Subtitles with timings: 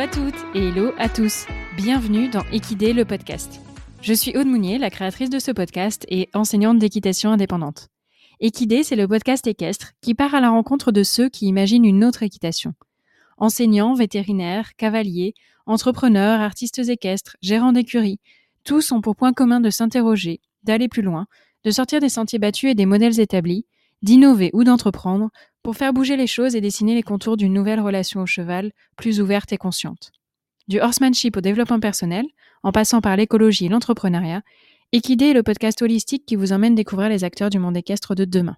[0.00, 1.44] à toutes et hello à tous.
[1.76, 3.60] Bienvenue dans Equidé le podcast.
[4.00, 7.88] Je suis Aude Mounier, la créatrice de ce podcast et enseignante d'équitation indépendante.
[8.40, 12.02] Equidé, c'est le podcast équestre qui part à la rencontre de ceux qui imaginent une
[12.02, 12.72] autre équitation.
[13.36, 15.34] Enseignants, vétérinaires, cavaliers,
[15.66, 18.20] entrepreneurs, artistes équestres, gérants d'écuries,
[18.64, 21.26] tous ont pour point commun de s'interroger, d'aller plus loin,
[21.64, 23.66] de sortir des sentiers battus et des modèles établis,
[24.02, 25.30] d'innover ou d'entreprendre
[25.62, 29.20] pour faire bouger les choses et dessiner les contours d'une nouvelle relation au cheval, plus
[29.20, 30.10] ouverte et consciente.
[30.68, 32.24] Du horsemanship au développement personnel,
[32.62, 34.42] en passant par l'écologie et l'entrepreneuriat,
[34.92, 38.24] Equidé est le podcast holistique qui vous emmène découvrir les acteurs du monde équestre de
[38.24, 38.56] demain.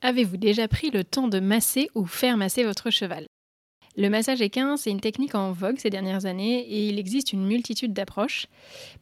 [0.00, 3.26] Avez-vous déjà pris le temps de masser ou faire masser votre cheval?
[3.96, 7.46] Le massage équin, c'est une technique en vogue ces dernières années et il existe une
[7.46, 8.46] multitude d'approches.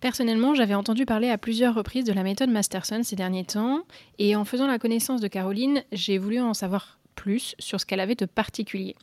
[0.00, 3.84] Personnellement, j'avais entendu parler à plusieurs reprises de la méthode Masterson ces derniers temps
[4.18, 8.00] et en faisant la connaissance de Caroline, j'ai voulu en savoir plus sur ce qu'elle
[8.00, 8.94] avait de particulier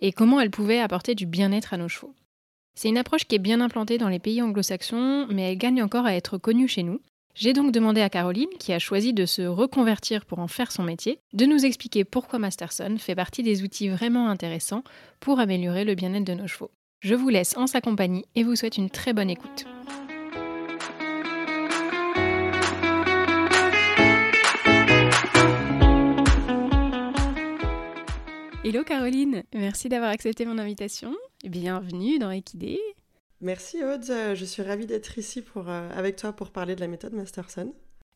[0.00, 2.14] et comment elle pouvait apporter du bien-être à nos chevaux.
[2.74, 6.06] C'est une approche qui est bien implantée dans les pays anglo-saxons, mais elle gagne encore
[6.06, 7.00] à être connue chez nous.
[7.38, 10.82] J'ai donc demandé à Caroline, qui a choisi de se reconvertir pour en faire son
[10.82, 14.82] métier, de nous expliquer pourquoi Masterson fait partie des outils vraiment intéressants
[15.20, 16.70] pour améliorer le bien-être de nos chevaux.
[17.00, 19.66] Je vous laisse en sa compagnie et vous souhaite une très bonne écoute.
[28.64, 31.14] Hello Caroline, merci d'avoir accepté mon invitation.
[31.44, 32.80] Bienvenue dans Equidé.
[33.40, 36.88] Merci Aude, je suis ravie d'être ici pour, euh, avec toi pour parler de la
[36.88, 37.74] méthode Masterson.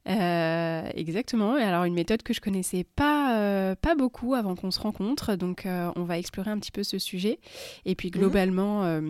[0.09, 1.55] Euh, exactement.
[1.55, 5.67] Alors une méthode que je connaissais pas euh, pas beaucoup avant qu'on se rencontre, donc
[5.67, 7.39] euh, on va explorer un petit peu ce sujet.
[7.84, 8.12] Et puis mhm.
[8.12, 9.01] globalement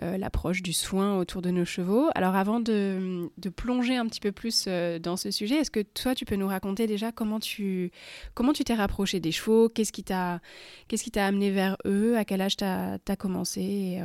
[0.00, 2.08] l'approche du soin autour de nos chevaux.
[2.14, 4.68] Alors avant de, de plonger un petit peu plus
[5.02, 7.90] dans ce sujet, est-ce que toi tu peux nous raconter déjà comment tu
[8.34, 10.40] comment tu t'es rapproché des chevaux, qu'est-ce qui t'a
[10.86, 13.60] qu'est-ce qui t'a amené vers eux, à quel âge t'as as commencé?
[13.60, 14.00] Et,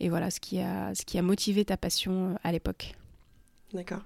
[0.00, 2.94] et, voilà ce qui a ce qui a motivé ta passion à l'époque?
[3.74, 4.02] D'accord.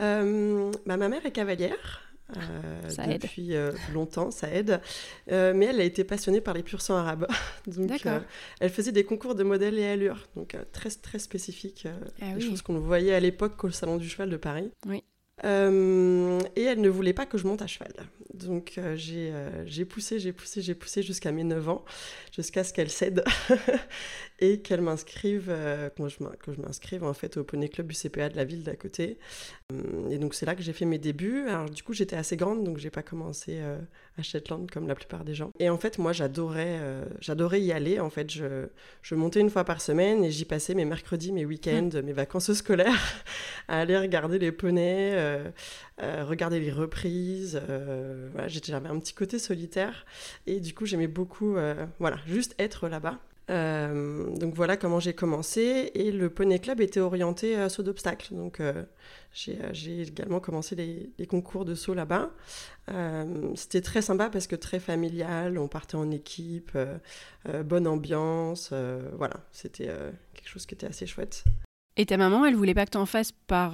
[0.00, 2.06] Euh, bah, ma mère est cavalière.
[2.36, 4.80] Euh, ça depuis euh, longtemps, ça aide.
[5.26, 7.26] mais elle a été passionnée par les pur sang arabes.
[7.66, 7.90] donc,
[8.60, 11.88] elle faisait des concours de modèles et allures, donc très très spécifiques,
[12.22, 14.70] ah des choses qu'on voyait à l'époque au salon du cheval de Paris.
[14.86, 15.02] Oui.
[15.42, 17.92] et elle ne voulait pas que je monte à cheval.
[18.32, 21.84] Donc j'ai poussé, j'ai poussé, j'ai poussé jusqu'à mes 9 ans,
[22.32, 23.24] jusqu'à ce qu'elle cède.
[24.40, 28.36] et qu'elle m'inscrive, euh, que je m'inscrive en fait au poney club du CPA de
[28.36, 29.18] la ville d'à côté.
[29.72, 31.46] Euh, et donc c'est là que j'ai fait mes débuts.
[31.48, 33.78] Alors du coup j'étais assez grande donc j'ai pas commencé euh,
[34.18, 35.50] à Shetland comme la plupart des gens.
[35.58, 36.80] Et en fait moi j'adorais,
[37.20, 38.00] j'adorais y aller.
[38.00, 38.66] En fait je,
[39.02, 42.52] je montais une fois par semaine et j'y passais mes mercredis, mes week-ends, mes vacances
[42.54, 43.22] scolaires
[43.68, 45.42] à aller regarder les poneys,
[45.98, 47.60] regarder les reprises.
[48.32, 50.06] voilà, j'avais un petit côté solitaire
[50.46, 51.56] et du coup j'aimais beaucoup,
[51.98, 53.18] voilà, juste être là-bas.
[53.50, 55.90] Euh, donc voilà comment j'ai commencé.
[55.94, 58.34] Et le Poney Club était orienté à saut d'obstacles.
[58.34, 58.84] Donc euh,
[59.48, 62.30] euh, j'ai également commencé les, concours de saut là-bas.
[63.54, 65.58] C'était très sympa parce que très familial.
[65.58, 66.76] On partait en équipe,
[67.64, 68.72] bonne ambiance.
[69.16, 69.86] voilà, c'était
[70.34, 71.44] quelque chose qui était assez chouette.
[71.96, 73.72] Et ta maman, elle voulait pas que tu en fasses par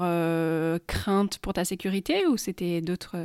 [0.87, 3.17] crainte pour ta sécurité ou c'était d'autres...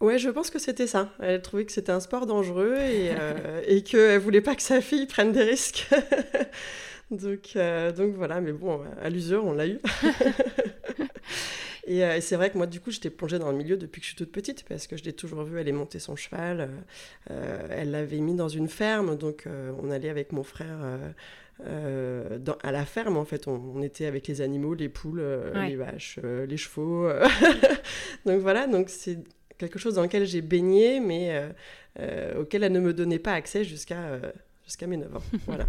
[0.00, 1.10] Ouais, je pense que c'était ça.
[1.20, 4.80] Elle trouvait que c'était un sport dangereux et, euh, et qu'elle voulait pas que sa
[4.80, 5.88] fille prenne des risques.
[7.10, 9.78] donc, euh, donc voilà, mais bon, à l'usure, on l'a eu.
[11.86, 14.00] et, euh, et c'est vrai que moi, du coup, j'étais plongée dans le milieu depuis
[14.00, 16.68] que je suis toute petite parce que je l'ai toujours vue aller monter son cheval.
[17.28, 19.46] elle l'avait mis dans une ferme, donc
[19.80, 20.80] on allait avec mon frère.
[21.60, 25.24] dans, à la ferme, en fait, on, était avec les animaux, les poules,
[25.54, 27.08] les vaches, les chevaux.
[28.26, 29.20] donc voilà, donc c'est
[29.58, 31.48] quelque chose dans lequel j'ai baigné, mais euh,
[32.00, 34.32] euh, auquel elle ne me donnait pas accès jusqu'à euh,
[34.64, 35.22] jusqu'à mes 9 ans.
[35.46, 35.66] Voilà.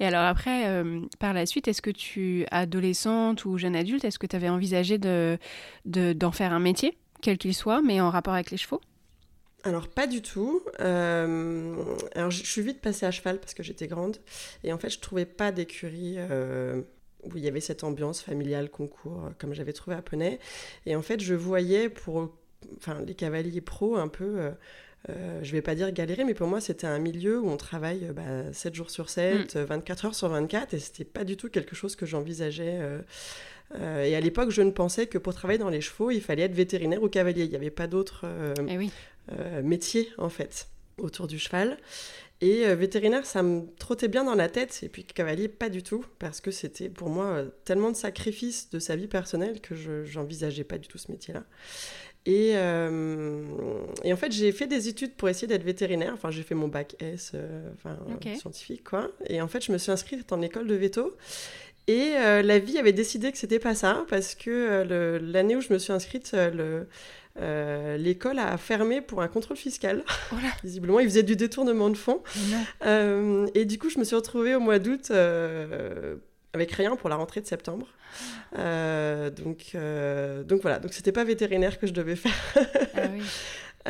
[0.00, 0.82] Et alors après,
[1.18, 4.98] par la suite, est-ce que tu, adolescente ou jeune adulte, est-ce que tu avais envisagé
[4.98, 5.38] de,
[5.86, 8.82] d'en faire un métier, quel qu'il soit, mais en rapport avec les chevaux?
[9.64, 10.62] Alors pas du tout.
[10.78, 14.18] alors je suis vite passée à cheval parce que j'étais grande
[14.62, 16.18] et en fait je trouvais pas d'écurie
[17.24, 20.38] où il y avait cette ambiance familiale concours comme j'avais trouvé à Poney
[20.86, 22.30] et en fait je voyais pour
[22.76, 24.38] enfin, les cavaliers pros un peu.
[24.38, 24.50] Euh,
[25.10, 28.10] euh, je vais pas dire galérer, mais pour moi, c'était un milieu où on travaille
[28.14, 30.06] bah, 7 jours sur 7, 24 mm.
[30.06, 32.80] heures sur 24, et c'était pas du tout quelque chose que j'envisageais.
[33.74, 36.42] Euh, et à l'époque, je ne pensais que pour travailler dans les chevaux, il fallait
[36.42, 37.44] être vétérinaire ou cavalier.
[37.44, 38.26] Il n'y avait pas d'autres
[38.68, 40.68] eh métiers, en fait,
[40.98, 41.78] autour du cheval.
[42.40, 46.04] Et vétérinaire, ça me trottait bien dans la tête, et puis cavalier, pas du tout,
[46.18, 50.64] parce que c'était pour moi tellement de sacrifices de sa vie personnelle que je n'envisageais
[50.64, 51.44] pas du tout ce métier-là.
[52.26, 56.12] Et, et, en fait, j'ai fait des études pour essayer d'être vétérinaire.
[56.12, 57.32] Enfin, j'ai fait mon bac S,
[57.74, 57.96] enfin,
[58.36, 59.10] scientifique, quoi.
[59.26, 61.16] Et en fait, je me suis inscrite en école de veto.
[61.86, 62.10] Et
[62.42, 65.92] la vie avait décidé que c'était pas ça, parce que l'année où je me suis
[65.92, 66.86] inscrite, le,
[67.40, 70.02] euh, l'école a fermé pour un contrôle fiscal.
[70.64, 72.22] Visiblement, ils faisaient du détournement de fonds.
[72.84, 76.16] Euh, et du coup, je me suis retrouvée au mois d'août euh,
[76.52, 77.86] avec rien pour la rentrée de septembre.
[78.54, 79.76] donc,
[80.46, 82.54] donc voilà, donc c'était pas vétérinaire que je devais faire.
[82.94, 83.08] Ah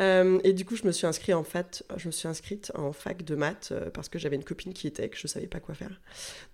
[0.43, 3.23] et du coup, je me suis inscrite en fac, je me suis inscrite en fac
[3.23, 6.01] de maths parce que j'avais une copine qui était, que je savais pas quoi faire.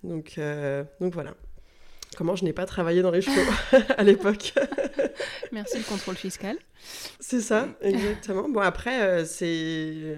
[0.03, 0.39] Donc,
[0.99, 1.35] donc voilà.
[2.15, 3.51] Comment je n'ai pas travaillé dans les chevaux
[3.97, 4.53] à l'époque.
[5.51, 6.57] Merci le contrôle fiscal.
[7.19, 8.47] C'est ça, exactement.
[8.49, 10.17] Bon après, euh, c'est,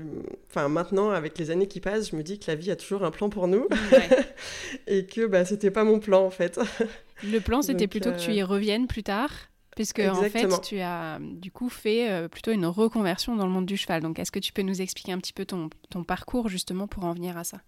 [0.49, 3.03] enfin maintenant avec les années qui passent, je me dis que la vie a toujours
[3.03, 3.67] un plan pour nous
[4.87, 6.59] et que bah c'était pas mon plan en fait.
[7.23, 9.31] Le plan c'était plutôt que tu y euh, reviennes plus tard.
[9.75, 13.67] Puisque en fait, tu as du coup fait euh, plutôt une reconversion dans le monde
[13.67, 14.01] du cheval.
[14.01, 17.05] Donc, est-ce que tu peux nous expliquer un petit peu ton, ton parcours justement pour
[17.05, 17.61] en venir à ça?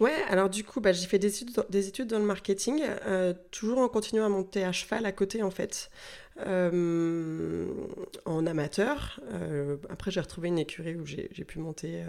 [0.00, 3.34] Ouais, alors du coup, bah, j'ai fait des études, des études dans le marketing, euh,
[3.50, 5.90] toujours en continuant à monter à cheval à côté en fait,
[6.46, 7.66] euh,
[8.24, 9.20] en amateur.
[9.32, 12.02] Euh, après, j'ai retrouvé une écurie où j'ai pu monter,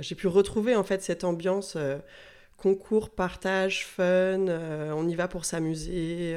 [0.00, 1.76] j'ai pu retrouver en fait cette ambiance
[2.56, 6.36] concours, partage, fun, on y va pour s'amuser.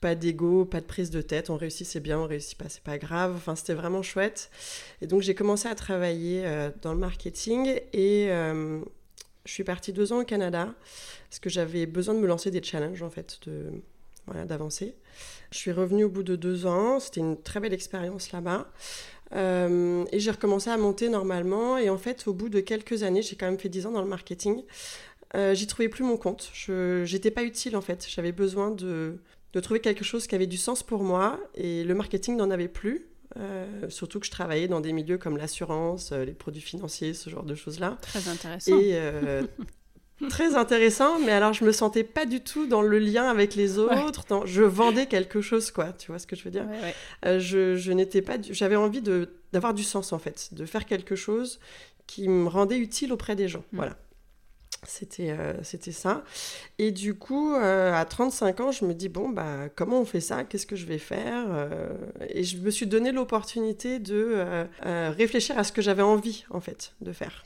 [0.00, 2.82] pas d'ego, pas de prise de tête, on réussit c'est bien, on réussit pas c'est
[2.82, 4.50] pas grave, enfin c'était vraiment chouette.
[5.02, 6.44] Et donc j'ai commencé à travailler
[6.82, 8.30] dans le marketing et
[9.48, 10.74] je suis partie deux ans au Canada
[11.30, 13.70] parce que j'avais besoin de me lancer des challenges en fait, de
[14.26, 14.94] voilà, d'avancer.
[15.50, 17.00] Je suis revenue au bout de deux ans.
[17.00, 18.70] C'était une très belle expérience là-bas.
[19.34, 21.78] Euh, et j'ai recommencé à monter normalement.
[21.78, 24.02] Et en fait, au bout de quelques années, j'ai quand même fait dix ans dans
[24.02, 24.64] le marketing.
[25.34, 26.50] Euh, j'y trouvais plus mon compte.
[26.52, 28.06] Je n'étais pas utile en fait.
[28.06, 29.16] J'avais besoin de,
[29.54, 31.40] de trouver quelque chose qui avait du sens pour moi.
[31.54, 33.08] Et le marketing n'en avait plus.
[33.36, 37.28] Euh, surtout que je travaillais dans des milieux comme l'assurance, euh, les produits financiers, ce
[37.30, 37.98] genre de choses-là.
[38.00, 38.78] Très intéressant.
[38.78, 39.42] Et euh,
[40.30, 43.78] très intéressant, mais alors je me sentais pas du tout dans le lien avec les
[43.78, 44.24] autres.
[44.46, 45.92] je vendais quelque chose, quoi.
[45.92, 46.66] Tu vois ce que je veux dire
[47.22, 48.36] Je, je n'étais pas.
[48.40, 51.58] J'avais envie de d'avoir du sens en fait, de faire quelque chose
[52.06, 53.64] qui me rendait utile auprès des gens.
[53.72, 53.76] Mm.
[53.76, 53.96] Voilà.
[54.86, 56.22] C'était euh, c'était ça.
[56.78, 60.20] Et du coup, euh, à 35 ans, je me dis, bon, bah, comment on fait
[60.20, 60.44] ça?
[60.44, 61.46] Qu'est-ce que je vais faire?
[61.50, 61.88] Euh,
[62.28, 66.92] Et je me suis donné l'opportunité de réfléchir à ce que j'avais envie, en fait,
[67.00, 67.44] de faire.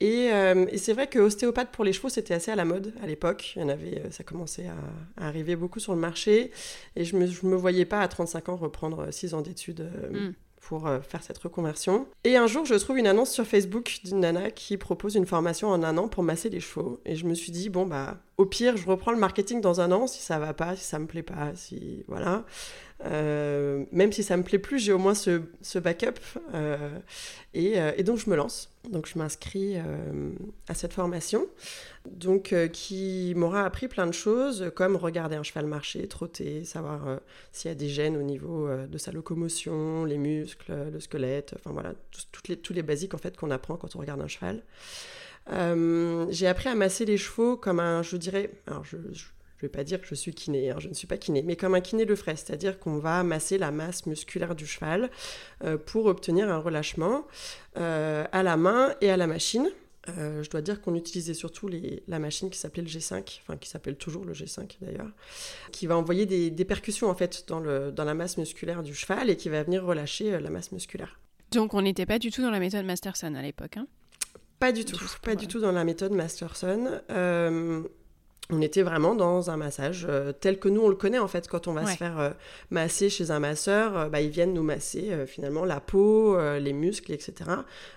[0.00, 0.30] Et,
[0.76, 3.54] c'est vrai que ostéopathe pour les chevaux, c'était assez à la mode à l'époque.
[3.56, 6.50] Il y en avait, ça commençait à, arriver beaucoup sur le marché.
[6.96, 9.90] Et je ne me, je me, voyais pas à 35 ans reprendre 6 ans d'études.
[10.12, 10.30] Mm
[10.68, 12.06] pour euh, faire cette reconversion.
[12.24, 15.68] Et un jour, je trouve une annonce sur Facebook d'une nana qui propose une formation
[15.68, 17.00] en un an pour masser les chevaux.
[17.06, 19.92] Et je me suis dit, bon, bah, au pire, je reprends le marketing dans un
[19.92, 22.04] an si ça va pas, si ça me plaît pas, si.
[22.08, 22.44] Voilà.
[23.04, 26.18] Euh, même si ça me plaît plus, j'ai au moins ce, backup.
[26.54, 26.98] Euh,
[27.54, 28.70] et, et, donc, je me lance.
[28.88, 29.76] Donc, je m'inscris
[30.68, 31.46] à cette formation
[32.10, 37.06] donc euh, qui m'aura appris plein de choses, comme regarder un cheval marcher, trotter, savoir
[37.06, 37.16] euh,
[37.52, 41.54] s'il y a des gènes au niveau euh, de sa locomotion, les muscles, le squelette,
[41.58, 41.94] enfin voilà,
[42.48, 44.62] les, tous les basiques en fait qu'on apprend quand on regarde un cheval.
[46.30, 49.26] J'ai appris à masser les chevaux comme un, je dirais, alors je, je
[49.62, 51.74] vais pas dire que je suis kiné, hein, je ne suis pas kiné, mais comme
[51.74, 55.10] un kiné le ferait, c'est-à-dire qu'on va masser la masse musculaire du cheval
[55.86, 57.26] pour obtenir un relâchement
[57.74, 59.68] à la main et à la machine.
[60.16, 61.68] Euh, je dois dire qu'on utilisait surtout
[62.06, 65.10] la machine qui s'appelait le G5, enfin qui s'appelle toujours le G5 d'ailleurs,
[65.72, 69.48] qui va envoyer des, percussions en fait dans, la masse musculaire du cheval et qui
[69.48, 71.18] va venir relâcher euh, la masse musculaire.
[71.50, 73.86] Donc on n'était pas du tout dans la méthode Masterson à l'époque hein?
[74.58, 77.00] Pas du tout, pas du tout dans la méthode Masterson.
[77.10, 77.82] Euh,
[78.50, 80.08] on était vraiment dans un massage
[80.40, 82.34] tel que nous on le connaît en fait quand on va se faire
[82.70, 87.34] masser chez un masseur, bah, ils viennent nous masser finalement la peau, les muscles, etc.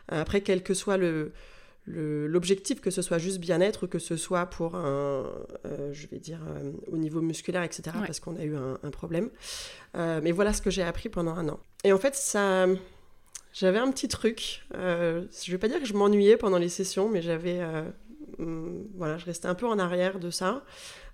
[0.09, 1.31] après quel que soit le,
[1.87, 5.25] l'objectif, que ce soit juste bien-être, que ce soit pour un,
[5.65, 9.29] euh, je vais dire, euh, au niveau musculaire, etc., parce qu'on a eu un, problème.
[9.95, 11.59] Euh, mais voilà ce que j'ai appris pendant un an.
[11.83, 12.67] Et en fait, ça,
[13.53, 14.63] j'avais un petit truc.
[14.73, 17.59] je vais pas dire que je m'ennuyais pendant les sessions, mais j'avais,
[18.37, 20.63] mm, voilà, je restais un peu en arrière de ça.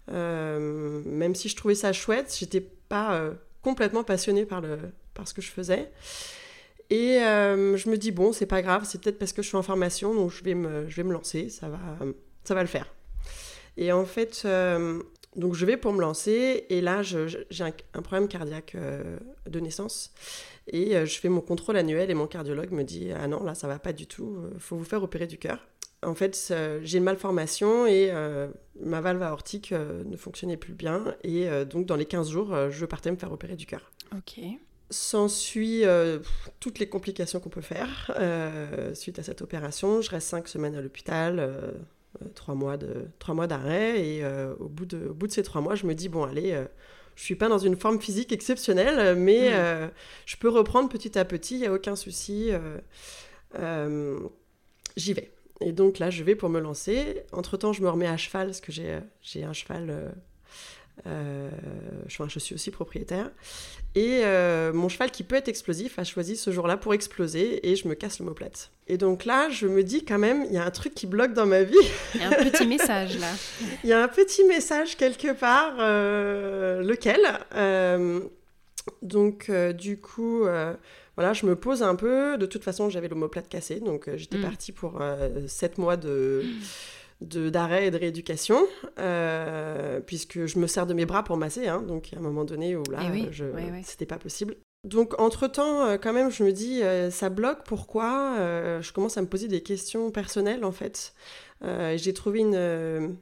[0.10, 4.78] même si je trouvais ça chouette, j'étais pas complètement passionnée par le,
[5.14, 5.92] par ce que je faisais.
[6.90, 9.58] Et euh, je me dis, bon, c'est pas grave, c'est peut-être parce que je suis
[9.58, 11.80] en formation, donc je vais me, je vais me lancer, ça va,
[12.46, 12.94] ça va le faire.
[13.76, 15.02] Et en fait, euh,
[15.38, 19.18] donc je vais pour me lancer, et là, j'ai un, problème cardiaque euh,
[19.48, 20.12] de naissance.
[20.68, 23.68] Et je fais mon contrôle annuel, et mon cardiologue me dit, ah non, là, ça
[23.68, 25.66] va pas du tout, il faut vous faire opérer du cœur.
[26.04, 26.54] En fait,
[26.84, 28.12] j'ai une malformation et
[28.80, 31.16] ma valve aortique ne fonctionnait plus bien.
[31.24, 33.92] Et donc, dans les 15 jours, je partais me faire opérer du cœur.
[34.16, 34.42] Ok.
[34.90, 35.84] S'ensuit
[36.60, 38.12] toutes les complications qu'on peut faire
[38.94, 40.02] suite à cette opération.
[40.02, 41.74] Je reste cinq semaines à l'hôpital,
[42.36, 44.26] trois mois de trois mois d'arrêt, et
[44.60, 46.60] au, bout de, au bout de ces trois mois, je me dis bon allez,
[47.16, 49.52] je suis pas dans une forme physique exceptionnelle, mais
[50.26, 52.52] je peux reprendre petit à petit, il y a aucun souci.
[54.96, 55.32] J'y vais.
[55.62, 57.24] Et donc là, je vais pour me lancer.
[57.32, 60.14] Entre-temps, je me remets à cheval, parce que j'ai un cheval...
[61.06, 63.30] Euh, euh, je, suis aussi propriétaire.
[63.96, 67.76] Et euh, mon cheval, qui peut être explosif, a choisi ce jour-là pour exploser et
[67.76, 68.72] je me casse l'omoplate.
[68.88, 71.34] Et donc là, je me dis quand même, il y a un truc qui bloque
[71.34, 71.76] dans ma vie.
[72.16, 73.32] Il y a un petit message là.
[73.84, 75.76] Il y a un petit message quelque part.
[75.78, 77.20] lequel
[79.02, 80.46] Donc, du coup
[81.18, 82.38] voilà, je me pose un peu.
[82.38, 84.44] De toute façon, j'avais l'omoplate cassée, donc euh, j'étais mm.
[84.44, 86.44] partie pour euh, sept mois de
[87.22, 88.60] d'arrêt et de rééducation,
[89.00, 92.46] euh, puisque je me sers de mes bras pour masser, hein, donc à un moment
[92.46, 93.10] donné où là, eh
[93.84, 94.56] c'était pas possible.
[94.84, 96.82] Donc entre-temps, quand même, je me dis,
[97.12, 98.36] ça bloque, pourquoi
[98.82, 101.14] Je commence à me poser des questions personnelles, en fait.
[101.62, 103.18] J'ai trouvé une,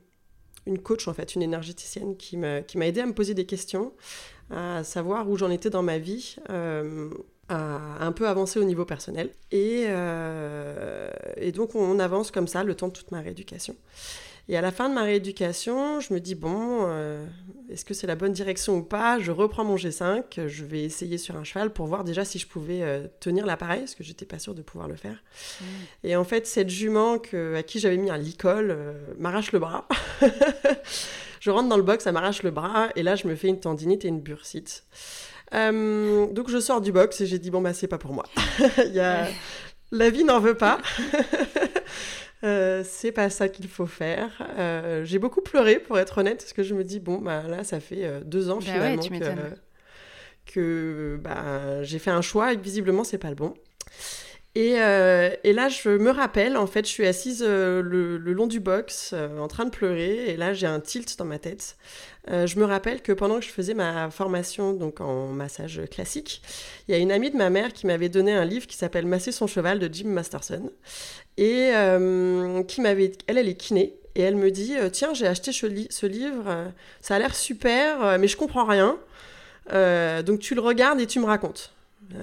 [0.68, 3.94] une coach, en fait, une énergéticienne qui m'a aidé à me poser des questions,
[4.52, 6.36] à savoir où j'en étais dans ma vie,
[7.50, 9.30] un peu avancé au niveau personnel.
[9.52, 13.76] Et, euh, et, donc on avance comme ça le temps de toute ma rééducation.
[14.48, 17.26] Et à la fin de ma rééducation, je me dis, bon, euh,
[17.68, 19.18] est-ce que c'est la bonne direction ou pas?
[19.18, 22.46] Je reprends mon G5, je vais essayer sur un cheval pour voir déjà si je
[22.46, 25.16] pouvais euh, tenir l'appareil, parce que j'étais pas sûre de pouvoir le faire.
[25.16, 25.66] Mmh.
[26.04, 28.78] Et en fait, cette jument que, à qui j'avais mis un licol
[29.18, 29.88] m'arrache le bras.
[31.40, 33.60] je rentre dans le box, ça m'arrache le bras, et là je me fais une
[33.60, 34.84] tendinite et une bursite.
[35.56, 38.26] Euh, donc je sors du box et j'ai dit bon bah c'est pas pour moi.
[38.86, 39.28] Il y a...
[39.92, 40.80] La vie n'en veut pas.
[42.44, 44.32] euh, c'est pas ça qu'il faut faire.
[44.58, 47.64] Euh, j'ai beaucoup pleuré pour être honnête parce que je me dis bon bah là
[47.64, 52.58] ça fait euh, deux ans bah finalement que, que bah, j'ai fait un choix et
[52.58, 53.54] que visiblement c'est pas le bon.
[54.56, 58.62] Et, et, là, je me rappelle, en fait, je suis assise le, le, long du
[58.62, 61.76] box en train de pleurer, et là, j'ai un tilt dans ma tête.
[62.32, 66.42] Euh, je me rappelle que pendant que je faisais ma formation donc en massage classique,
[66.88, 69.06] il y a une amie de ma mère qui m'avait donné un livre qui s'appelle
[69.06, 70.72] Masser son cheval de Jim Masterson
[71.38, 75.28] et euh, qui m'avait, elle, elle est kiné et elle me dit euh, tiens j'ai
[75.28, 75.68] acheté ce,
[76.08, 78.98] livre, ça a l'air super mais je comprends rien,
[80.24, 81.74] donc tu le regardes et tu me racontes.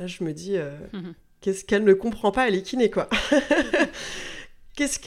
[0.06, 0.56] je me dis
[0.92, 1.14] mhm.
[1.42, 3.08] Qu'est-ce qu'elle ne comprend pas, elle est kiné quoi.
[4.76, 4.98] qu'est-ce,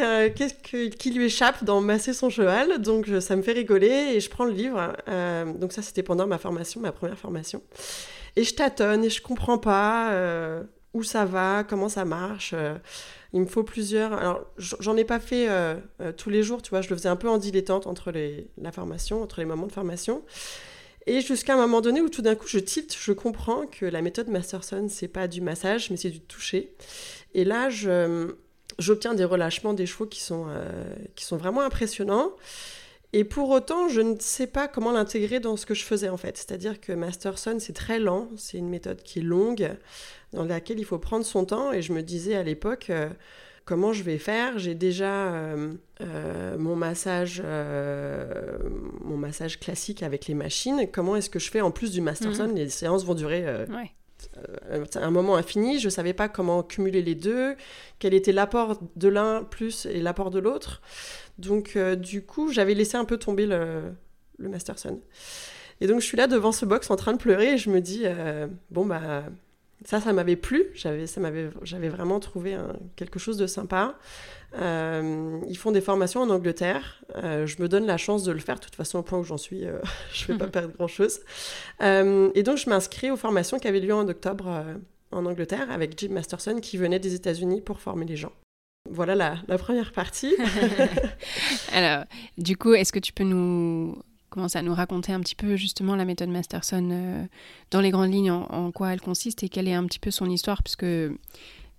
[0.90, 2.82] qui lui échappe dans masser son cheval?
[2.82, 4.96] Donc ça me fait rigoler et je prends le livre.
[5.08, 7.62] Euh, donc ça c'était pendant ma formation, ma première formation.
[8.36, 10.64] Et je tâtonne et je comprends pas euh,
[10.94, 12.52] où ça va, comment ça marche.
[12.54, 12.76] Euh,
[13.34, 14.14] il me faut plusieurs.
[14.14, 15.50] Alors j'en ai pas fait
[16.16, 16.82] tous les jours, tu vois.
[16.82, 19.74] Je le faisais un peu en dilettante entre les, la formation, entre les moments de
[19.74, 20.24] formation.
[21.08, 24.02] Et jusqu'à un moment donné où tout d'un coup je tilte, je comprends que la
[24.02, 26.74] méthode Masterson, c'est pas du massage, mais c'est du toucher.
[27.36, 27.70] Et là,
[28.80, 32.32] j'obtiens des relâchements des chevaux qui sont, euh, qui sont vraiment impressionnants.
[33.14, 36.18] Et pour autant, je ne sais pas comment l'intégrer dans ce que je faisais en
[36.18, 36.38] fait.
[36.38, 39.72] C'est-à-dire que Masterson, c'est très lent, c'est une méthode qui est longue,
[40.34, 41.72] dans laquelle il faut prendre son temps.
[41.72, 43.10] Et je me disais à l'époque, euh,
[43.66, 47.44] comment je vais faire J'ai déjà euh, mon, massage,
[49.04, 50.88] mon massage classique avec les machines.
[50.92, 52.56] Comment est-ce que je fais en plus du Masterson mhm.
[52.56, 53.66] Les séances vont durer
[54.38, 57.56] euh, un moment infini, je ne savais pas comment cumuler les deux,
[58.00, 60.82] quel était l'apport de l'un plus et l'apport de l'autre.
[61.38, 63.94] Donc euh, du coup, j'avais laissé un peu tomber le,
[64.38, 65.02] le, Masterson.
[65.82, 67.82] Et donc je suis là devant ce box en train de pleurer et je me
[67.82, 69.26] dis, euh, bon bah
[69.84, 70.66] ça, ça m'avait plu.
[70.74, 72.58] J'avais, ça m'avait, j'avais vraiment trouvé
[72.96, 73.98] quelque chose de sympa.
[74.58, 77.04] Euh, ils font des formations en Angleterre.
[77.16, 78.56] Euh, je me donne la chance de le faire.
[78.56, 79.80] De toute façon, au point où j'en suis, euh,
[80.14, 81.20] je ne vais pas perdre grand-chose.
[81.82, 84.64] et donc, je m'inscris aux formations qui avaient lieu en octobre
[85.12, 88.34] en Angleterre avec Jim Masterson qui venait des États-Unis pour former les gens.
[88.90, 90.36] Voilà la, la première partie.
[91.74, 92.06] Alors,
[92.38, 93.98] du coup, est-ce que tu peux nous
[94.36, 97.28] commencer à nous raconter un petit peu justement la méthode Masterson
[97.72, 100.30] dans les grandes lignes, en, quoi elle consiste et quelle est un petit peu son
[100.30, 100.86] histoire, puisque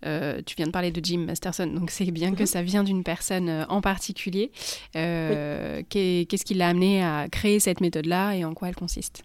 [0.04, 2.46] euh, tu viens de parler de Jim Masterson, donc c'est bien que mhm.
[2.46, 4.50] ça vient d'une personne euh, en particulier.
[4.94, 9.22] Euh, qu'est-ce qui l'a amené à créer cette méthode-là et en quoi elle consiste?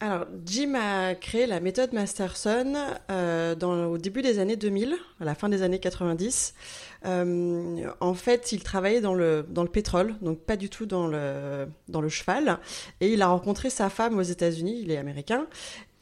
[0.00, 2.72] Alors, Jim a créé la méthode Masterson
[3.08, 6.54] dans, au début des années 2000, à la fin des années 90.
[7.04, 11.66] En fait, il travaillait dans le, dans le pétrole, donc pas du tout dans le,
[11.88, 12.58] dans le cheval.
[13.00, 15.46] Et il a rencontré sa femme aux États-Unis, il est américain,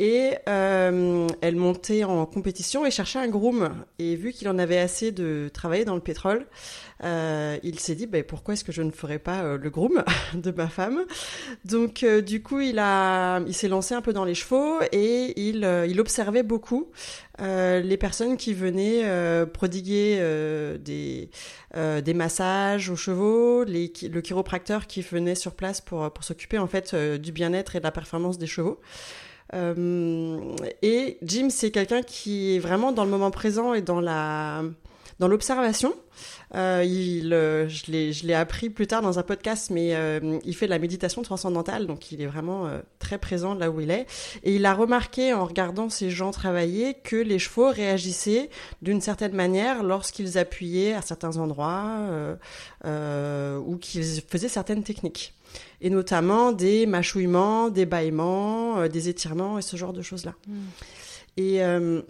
[0.01, 3.71] Et euh, elle montait en compétition et cherchait un groom.
[3.99, 6.47] Et vu qu'il en avait assez de travailler dans le pétrole,
[7.05, 10.05] euh, il s'est dit bah, pourquoi est-ce que je ne ferais pas euh, le groom
[10.35, 11.05] de ma femme?
[11.65, 12.79] Donc euh, du coup, il
[13.47, 16.89] il s'est lancé un peu dans les chevaux et il, euh, il observait beaucoup
[17.41, 19.05] les personnes qui venaient
[19.53, 20.19] prodiguer
[20.81, 21.31] des,
[21.75, 26.67] des massages aux chevaux, les, le chiropracteur qui venait sur place pour, pour s'occuper en
[26.67, 28.81] fait du bien-être et de la performance des chevaux.
[29.55, 34.63] Euh, et Jim, c'est quelqu'un qui est vraiment dans le moment présent et dans la
[35.19, 35.95] dans l'observation.
[36.55, 40.67] Euh, il, euh, je l'ai appris plus tard dans un podcast, mais euh, il fait
[40.67, 44.07] de la méditation transcendantale, donc il est vraiment très présent là où il est.
[44.45, 48.51] Et il a remarqué en regardant ces gens travailler que les chevaux réagissaient
[48.83, 51.99] d'une certaine manière lorsqu'ils appuyaient à certains endroits
[52.85, 55.35] ou qu'ils faisaient certaines techniques
[55.81, 60.35] et notamment des mâchouillements, des bâillements, euh, des étirements et ce genre de choses-là.
[60.47, 60.53] Mm.
[61.37, 62.03] Et euh,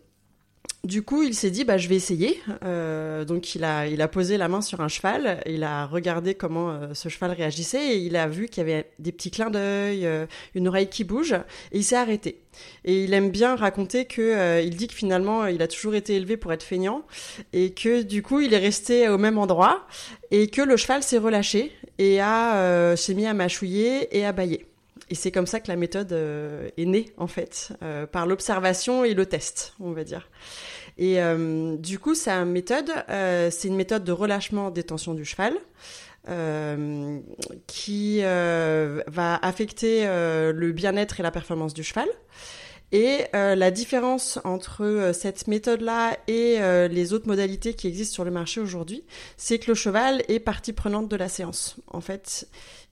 [0.85, 2.41] du coup, il s'est dit, bah, je vais essayer.
[2.65, 6.35] Euh, donc, il a, il a posé la main sur un cheval, il a regardé
[6.35, 9.51] comment euh, ce cheval réagissait et il a vu qu'il y avait des petits clins
[9.51, 11.33] d'œil, euh, une oreille qui bouge,
[11.73, 12.41] et il s'est arrêté.
[12.85, 16.37] Et il aime bien raconter que, il dit que finalement, il a toujours été élevé
[16.37, 17.03] pour être feignant
[17.53, 19.87] et que du coup, il est resté au même endroit
[20.31, 24.67] et que le cheval s'est relâché et a s'est mis à mâchouiller et à bailler.
[25.11, 29.05] Et c'est comme ça que la méthode euh, est née, en fait, euh, par l'observation
[29.05, 30.29] et le test, on va dire.
[30.99, 35.55] Et euh, du coup, sa méthode, c'est une méthode de relâchement des tensions du cheval.
[37.67, 42.09] qui va affecter le bien-être et la performance du cheval.
[42.91, 48.61] Et la différence entre cette méthode-là et les autres modalités qui existent sur le marché
[48.61, 49.05] aujourd'hui,
[49.37, 51.77] c'est que le cheval est partie prenante de la séance.
[51.87, 52.49] En fait,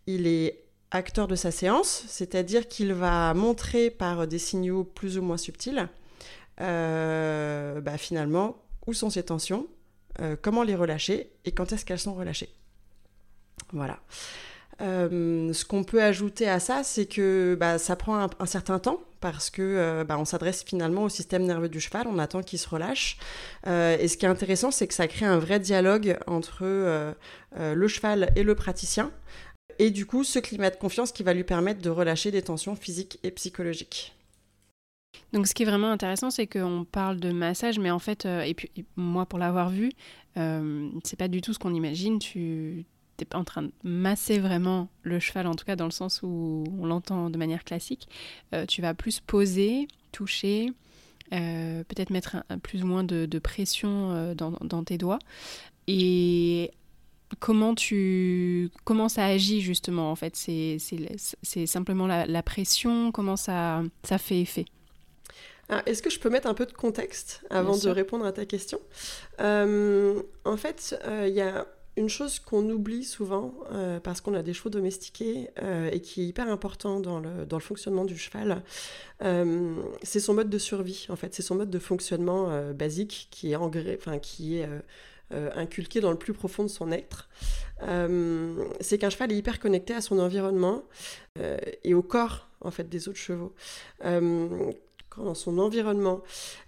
[0.06, 5.22] il est acteur de sa séance, c'est-à-dire qu'il va montrer par des signaux plus ou
[5.22, 5.88] moins subtils,
[6.60, 9.66] euh, bah, finalement, où sont ses tensions,
[10.20, 12.48] euh, comment les relâcher et quand est-ce qu'elles sont relâchées.
[13.72, 13.98] Voilà.
[14.82, 19.00] Euh, ce qu'on peut ajouter à ça, c'est que bah, ça prend un, certain temps
[19.20, 22.68] parce que bah, on s'adresse finalement au système nerveux du cheval, on attend qu'il se
[22.68, 23.18] relâche.
[23.66, 27.14] et ce qui est intéressant, c'est que ça crée un vrai dialogue entre
[27.58, 29.10] le cheval et le praticien
[29.78, 32.76] et du coup ce climat de confiance qui va lui permettre de relâcher des tensions
[32.76, 34.16] physiques et psychologiques.
[35.32, 38.42] Donc ce qui est vraiment intéressant, c'est qu'on parle de massage, mais en fait, euh,
[38.42, 39.92] et puis moi pour l'avoir vu,
[40.36, 42.18] euh, c'est pas du tout ce qu'on imagine.
[42.18, 42.84] Tu
[43.18, 46.20] n'es pas en train de masser vraiment le cheval, en tout cas dans le sens
[46.22, 48.08] où on l'entend de manière classique.
[48.54, 50.72] Euh, tu vas plus poser, toucher,
[51.30, 55.18] peut-être mettre un, plus ou moins de, pression dans, dans, tes doigts.
[55.88, 56.70] Et
[57.38, 60.36] comment tu comment ça agit justement en fait?
[60.36, 63.12] C'est simplement la, pression?
[63.12, 64.66] Comment ça ça fait effet?
[65.86, 68.80] Est-ce que je peux mettre un peu de contexte avant de répondre à ta question?
[69.40, 74.34] Euh, En fait, euh, il y a une chose qu'on oublie souvent euh, parce qu'on
[74.34, 75.48] a des chevaux domestiqués
[75.90, 78.62] et qui est hyper important dans le, dans le fonctionnement du cheval,
[80.02, 81.06] c'est son mode de survie.
[81.08, 84.68] En fait, c'est son mode de fonctionnement basique qui est, enfin, qui est
[85.32, 87.28] euh, inculqué dans le plus profond de son être.
[87.82, 90.84] Euh, c'est qu'un cheval est hyper connecté à son environnement
[91.40, 93.52] euh, et au corps en fait des autres chevaux.
[94.00, 96.22] quand dans son environnement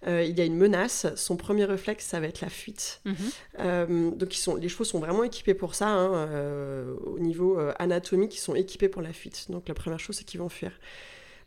[0.06, 3.00] il y a une menace, son premier réflexe ça va être la fuite.
[3.04, 4.16] Mhm.
[4.16, 5.88] donc ils sont, les chevaux sont vraiment équipés pour ça.
[5.88, 9.50] Hein, au niveau anatomique, ils sont équipés pour la fuite.
[9.50, 10.72] Donc la première chose c'est qu'ils vont fuir.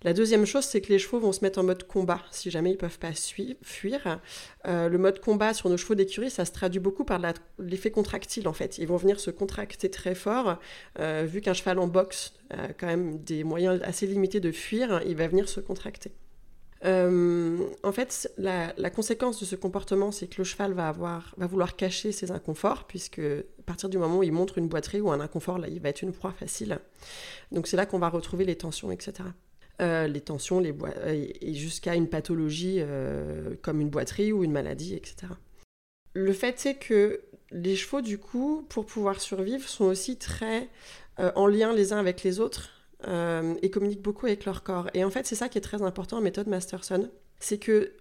[0.03, 2.71] La deuxième chose, c'est que les chevaux vont se mettre en mode combat si jamais
[2.71, 3.11] ils peuvent pas
[3.61, 4.19] fuir.
[4.67, 7.21] Euh, le mode combat sur nos chevaux d'écurie, ça se traduit beaucoup par
[7.59, 8.79] l'effet contractile en fait.
[8.79, 10.57] Ils vont venir se contracter très fort.
[10.99, 15.01] Euh, vu qu'un cheval en boxe a quand même des moyens assez limités de fuir,
[15.05, 16.11] il va venir se contracter.
[16.83, 20.91] Euh, en fait, la, conséquence de ce comportement, c'est que le cheval va
[21.37, 25.11] vouloir cacher ses inconforts, puisque à partir du moment où il montre une boiterie ou
[25.11, 26.79] un inconfort, là, il va être une proie facile.
[27.51, 29.29] Donc c'est là qu'on va retrouver les tensions, etc.
[29.81, 34.51] Euh, les tensions, les euh, et jusqu'à une pathologie euh, comme une boiterie ou une
[34.51, 35.33] maladie, etc.
[36.13, 40.69] Le fait c'est que les chevaux, du coup, pour pouvoir survivre, sont aussi très
[41.35, 42.69] en lien les uns avec les autres
[43.07, 44.89] et communiquent beaucoup avec leur corps.
[44.93, 47.91] Et en fait, c'est ça qui est très important en méthode Masterson, c'est que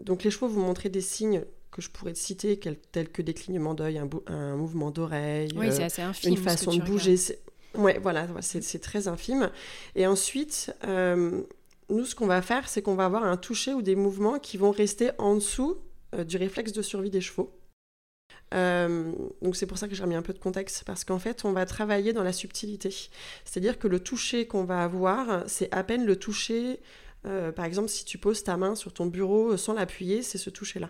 [0.00, 2.60] donc les chevaux vous montrer des signes que je pourrais citer,
[2.92, 5.50] tels que des clignements d'œil, un, mouvement d'oreille,
[6.24, 7.16] une façon de bouger.
[7.74, 9.50] Ouais, voilà, c'est très infime.
[9.94, 11.42] Et ensuite, euh,
[11.90, 14.56] nous, ce qu'on va faire, c'est qu'on va avoir un toucher ou des mouvements qui
[14.56, 15.76] vont rester en dessous
[16.14, 17.54] euh, du réflexe de survie des chevaux.
[18.54, 21.44] Euh, donc c'est pour ça que j'ai remis un peu de contexte, parce qu'en fait,
[21.44, 22.90] on va travailler dans la subtilité.
[23.44, 26.80] C'est-à-dire que le toucher qu'on va avoir, c'est à peine le toucher
[27.56, 30.88] par exemple, si tu poses ta main sur ton bureau sans l'appuyer, c'est ce toucher-là.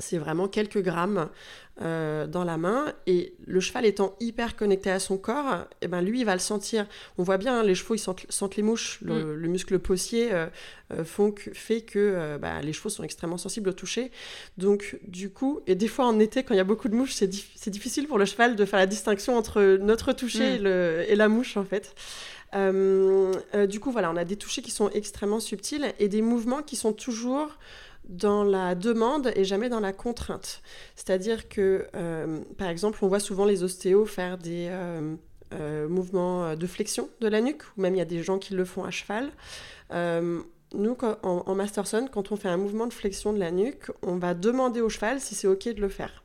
[0.00, 1.28] C'est vraiment quelques grammes
[1.82, 2.92] euh, dans la main.
[3.08, 6.40] Et le cheval étant hyper connecté à son corps, eh ben lui, il va le
[6.40, 6.86] sentir.
[7.18, 9.00] On voit bien, hein, les chevaux, ils sentent, les mouches.
[9.02, 9.46] Le, mm.
[9.48, 10.46] muscle possier euh,
[10.92, 14.12] euh, font fait que bah, les chevaux sont extrêmement sensibles au toucher.
[14.56, 17.14] Donc, du coup, et des fois en été, quand il y a beaucoup de mouches,
[17.14, 17.28] c'est,
[17.70, 20.66] difficile pour le cheval de faire la distinction entre notre toucher mm.
[21.08, 21.94] et, la mouche, en fait.
[22.52, 26.76] du coup, voilà, on a des touchés qui sont extrêmement subtils et des mouvements qui
[26.76, 27.58] sont toujours
[28.08, 30.62] dans la demande et jamais dans la contrainte.
[30.96, 35.14] C'est-à-dire que, euh, par exemple, on voit souvent les ostéos faire des euh,
[35.52, 38.54] euh, mouvements de flexion de la nuque, ou même il y a des gens qui
[38.54, 39.30] le font à cheval.
[39.92, 44.16] nous, en, en Masterson, quand on fait un mouvement de flexion de la nuque, on
[44.16, 46.23] va demander au cheval si c'est OK de le faire.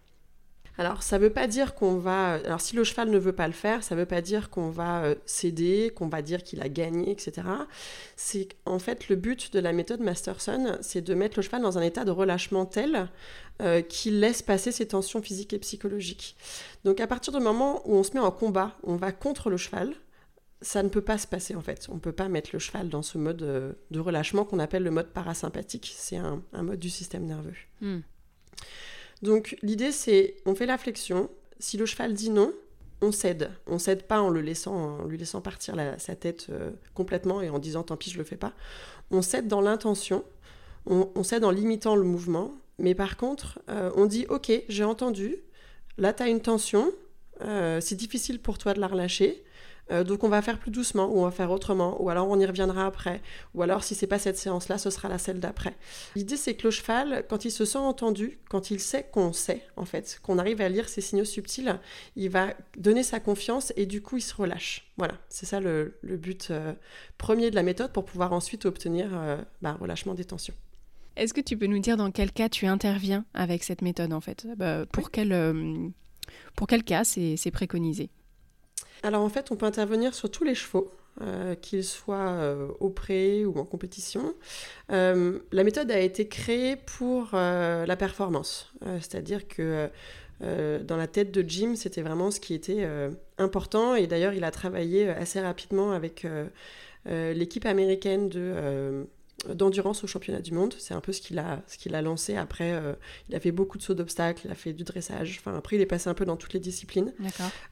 [0.79, 2.35] Alors, ça ne veut pas dire qu'on va.
[2.35, 4.69] Alors, si le cheval ne veut pas le faire, ça ne veut pas dire qu'on
[4.69, 7.45] va euh, céder, qu'on va dire qu'il a gagné, etc.
[8.15, 11.77] C'est en fait le but de la méthode Masterson, c'est de mettre le cheval dans
[11.77, 13.09] un état de relâchement tel
[13.61, 16.37] euh, qu'il laisse passer ses tensions physiques et psychologiques.
[16.85, 19.57] Donc, à partir du moment où on se met en combat, on va contre le
[19.57, 19.93] cheval,
[20.61, 21.87] ça ne peut pas se passer en fait.
[21.89, 24.83] On ne peut pas mettre le cheval dans ce mode euh, de relâchement qu'on appelle
[24.83, 25.93] le mode parasympathique.
[25.97, 27.55] C'est un, mode du système nerveux.
[27.81, 27.99] Hmm.
[29.21, 31.29] Donc l'idée c'est, on fait la flexion.
[31.59, 32.53] Si le cheval dit non,
[33.01, 33.51] on cède.
[33.67, 37.49] On cède pas en le laissant, en lui laissant partir sa tête euh, complètement et
[37.49, 38.53] en disant tant pis je le fais pas.
[39.11, 40.23] On cède dans l'intention.
[40.85, 42.53] On, cède en limitant le mouvement.
[42.79, 45.37] Mais par contre, euh, on dit ok, j'ai entendu.
[45.97, 46.91] Là tu as une tension.
[47.41, 49.43] Euh, c'est difficile pour toi de la relâcher.
[49.91, 52.39] Euh, donc on va faire plus doucement, ou on va faire autrement, ou alors on
[52.39, 53.21] y reviendra après,
[53.53, 55.75] ou alors si c'est pas cette séance-là, ce sera la celle d'après.
[56.15, 59.63] L'idée c'est que le cheval, quand il se sent entendu, quand il sait qu'on sait
[59.77, 61.79] en fait, qu'on arrive à lire ces signaux subtils,
[62.15, 64.91] il va donner sa confiance et du coup il se relâche.
[64.97, 66.73] Voilà, c'est ça le, but euh,
[67.17, 70.53] premier de la méthode pour pouvoir ensuite obtenir un euh, bah, relâchement des tensions.
[71.15, 74.21] Est-ce que tu peux nous dire dans quel cas tu interviens avec cette méthode en
[74.21, 74.47] fait?
[74.55, 75.91] Bah, pour, quel,
[76.55, 78.09] pour quel cas c'est préconisé?
[79.03, 80.91] Alors en fait, on peut intervenir sur tous les chevaux.
[81.21, 84.35] Euh, qu'ils soient euh, au pré ou en compétition.
[84.89, 89.89] Euh, la méthode a été créée pour la performance, c'est-à-dire que
[90.41, 92.87] dans la tête de Jim, c'était vraiment ce qui était
[93.37, 96.25] important, et d'ailleurs il a travaillé assez rapidement avec
[97.05, 99.05] l'équipe américaine de
[99.47, 100.73] d'endurance au championnat du monde.
[100.77, 102.35] C'est un peu ce qu'il a, ce qu'il a lancé.
[102.35, 102.93] Après, euh,
[103.29, 105.39] il a fait beaucoup de sauts d'obstacles, il a fait du dressage.
[105.39, 107.13] Enfin, après, il est passé un peu dans toutes les disciplines.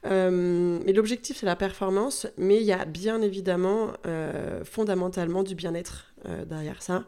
[0.06, 2.26] Euh, mais l'objectif, c'est la performance.
[2.36, 6.06] Mais il y a bien évidemment, euh, fondamentalement, du bien-être
[6.48, 7.04] derrière ça.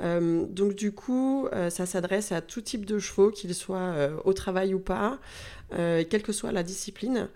[0.00, 4.78] donc, du coup, ça s'adresse à tout type de chevaux, qu'ils soient au travail ou
[4.78, 5.18] pas,
[5.72, 7.28] quelle que soit la discipline.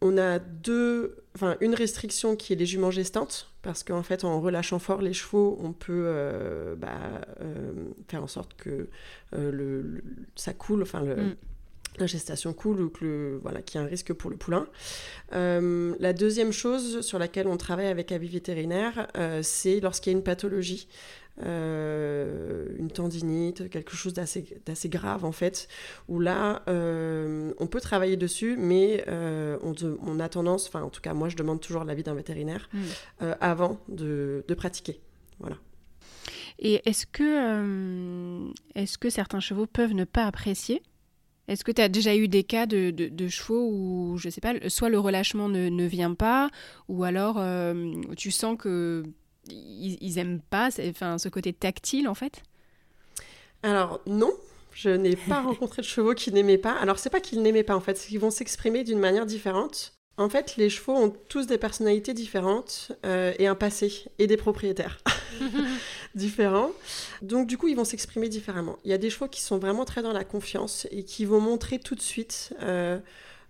[0.00, 4.40] On a deux, enfin, une restriction qui est les juments gestantes parce qu'en fait, en
[4.40, 7.72] relâchant fort les chevaux, on peut euh, bah, euh,
[8.08, 8.88] faire en sorte que
[9.34, 10.02] euh, le,
[10.34, 11.36] ça coule, enfin mm.
[11.98, 14.66] la gestation coule ou que voilà, qu'il y a un risque pour le poulain.
[15.30, 19.06] la deuxième chose sur laquelle on travaille avec avis vétérinaire,
[19.42, 20.88] c'est lorsqu'il y a une pathologie.
[21.40, 25.66] Euh, une tendinite, quelque chose d'assez grave en fait,
[26.08, 31.00] où là, euh, on peut travailler dessus, mais euh, on, a tendance, enfin en tout
[31.00, 33.24] cas moi je demande toujours l'avis d'un vétérinaire mm.
[33.40, 35.00] avant de, pratiquer.
[35.40, 35.56] Voilà.
[36.58, 40.82] Et est-ce que, est que certains chevaux peuvent ne pas apprécier?
[41.48, 44.52] Est-ce que tu as déjà eu des cas de, de, chevaux où, je sais pas,
[44.68, 46.50] soit le relâchement ne, ne vient pas,
[46.88, 47.42] ou alors
[48.16, 49.02] tu sens que
[49.48, 52.42] ils, ils aiment pas enfin, ce côté tactile en fait?
[53.62, 54.32] Alors non,
[54.72, 56.72] je n'ai pas rencontré de chevaux qui n'aimaient pas.
[56.72, 59.94] Alors c'est pas qu'ils n'aimaient pas en fait, c'est qu'ils vont s'exprimer d'une manière différente.
[60.18, 64.36] En fait, les chevaux ont tous des personnalités différentes euh, et un passé et des
[64.36, 64.98] propriétaires
[66.14, 66.70] différents.
[67.22, 68.76] Donc du coup, ils vont s'exprimer différemment.
[68.84, 71.40] Il y a des chevaux qui sont vraiment très dans la confiance et qui vont
[71.40, 72.98] montrer tout de suite euh,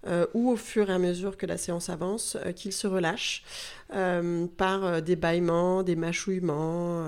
[0.07, 3.45] euh, ou au fur et à mesure que la séance avance, euh, qu'il se relâche
[3.95, 7.05] euh, par des bâillements, des mâchouillements,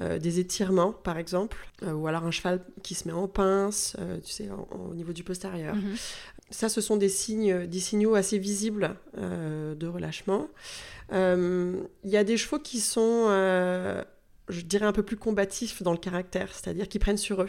[0.00, 4.48] des étirements par exemple, ou alors un cheval qui se met en pince, tu sais,
[4.50, 5.74] au niveau du postérieur.
[5.74, 5.94] Mhm.
[6.50, 10.48] Ça, ce sont des signes, des signaux assez visibles de relâchement.
[11.12, 13.28] Il y a des chevaux qui sont
[14.48, 17.48] je dirais un peu plus combatifs dans le caractère, c'est-à-dire qu'ils prennent sur eux.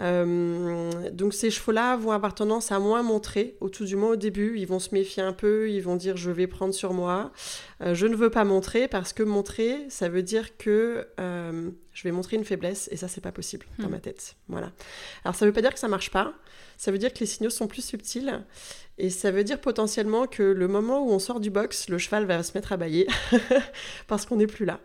[0.00, 4.16] Euh, donc ces chevaux-là vont avoir tendance à moins montrer, au tout du moins au
[4.16, 7.32] début, ils vont se méfier un peu, ils vont dire je vais prendre sur moi,
[7.82, 12.02] euh, je ne veux pas montrer parce que montrer, ça veut dire que euh, je
[12.02, 13.92] vais montrer une faiblesse et ça c'est pas possible dans hmm.
[13.92, 14.36] ma tête.
[14.48, 14.72] Voilà.
[15.24, 16.32] Alors ça veut pas dire que ça marche pas,
[16.78, 18.42] ça veut dire que les signaux sont plus subtils
[18.96, 22.24] et ça veut dire potentiellement que le moment où on sort du box, le cheval
[22.24, 23.08] va se mettre à bailler
[24.06, 24.80] parce qu'on n'est plus là.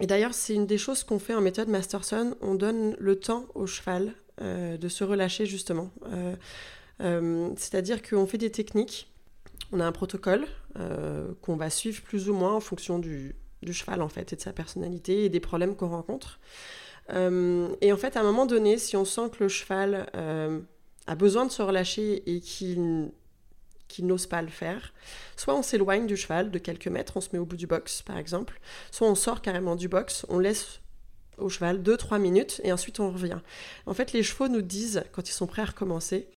[0.00, 2.36] Et d'ailleurs, c'est une des choses qu'on fait en méthode Masterson.
[2.40, 5.90] On donne le temps au cheval de se relâcher justement.
[6.98, 9.12] C'est-à-dire qu'on fait des techniques,
[9.72, 10.46] on a un protocole
[11.42, 13.36] qu'on va suivre plus ou moins en fonction du,
[13.70, 16.40] cheval en fait et de sa personnalité et des problèmes qu'on rencontre.
[17.12, 20.60] Euh, et en fait, à un moment donné, si on sent que le cheval euh,
[21.06, 23.10] a besoin de se relâcher et qu'il
[23.98, 24.92] n'ose pas le faire,
[25.36, 28.02] soit on s'éloigne du cheval de quelques mètres, on se met au bout du box
[28.02, 30.80] par exemple, soit on sort carrément du box, on laisse
[31.38, 33.40] au cheval 2-3 minutes et ensuite on revient.
[33.86, 36.28] En fait, les chevaux nous disent quand ils sont prêts à recommencer.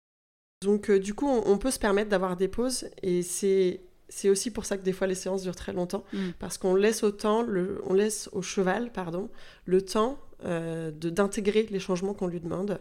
[0.63, 4.51] Donc euh, du coup, on peut se permettre d'avoir des pauses et c'est c'est aussi
[4.51, 6.31] pour ça que des fois les séances durent très longtemps, mm.
[6.37, 7.11] parce qu'on laisse au
[7.47, 9.29] le, on laisse au cheval, pardon,
[9.65, 12.79] le temps euh, d'intégrer les changements qu'on lui demande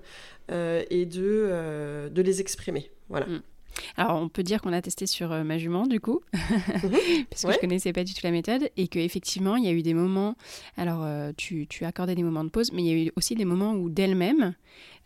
[0.51, 2.91] euh, et de, de les exprimer.
[3.09, 3.27] Voilà.
[3.27, 3.43] Mm.
[3.97, 7.25] Alors, on peut dire qu'on a testé sur ma jument, du coup, mhm.
[7.31, 9.83] parce que je connaissais pas du tout la méthode, et qu'effectivement, il y a eu
[9.83, 10.37] des moments.
[10.77, 11.07] Alors,
[11.37, 13.75] tu, tu accordais des moments de pause, mais il y a eu aussi des moments
[13.75, 14.55] où d'elle-même,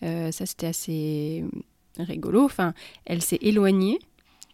[0.02, 1.44] ça c'était assez
[1.98, 2.74] rigolo, enfin,
[3.04, 3.98] elle s'est éloignée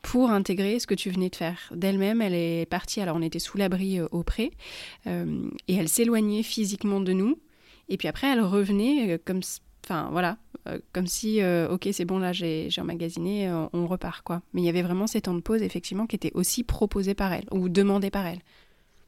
[0.02, 1.72] pour intégrer ce que tu venais de faire.
[1.74, 4.50] D'elle-même, elle est partie, alors on était sous l'abri euh, au pré,
[5.06, 7.38] euh, et elle s'éloignait physiquement de nous,
[7.88, 9.40] et puis après elle revenait euh, comme,
[9.84, 10.38] enfin voilà,
[10.92, 14.42] comme si, ok c'est bon là j'ai emmagasiné, on repart quoi.
[14.52, 17.32] Mais il y avait vraiment ces temps de pause effectivement qui étaient aussi proposés par
[17.32, 18.40] elle, ou demandés par elle.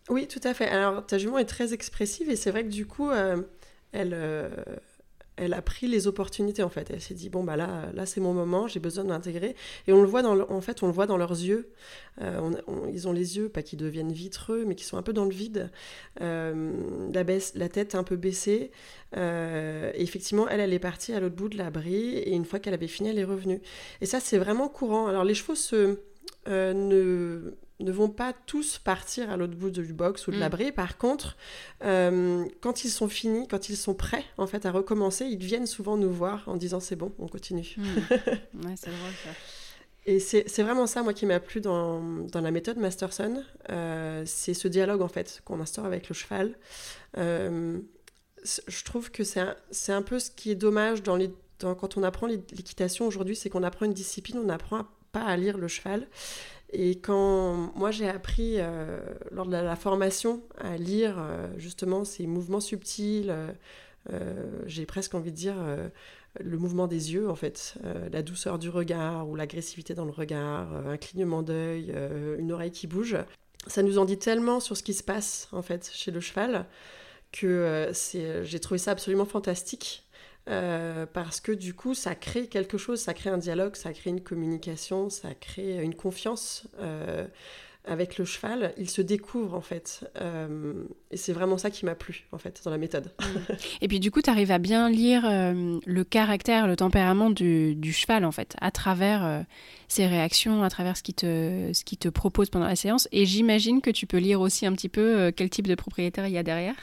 [0.09, 0.69] Oui, tout à fait.
[0.69, 3.11] Alors ta jument est très expressive, et c'est vrai que du coup,
[3.93, 4.17] elle
[5.37, 6.91] elle a pris les opportunités en fait.
[6.91, 9.57] Elle s'est dit bon bah là, là c'est mon moment, j'ai besoin de m'intégrer.
[9.87, 11.71] Et on le voit dans, en fait, on le voit dans leurs yeux.
[12.21, 12.53] Euh,
[12.93, 15.35] ils ont les yeux pas qui deviennent vitreux, mais qui sont un peu dans le
[15.35, 15.71] vide.
[16.21, 16.73] Euh,
[17.55, 18.71] la tête un peu baissée.
[19.17, 22.17] Euh, et effectivement, elle, elle est partie à l'autre bout de l'abri.
[22.17, 23.61] Et une fois qu'elle avait fini, elle est revenue.
[24.01, 25.07] Et ça, c'est vraiment courant.
[25.09, 25.99] Alors les chevaux se
[26.47, 30.41] ne ne vont pas tous partir à l'autre bout du box ou de mm.
[30.41, 30.73] l'abri.
[30.73, 31.37] Par contre,
[31.83, 35.67] euh, quand ils sont finis, quand ils sont prêts en fait à recommencer, ils viennent
[35.67, 37.75] souvent nous voir en disant c'est bon, on continue.
[37.77, 37.83] Mm.
[38.67, 39.31] ouais, c'est drôle ça.
[40.07, 43.43] Et c'est vraiment ça, moi, qui m'a plu dans, dans, la méthode Masterson.
[43.71, 46.59] Euh, c'est ce dialogue, en fait, qu'on instaure avec le cheval.
[47.17, 47.79] Euh,
[48.45, 49.57] je trouve que c'est un,
[49.89, 53.63] un, peu ce qui est dommage dans les, quand on apprend l'équitation aujourd'hui, c'est qu'on
[53.63, 56.07] apprend une discipline, on n'apprend pas à lire le cheval.
[56.77, 58.99] Et quand moi j'ai appris euh,
[59.31, 63.33] lors de la, formation à lire euh, justement ces mouvements subtils,
[64.13, 65.55] euh, j'ai presque envie de dire
[66.41, 67.77] le mouvement des yeux en fait,
[68.13, 71.95] la douceur du regard ou l'agressivité dans le regard, un clignement d'œil,
[72.39, 73.17] une oreille qui bouge,
[73.67, 76.67] ça nous en dit tellement sur ce qui se passe en fait chez le cheval
[77.33, 77.91] que
[78.43, 80.04] j'ai trouvé ça absolument fantastique
[80.49, 84.11] euh, parce que du coup, ça crée quelque chose, ça crée un dialogue, ça crée
[84.11, 87.27] une communication, ça crée une confiance euh,
[87.87, 88.75] avec le cheval.
[88.77, 90.07] Il se découvre en fait.
[90.21, 93.11] Euh, et c'est vraiment ça qui m'a plu en fait dans la méthode.
[93.21, 93.53] Mm.
[93.81, 97.95] et puis du coup, tu arrives à bien lire le caractère, le tempérament du, du,
[97.95, 99.45] cheval en fait, à travers
[99.89, 103.09] ses réactions, à travers ce qu'il te, ce qui te propose pendant la séance.
[103.13, 106.35] Et j'imagine que tu peux lire aussi un petit peu quel type de propriétaire il
[106.35, 106.77] y a derrière.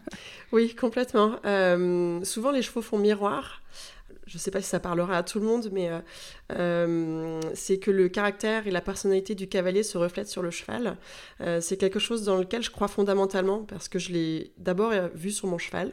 [0.52, 1.36] oui, complètement.
[1.44, 3.62] Euh, souvent, les chevaux font miroir.
[4.26, 5.98] Je ne sais pas si ça parlera à tout le monde, mais euh,
[6.52, 10.96] euh, c'est que le caractère et la personnalité du cavalier se reflètent sur le cheval.
[11.60, 15.48] c'est quelque chose dans lequel je crois fondamentalement, parce que je l'ai d'abord vu sur
[15.48, 15.92] mon cheval.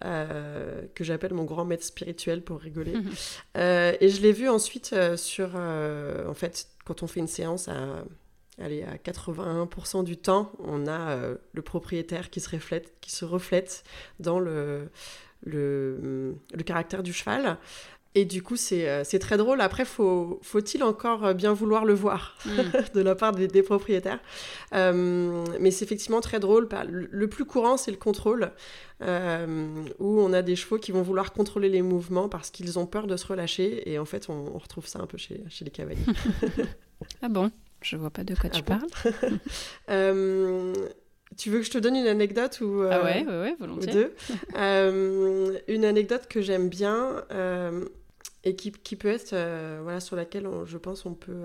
[0.00, 2.92] que j'appelle mon grand maître spirituel pour rigoler.
[3.56, 8.04] et je l'ai vu ensuite sur, en fait, quand on fait une séance à
[8.60, 13.24] allez, à 81% du temps, on a euh, le propriétaire qui se reflète, qui se
[13.24, 13.84] reflète
[14.20, 14.88] dans le,
[15.44, 17.58] le, le caractère du cheval.
[18.16, 19.60] Et du coup, c'est euh, très drôle.
[19.60, 22.50] Après, faut, faut-il encore euh, bien vouloir le voir mm.
[22.94, 24.20] de la part des, propriétaires?
[24.72, 26.68] Mais c'est effectivement très drôle.
[26.88, 28.52] Le, plus courant, c'est le contrôle,
[29.00, 33.08] où on a des chevaux qui vont vouloir contrôler les mouvements parce qu'ils ont peur
[33.08, 33.90] de se relâcher.
[33.90, 36.04] Et en fait, on, on retrouve ça un peu chez, chez les cavaliers.
[37.22, 37.50] ah bon?
[37.84, 39.38] Je vois pas de quoi tu ah parles.
[39.90, 40.72] Euh,
[41.36, 43.92] tu veux que je te donne une anecdote ou Ah ouais, ouais, ouais volontiers.
[43.92, 44.14] deux?
[44.56, 47.84] Euh, Une anecdote que j'aime bien euh,
[48.44, 49.34] et qui, qui, peut être,
[49.82, 51.42] voilà, sur laquelle je pense on peut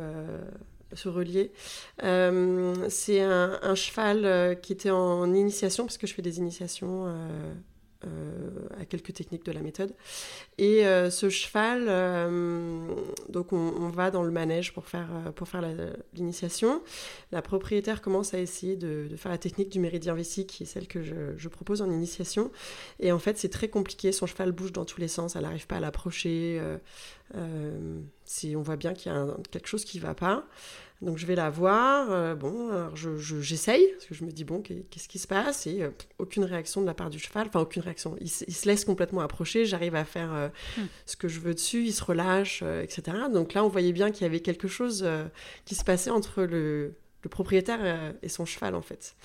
[0.93, 1.52] se relier.
[1.99, 7.54] c'est un, un, cheval qui était en initiation, parce que je fais des initiations euh,
[8.79, 9.93] à quelques techniques de la méthode.
[10.57, 12.88] Et euh, ce cheval, euh,
[13.27, 15.63] donc on, va dans le manège pour faire, pour faire
[16.13, 16.81] l'initiation.
[17.31, 20.88] La, propriétaire commence à essayer de, faire la technique du méridien vessique, qui est celle
[20.88, 22.51] que je, propose en initiation.
[22.99, 24.12] Et en fait, c'est très compliqué.
[24.12, 25.35] Son cheval bouge dans tous les sens.
[25.35, 26.62] Elle n'arrive pas à l'approcher.
[28.25, 30.45] Si on voit bien qu'il y a quelque chose qui ne va pas.
[31.01, 34.61] Donc je vais la voir, euh, bon, alors j'essaye, parce que je me dis, bon,
[34.61, 35.65] qu'est-ce qui se passe?
[35.65, 38.17] Et euh, aucune réaction de la part du cheval, enfin aucune réaction.
[38.19, 40.87] Il, se laisse complètement approcher, j'arrive à faire euh, hmm.
[41.05, 43.17] ce que je veux dessus, il se relâche, etc.
[43.31, 45.07] Donc là, on voyait bien qu'il y avait quelque chose
[45.63, 49.15] qui se passait entre le, le propriétaire et son cheval, en fait.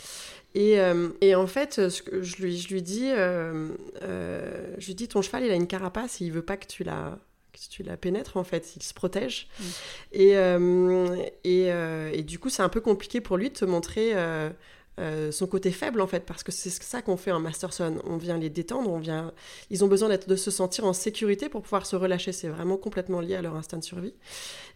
[0.55, 0.79] Et,
[1.21, 5.45] et en fait, ce que je, lui, je lui dis, je lui dis, ton cheval,
[5.45, 7.19] il a une carapace et il veut pas que tu la
[7.57, 9.49] si tu la pénètres, en fait, il se protège.
[9.59, 9.65] Mm.
[10.13, 13.65] Et, euh, et, euh, et, du coup, c'est un peu compliqué pour lui de te
[13.65, 17.97] montrer euh, son côté faible, en fait, parce que c'est ça qu'on fait en Masterson.
[18.05, 19.33] On vient les détendre, on vient...
[19.71, 22.33] ils ont besoin de se sentir en sécurité pour pouvoir se relâcher.
[22.33, 24.15] C'est vraiment complètement lié à leur instinct de survie.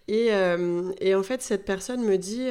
[0.09, 0.31] Et,
[1.01, 2.49] et en fait, cette personne me dit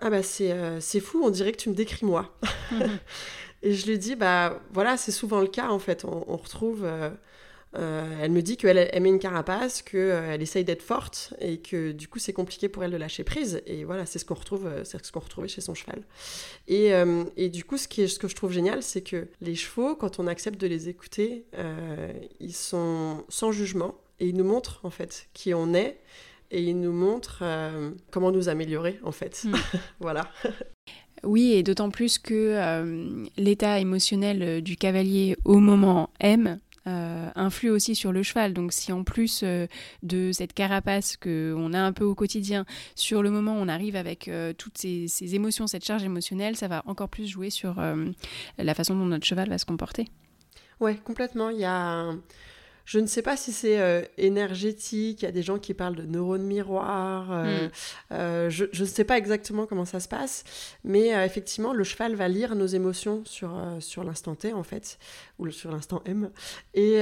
[0.00, 2.36] Ah, bah, c'est fou, on dirait que tu me décris moi.
[3.62, 6.04] et je lui dis Bah, voilà, c'est souvent le cas, en fait.
[6.04, 6.86] On, on retrouve.
[7.74, 11.92] Euh, elle me dit qu'elle met une carapace, qu'elle euh, essaye d'être forte et que
[11.92, 13.62] du coup c'est compliqué pour elle de lâcher prise.
[13.66, 16.02] Et voilà, c'est ce qu'on retrouve, euh, c'est ce qu'on retrouvait chez son cheval.
[16.68, 16.92] Et,
[17.36, 19.94] et du coup, ce, qui est, ce que je trouve génial, c'est que les chevaux,
[19.94, 21.44] quand on accepte de les écouter,
[22.40, 25.98] ils sont sans jugement et ils nous montrent en fait qui on est
[26.50, 27.42] et ils nous montrent
[28.10, 29.44] comment nous améliorer en fait.
[29.44, 29.54] Hmm.
[30.00, 30.30] voilà.
[31.24, 37.94] Oui, et d'autant plus que l'état émotionnel du cavalier au moment M euh, influe aussi
[37.94, 38.52] sur le cheval.
[38.54, 39.66] Donc si en plus euh,
[40.02, 42.64] de cette carapace qu'on a un peu au quotidien,
[42.96, 46.82] sur le moment on arrive avec euh, toutes ces, émotions, cette charge émotionnelle, ça va
[46.86, 47.76] encore plus jouer sur
[48.58, 50.08] la façon dont notre cheval va se comporter.
[50.80, 51.50] Ouais, complètement.
[51.50, 52.12] Il y a
[52.84, 55.94] je ne sais pas si c'est euh, énergétique, il y a des gens qui parlent
[55.94, 57.70] de neurones miroirs, euh, hmm.
[58.12, 60.44] euh, je ne sais pas exactement comment ça se passe,
[60.84, 64.98] mais effectivement, le cheval va lire nos émotions sur, sur l'instant T, en fait,
[65.38, 66.30] ou sur l'instant M,
[66.74, 66.98] et,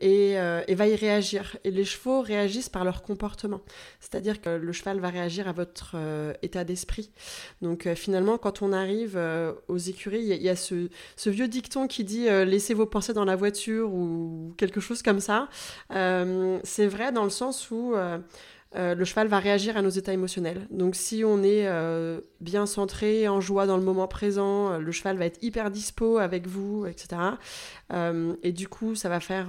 [0.00, 1.56] et, et, va y réagir.
[1.64, 3.60] Et les chevaux réagissent par leur comportement,
[4.00, 5.96] c'est-à-dire que le cheval va réagir à votre
[6.42, 7.10] état d'esprit.
[7.60, 9.18] Donc finalement, quand on arrive
[9.68, 13.24] aux écuries, il y, a, ce, ce, vieux dicton qui dit laissez vos pensées dans
[13.24, 15.48] la voiture ou quelque chose comme ça.
[15.92, 18.18] Euh, c'est vrai dans le sens où euh,
[18.76, 20.66] euh, le cheval va réagir à nos états émotionnels.
[20.70, 21.68] Donc si on est
[22.40, 26.46] bien centré, en joie dans le moment présent, le cheval va être hyper dispo avec
[26.46, 27.22] vous, etc.
[28.42, 29.48] et du coup, ça va faire...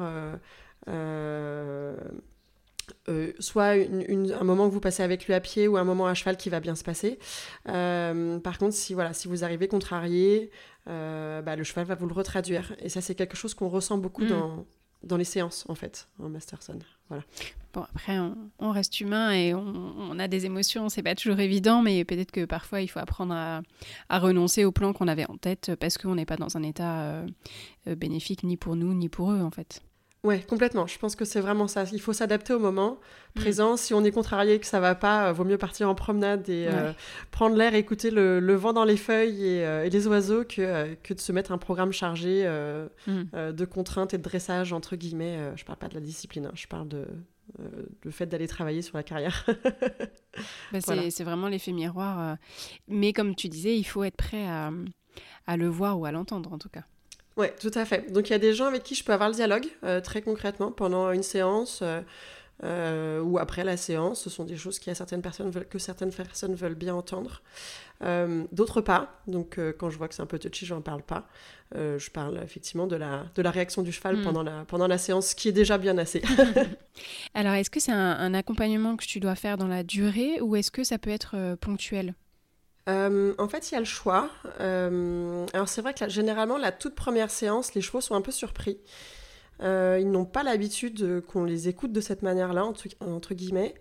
[3.39, 6.38] soit un moment que vous passez avec lui à pied ou un moment à cheval
[6.38, 7.17] qui va bien se passer.
[7.65, 10.51] par contre, si, voilà, si vous arrivez contrarié,
[10.86, 12.75] bah, le cheval va vous le retraduire.
[12.79, 14.29] Et ça, c'est quelque chose qu'on ressent beaucoup mm.
[14.29, 14.65] dans,
[15.03, 16.79] dans les séances, en fait, en Masterson.
[17.09, 17.23] Voilà.
[17.73, 18.17] Bon, après,
[18.59, 22.45] on, reste humain et on, a des émotions, c'est pas toujours évident, mais peut-être que
[22.45, 26.25] parfois il faut apprendre à, renoncer au plan qu'on avait en tête parce qu'on n'est
[26.25, 27.27] pas dans un état euh,
[27.87, 29.81] euh, bénéfique ni pour nous ni pour eux, en fait.
[30.23, 30.88] Ouais, complètement.
[30.88, 31.83] Je pense que c'est vraiment ça.
[31.91, 32.97] Il faut s'adapter au moment
[33.36, 33.39] mm.
[33.41, 33.75] présent.
[33.75, 36.67] Si on est contrarié, que ça va pas, euh, vaut mieux partir en promenade et
[36.69, 36.93] euh,
[37.31, 41.19] prendre l'air, écouter le, vent dans les feuilles et, euh, les oiseaux que, que de
[41.19, 42.47] se mettre un programme chargé
[43.07, 43.51] mm.
[43.51, 45.51] de contraintes et de dressage, entre guillemets.
[45.57, 46.51] je parle pas de la discipline, hein.
[46.55, 47.05] je parle de,
[48.03, 49.45] le fait d'aller travailler sur la carrière.
[50.71, 52.38] Bah, c'est vraiment l'effet miroir.
[52.88, 54.71] Mais comme tu disais, il faut être prêt à,
[55.45, 56.86] à le voir ou à l'entendre en tout cas.
[57.37, 58.11] Oui, tout à fait.
[58.11, 60.21] Donc il y a des gens avec qui je peux avoir le dialogue euh, très
[60.21, 62.01] concrètement pendant une séance euh,
[62.63, 64.21] euh, ou après la séance.
[64.21, 67.41] Ce sont des choses qui, certaines personnes veulent, que certaines personnes veulent bien entendre.
[68.51, 69.21] D'autres pas.
[69.27, 71.25] Donc quand je vois que c'est un peu touchy, je n'en parle pas.
[71.73, 74.23] je parle effectivement de la, de la réaction du cheval hmm.
[74.23, 76.21] pendant, la, pendant la séance, qui est déjà bien assez.
[77.33, 80.69] Alors est-ce que c'est un, accompagnement que tu dois faire dans la durée ou est-ce
[80.69, 82.13] que ça peut être ponctuel?
[82.89, 84.29] Euh, en fait, il y a le choix.
[84.59, 88.31] Euh, alors, c'est vrai que généralement, la toute première séance, les chevaux sont un peu
[88.31, 88.77] surpris.
[89.61, 93.75] Euh, ils n'ont pas l'habitude qu'on les écoute de cette manière-là, entre, guillemets.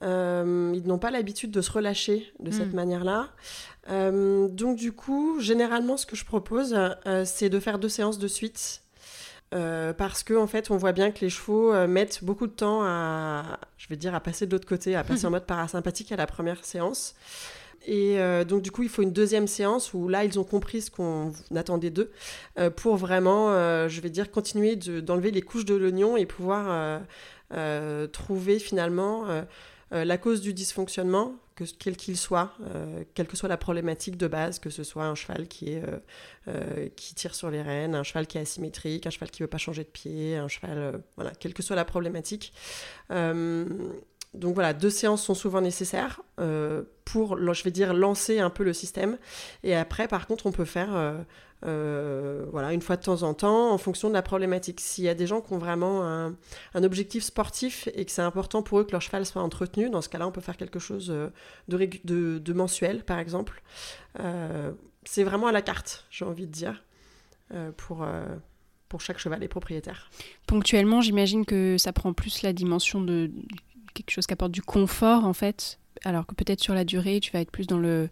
[0.00, 2.76] ils n'ont pas l'habitude de se relâcher de cette hmm.
[2.76, 3.28] manière-là.
[3.88, 6.78] donc, du coup, généralement, ce que je propose,
[7.24, 8.82] c'est de faire deux séances de suite.
[9.50, 13.58] parce que en fait, on voit bien que les chevaux mettent beaucoup de temps à,
[13.76, 16.26] je vais dire, à passer de l'autre côté, à passer en mode parasympathique à la
[16.26, 17.14] première séance.
[17.84, 20.82] Et euh, donc, du coup, il faut une deuxième séance où là, ils ont compris
[20.82, 22.10] ce qu'on attendait d'eux
[22.58, 27.00] euh, pour vraiment, euh, je vais dire, continuer d'enlever les couches de l'oignon et pouvoir
[28.12, 29.24] trouver finalement
[29.92, 32.52] la cause du dysfonctionnement, que, quel qu'il soit,
[33.14, 35.82] quelle que soit la problématique de base, que ce soit un cheval qui, est,
[36.96, 39.50] qui tire sur les rênes, un cheval qui est asymétrique, un cheval qui ne veut
[39.50, 42.52] pas changer de pied, un cheval, voilà, quelle que soit la problématique.
[44.36, 46.20] Donc voilà, deux séances sont souvent nécessaires
[47.04, 49.18] pour, je vais dire, lancer un peu le système.
[49.62, 51.24] Et après, par contre, on peut faire
[51.64, 54.80] euh, voilà, une fois de temps en temps, en fonction de la problématique.
[54.80, 56.34] S'il y a des gens qui ont vraiment un,
[56.74, 60.08] objectif sportif et que c'est important pour eux que leur cheval soit entretenu, dans ce
[60.08, 61.30] cas-là, on peut faire quelque chose euh,
[61.68, 63.62] de, mensuel, par exemple.
[64.20, 64.72] Euh,
[65.04, 66.82] c'est vraiment à la carte, j'ai envie de dire,
[67.76, 68.04] pour,
[68.88, 70.10] pour chaque cheval et propriétaire.
[70.48, 73.30] Ponctuellement, j'imagine que ça prend plus la dimension de
[73.96, 77.32] quelque chose qui apporte du confort, en fait, alors que peut-être sur la durée, tu
[77.32, 78.08] vas être plus dans le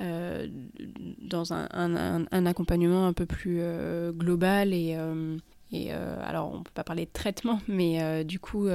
[0.00, 0.46] euh,
[1.20, 5.36] dans un, accompagnement un peu plus euh, global et, euh,
[5.72, 8.68] et alors on peut pas parler de traitement, mais du coup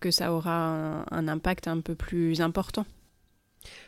[0.00, 2.86] que ça aura un, impact un peu plus important.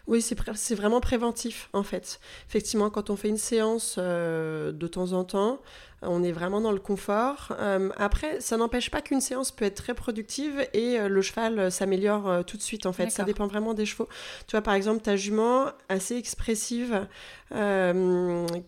[0.06, 2.20] Oui, c'est vraiment préventif en fait.
[2.48, 5.60] Effectivement, quand on fait une séance de temps en temps,
[6.02, 7.54] on est vraiment dans le confort.
[7.58, 11.58] Euh, après, ça n'empêche pas qu'une séance peut être très productive et euh, le cheval
[11.58, 13.10] euh, s'améliore tout de suite en fait.
[13.10, 14.08] Ça dépend vraiment des chevaux.
[14.46, 17.06] Tu vois, par exemple, ta jument assez expressive,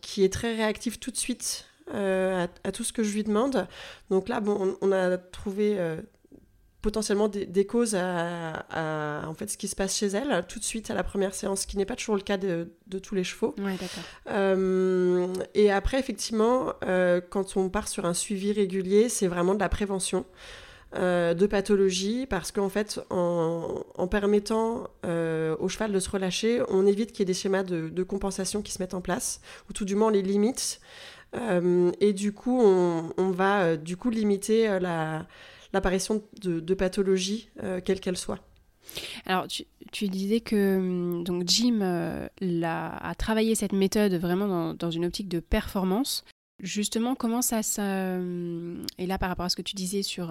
[0.00, 3.66] qui est très réactive tout de suite à, tout ce que je lui demande.
[4.10, 5.78] Donc là, bon, on, a trouvé
[6.84, 10.90] potentiellement des, causes à, en fait ce qui se passe chez elle tout de suite
[10.90, 12.68] à la première séance, ce qui n'est pas toujours le cas de,
[13.02, 13.54] tous les chevaux.
[14.28, 19.60] Euh, et après, effectivement, euh, quand on part sur un suivi régulier, c'est vraiment de
[19.60, 20.26] la prévention.
[20.96, 27.10] Euh, de pathologie parce qu'en fait, en, permettant au cheval de se relâcher, on évite
[27.10, 29.96] qu'il y ait des schémas de, compensation qui se mettent en place, ou tout du
[29.96, 30.80] moins on les limite.
[32.00, 35.26] et du coup, on, on va du coup limiter la,
[35.74, 38.40] l'apparition de, pathologies, euh, quelles qu'elles soient.
[39.26, 42.28] Alors, tu, disais que hum, donc Jim euh,
[42.62, 46.24] a, travaillé cette méthode vraiment dans, une optique de performance.
[46.60, 50.30] Justement, comment ça, ça euh, et là par rapport à ce que tu disais sur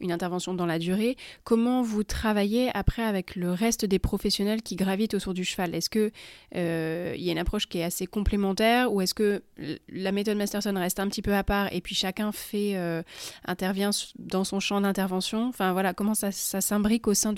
[0.00, 4.74] une intervention dans la durée, comment vous travaillez après avec le reste des professionnels qui
[4.74, 5.74] gravitent autour du cheval?
[5.74, 6.12] Est-ce que
[6.56, 9.42] euh, il y a une approche qui est assez complémentaire ou est-ce que
[9.90, 13.02] la méthode Masterson reste un petit peu à part et puis chacun fait euh,
[13.44, 15.46] intervient dans son champ d'intervention?
[15.46, 17.34] Enfin voilà, comment ça, ça s'imbrique au sein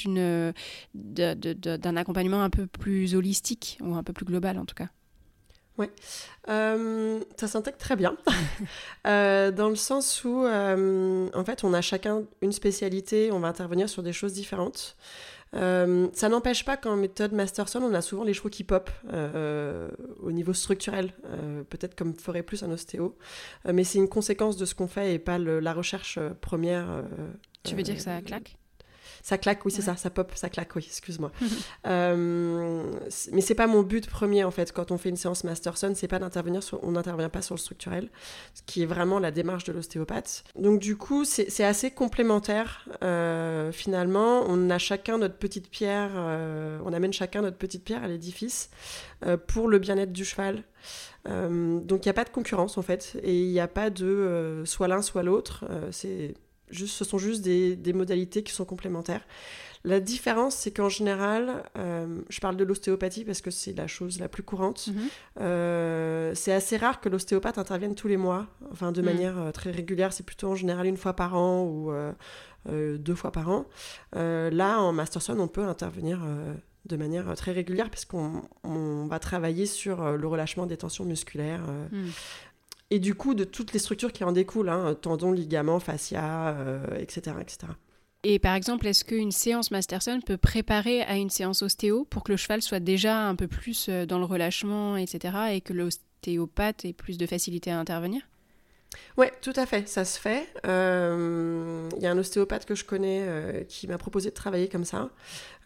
[0.95, 4.89] d'un accompagnement un peu plus holistique ou un peu plus global en tout cas?
[5.83, 5.89] Oui,
[6.49, 8.17] euh, ça s'intègre très bien,
[9.07, 13.49] euh, dans le sens où, euh, en fait, on a chacun une spécialité, on va
[13.49, 14.97] intervenir sur des choses différentes.
[15.53, 18.91] ça n'empêche pas qu'en méthode Masterson, on a souvent les chevaux qui pop
[20.23, 21.13] au niveau structurel,
[21.69, 23.17] peut-être comme ferait plus un ostéo,
[23.67, 27.05] mais c'est une conséquence de ce qu'on fait et pas la recherche première.
[27.65, 28.57] tu veux dire que ça claque?
[29.23, 31.31] Ça claque, oui, c'est ça, ça pop, ça claque, oui, excuse-moi.
[31.87, 32.83] euh,
[33.33, 36.09] mais c'est pas mon but premier, en fait, quand on fait une séance Masterson, c'est
[36.09, 38.11] pas d'intervenir sur, on n'intervient pas sur le structurel,
[38.55, 40.43] ce qui est vraiment la démarche de l'ostéopathe.
[40.57, 44.45] Donc, du coup, c'est assez complémentaire, euh, finalement.
[44.49, 48.71] On a chacun notre petite pierre, euh, on amène chacun notre petite pierre à l'édifice
[49.25, 50.65] euh, pour le bien-être du cheval.
[51.27, 54.63] donc il n'y a pas de concurrence en fait, et il n'y a pas de
[54.65, 55.65] soit l'un soit l'autre.
[55.93, 56.35] c'est
[56.73, 59.23] ce sont juste des, modalités qui sont complémentaires.
[59.85, 64.21] La différence, c'est qu'en général, euh, je parle de l'ostéopathie parce que c'est la chose
[64.21, 64.89] la plus courante.
[64.89, 65.03] Mhm.
[65.41, 69.07] Euh, c'est assez rare que l'ostéopathe intervienne tous les mois, enfin de mhm.
[69.07, 70.13] manière euh, très régulière.
[70.13, 71.93] C'est plutôt en général une fois par an ou
[72.67, 73.67] deux fois par an.
[74.15, 76.21] là, en Masterson, on peut intervenir
[76.87, 82.11] de manière très régulière parce qu'on va travailler sur le relâchement des tensions musculaires, mhm
[82.93, 86.55] et du coup de toutes les structures qui en découlent, hein, tendons, ligaments, fascia,
[86.99, 87.73] etc., euh, etc.
[88.23, 92.33] Et par exemple, est-ce qu'une séance Masterson peut préparer à une séance ostéo pour que
[92.33, 96.85] le cheval soit déjà un peu plus euh, dans le relâchement, etc., et que l'ostéopathe
[96.85, 98.21] ait plus de facilité à intervenir?
[99.19, 100.49] Oui, tout à fait, ça se fait.
[100.65, 104.69] Il euh, y a un ostéopathe que je connais euh, qui m'a proposé de travailler
[104.69, 105.11] comme ça,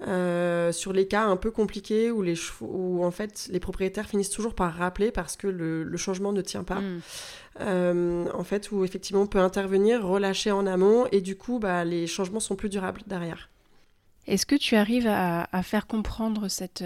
[0.07, 4.31] euh, sur les cas un peu compliqués où, les où en fait les propriétaires finissent
[4.31, 6.81] toujours par rappeler parce que le, changement ne tient pas.
[6.81, 8.29] Hmm.
[8.35, 12.07] en fait, où effectivement on peut intervenir, relâcher en amont et du coup bah, les
[12.07, 13.49] changements sont plus durables derrière.
[14.27, 16.83] Est-ce que tu arrives à, faire comprendre cette,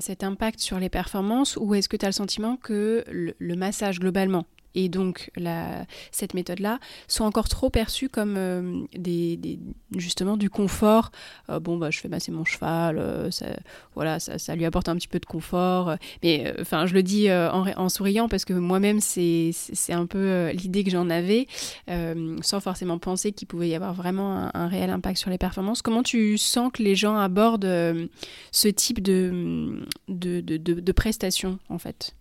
[0.00, 4.00] cet impact sur les performances ou est-ce que tu as le sentiment que le massage
[4.00, 4.44] globalement,
[4.74, 5.30] et donc
[6.10, 8.84] cette méthode-là sont encore trop perçues comme euh,
[9.96, 11.10] justement du confort.
[11.50, 13.46] Euh, bon, bah, je fais masser mon cheval, euh, ça,
[13.94, 15.96] voilà, ça, ça, lui apporte un petit peu de confort.
[16.22, 19.52] Mais enfin, je le dis en, souriant parce que moi-même, c'est
[19.90, 21.46] un peu l'idée que j'en avais,
[22.42, 25.82] sans forcément penser qu'il pouvait y avoir vraiment un, réel impact sur les performances.
[25.82, 28.08] Comment tu sens que les gens abordent
[28.52, 32.14] ce type de, de prestations, en fait?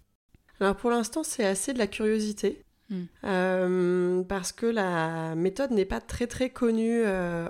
[0.63, 2.63] Alors pour l'instant, c'est assez de la curiosité.
[2.89, 4.23] Hmm.
[4.27, 7.01] parce que la méthode n'est pas très très connue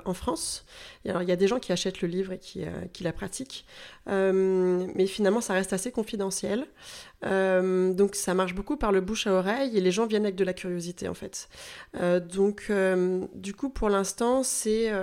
[0.05, 0.63] en France.
[1.05, 3.65] alors, il y a des gens qui achètent le livre et qui, qui la pratiquent,
[4.07, 6.65] mais finalement, ça reste assez confidentiel.
[7.23, 10.45] donc, ça marche beaucoup par le bouche à oreille et les gens viennent avec de
[10.45, 11.49] la curiosité en fait.
[12.31, 12.71] donc,
[13.33, 14.93] du coup, pour l'instant, c'est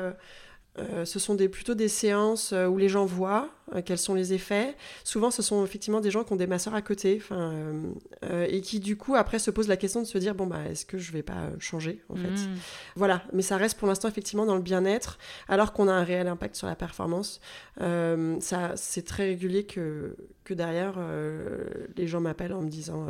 [0.80, 4.14] euh, ce sont des, plutôt des séances euh, où les gens voient euh, quels sont
[4.14, 4.76] les effets.
[5.04, 7.22] Souvent, ce sont effectivement des gens qui ont des masseurs à côté
[8.22, 10.84] et qui, du coup, après se posent la question de se dire bon, bah, est-ce
[10.86, 12.56] que je vais pas changer en fait mmh.
[12.96, 15.18] Voilà, mais ça reste pour l'instant effectivement dans le bien-être,
[15.48, 17.40] alors qu'on a un réel impact sur la performance.
[17.78, 20.98] ça, c'est très régulier que, que derrière,
[21.96, 23.06] les gens m'appellent en me disant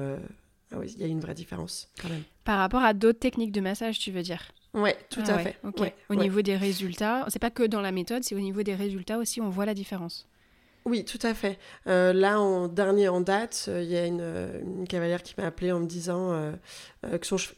[0.73, 2.23] ah oui, il y a une vraie différence quand même.
[2.45, 4.53] Par rapport à d'autres techniques de massage, tu veux dire?
[4.75, 5.57] Oui, tout ah à fait.
[6.09, 9.19] au niveau des résultats, c'est pas que dans la méthode, c'est au niveau des résultats
[9.19, 10.29] aussi, on voit la différence.
[10.87, 11.59] Oui, tout à fait.
[11.87, 15.73] Euh, là, en dernier en date, euh, il y a une, cavalière qui m'a appelé
[15.73, 16.53] en me disant euh,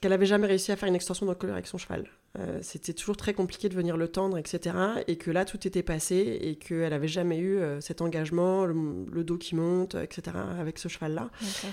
[0.01, 2.09] qu'elle avait jamais réussi à faire une extension d'encolure avec son cheval.
[2.39, 4.75] Euh, c'était toujours très compliqué de venir le tendre, etc.
[5.07, 9.23] Et que là, tout était passé et qu'elle n'avait jamais eu euh, cet engagement, le,
[9.23, 10.37] dos qui monte, etc.
[10.59, 11.31] avec ce cheval-là.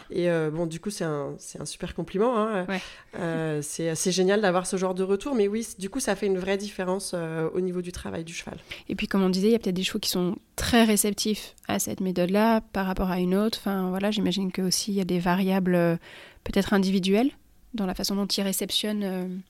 [0.09, 2.37] Et euh, bon, du coup, c'est un, un, super compliment.
[2.37, 2.67] Hein.
[3.61, 5.33] c'est assez génial d'avoir ce genre de retour.
[5.33, 7.13] Mais oui, du coup, ça fait une vraie différence
[7.53, 8.57] au niveau du travail du cheval.
[8.89, 11.55] Et puis, comme on disait, il y a peut-être des chevaux qui sont très réceptifs
[11.69, 13.59] à cette méthode-là par rapport à une autre.
[13.61, 15.99] Enfin, voilà, j'imagine que aussi il y a des variables
[16.43, 17.31] peut-être individuelles
[17.73, 19.41] dans la façon dont ils réceptionnent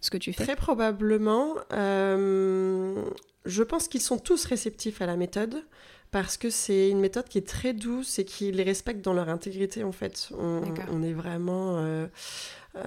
[0.00, 1.54] ce que tu fais Très probablement.
[1.72, 3.02] Euh,
[3.44, 5.62] je pense qu'ils sont tous réceptifs à la méthode
[6.10, 9.28] parce que c'est une méthode qui est très douce et qui les respecte dans leur
[9.28, 10.30] intégrité en fait.
[10.38, 12.06] On, est vraiment euh,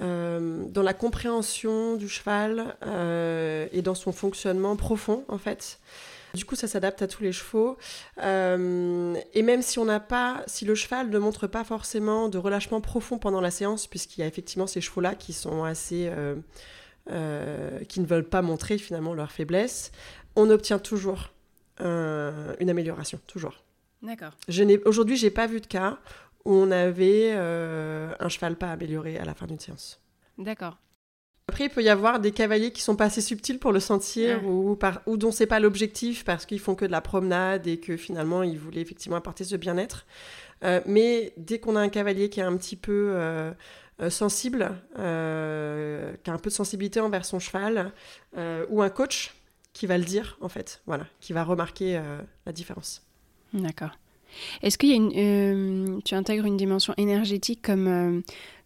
[0.02, 2.76] euh, dans la compréhension du cheval
[3.72, 5.78] et dans son fonctionnement profond en fait.
[6.34, 7.76] Du coup, ça s'adapte à tous les chevaux.
[8.18, 12.80] et même si on n'a pas, si le cheval ne montre pas forcément de relâchement
[12.80, 16.36] profond pendant la séance, puisqu'il y a effectivement ces chevaux-là qui sont assez euh,
[17.88, 19.92] qui ne veulent pas montrer finalement leur faiblesse,
[20.36, 21.32] on obtient toujours
[21.78, 23.62] une amélioration, toujours.
[24.02, 24.32] D'accord.
[24.86, 25.98] Aujourd'hui, j'ai pas vu de cas
[26.44, 30.00] où on avait euh, un cheval pas amélioré à la fin d'une séance.
[30.38, 30.78] D'accord.
[31.48, 34.46] Après, il peut y avoir des cavaliers qui sont pas assez subtils pour le sentir
[34.46, 37.78] ou, par, ou dont c'est pas l'objectif parce qu'ils font que de la promenade et
[37.78, 40.06] que finalement ils voulaient effectivement apporter ce bien-être.
[40.62, 43.50] Euh, mais dès qu'on a un cavalier qui est un petit peu euh,
[44.08, 47.92] sensible, euh, qui a un peu de sensibilité envers son cheval,
[48.36, 49.34] euh, ou un coach
[49.74, 52.00] qui va le dire, en fait, voilà, qui va remarquer
[52.46, 53.02] la différence.
[53.52, 53.90] D'accord.
[54.62, 58.22] Est-ce qu'il y a une, tu intègres une dimension énergétique comme,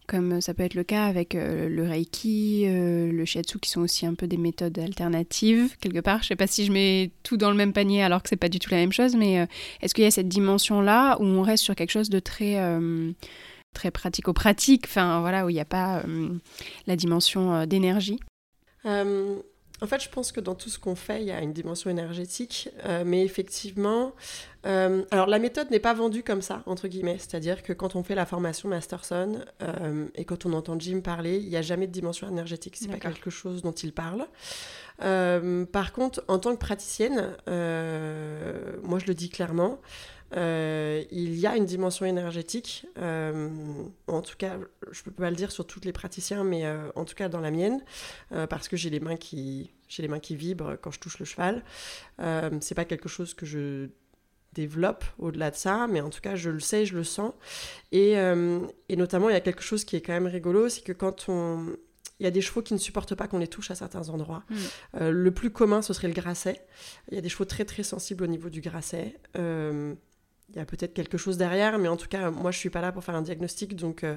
[0.07, 4.15] comme ça peut être le cas avec le Reiki, le Shiatsu, qui sont aussi un
[4.15, 6.19] peu des méthodes alternatives, quelque part?
[6.19, 8.35] Je ne sais pas si je mets tout dans le même panier alors que c'est
[8.35, 9.47] pas du tout la même chose, mais
[9.81, 12.57] est-ce qu'il y a cette dimension-là où on reste sur quelque chose de très
[13.75, 16.29] très pratico-pratique, enfin voilà, où il n'y a pas euh,
[16.87, 18.19] la dimension euh, d'énergie.
[18.85, 19.37] Euh,
[19.81, 21.89] En fait, je pense que dans tout ce qu'on fait, il y a une dimension
[21.89, 22.69] énergétique,
[23.05, 24.13] mais effectivement,
[24.63, 28.15] alors la méthode n'est pas vendue comme ça, entre guillemets, c'est-à-dire que quand on fait
[28.15, 29.43] la formation Masterson
[30.15, 32.99] et quand on entend Jim parler, il n'y a jamais de dimension énergétique, c'est pas
[32.99, 34.25] quelque chose dont il parle.
[34.99, 39.81] par contre, en tant que praticienne, moi je le dis clairement,
[40.33, 43.49] euh, il y a une dimension énergétique, euh,
[44.07, 44.57] en tout cas,
[44.91, 47.29] je ne peux pas le dire sur tous les praticiens, mais euh, en tout cas
[47.29, 47.83] dans la mienne,
[48.49, 51.25] parce que j'ai les mains qui j'ai les mains qui vibrent quand je touche le
[51.25, 51.63] cheval.
[52.59, 53.89] c'est pas quelque chose que je
[54.53, 57.33] développe au-delà de ça, mais en tout cas, je le sais, je le sens.
[57.91, 60.91] Et, et notamment, il y a quelque chose qui est quand même rigolo, c'est que
[60.91, 61.77] quand on,
[62.19, 64.43] il y a des chevaux qui ne supportent pas qu'on les touche à certains endroits.
[64.49, 65.09] Mm.
[65.09, 66.65] le plus commun, ce serait le grasset.
[67.11, 69.19] Il y a des chevaux très très sensibles au niveau du grasset
[70.49, 72.81] il y a peut-être quelque chose derrière, mais en tout cas, moi, je suis pas
[72.81, 74.15] là pour faire un diagnostic, donc euh,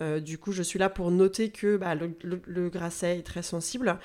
[0.00, 3.98] euh, du coup, je suis là pour noter que bah, le, grasset est très sensible.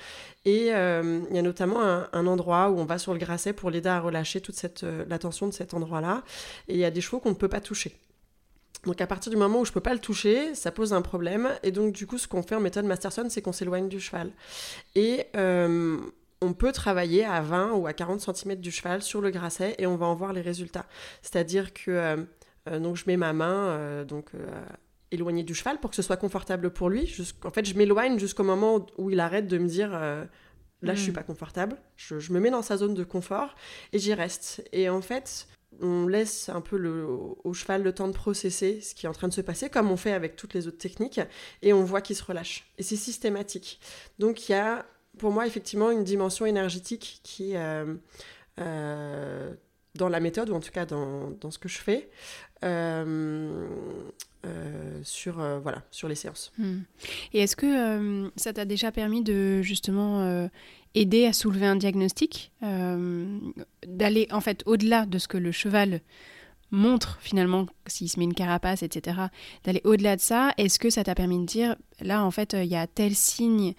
[0.44, 3.70] Et euh, il y a notamment un, endroit où on va sur le grasset pour
[3.70, 6.22] l'aider à relâcher toute cette, la de cet endroit-là.
[6.68, 7.96] Et il y a des chevaux qu'on ne peut pas toucher.
[8.84, 11.48] Donc à partir du moment où je peux pas le toucher, ça pose un problème.
[11.62, 14.30] Et donc du coup, ce qu'on fait en méthode Masterson, c'est qu'on s'éloigne du cheval.
[14.94, 15.26] Et
[16.42, 19.86] on peut travailler à 20 ou à 40 cm du cheval sur le grasset et
[19.86, 20.86] on va en voir les résultats.
[21.22, 22.16] C'est-à-dire que euh,
[22.68, 24.32] euh, donc je mets ma main euh, donc
[25.10, 27.14] éloignée du cheval pour que ce soit confortable pour lui.
[27.44, 31.12] En fait, je m'éloigne jusqu'au moment où il arrête de me dire là, je suis
[31.12, 31.14] hmm.
[31.14, 31.76] pas confortable.
[31.96, 33.54] Je, me mets dans sa zone de confort
[33.92, 34.66] et j'y reste.
[34.72, 35.48] Et en fait,
[35.80, 37.06] on laisse un peu le,
[37.44, 39.90] au cheval le temps de processer ce qui est en train de se passer, comme
[39.90, 41.20] on fait avec toutes les autres techniques,
[41.60, 42.66] et on voit qu'il se relâche.
[42.78, 43.80] Et c'est systématique.
[44.18, 44.86] Donc il y a
[45.18, 47.94] pour moi, effectivement, une dimension énergétique qui, euh,
[48.60, 49.52] euh,
[49.94, 52.08] dans la méthode, ou en tout cas dans, dans ce que je fais,
[52.64, 53.68] euh,
[55.02, 56.52] sur, voilà, sur les séances.
[56.58, 56.80] Hmm.
[57.32, 60.48] Et est-ce que ça t'a déjà permis de justement
[60.94, 62.52] aider à soulever un diagnostic,
[63.86, 66.00] d'aller en fait au-delà de ce que le cheval
[66.70, 69.18] montre finalement s'il se met une carapace, etc.,
[69.64, 72.66] d'aller au-delà de ça, est-ce que ça t'a permis de dire, là en fait, il
[72.66, 73.74] y a tel signe,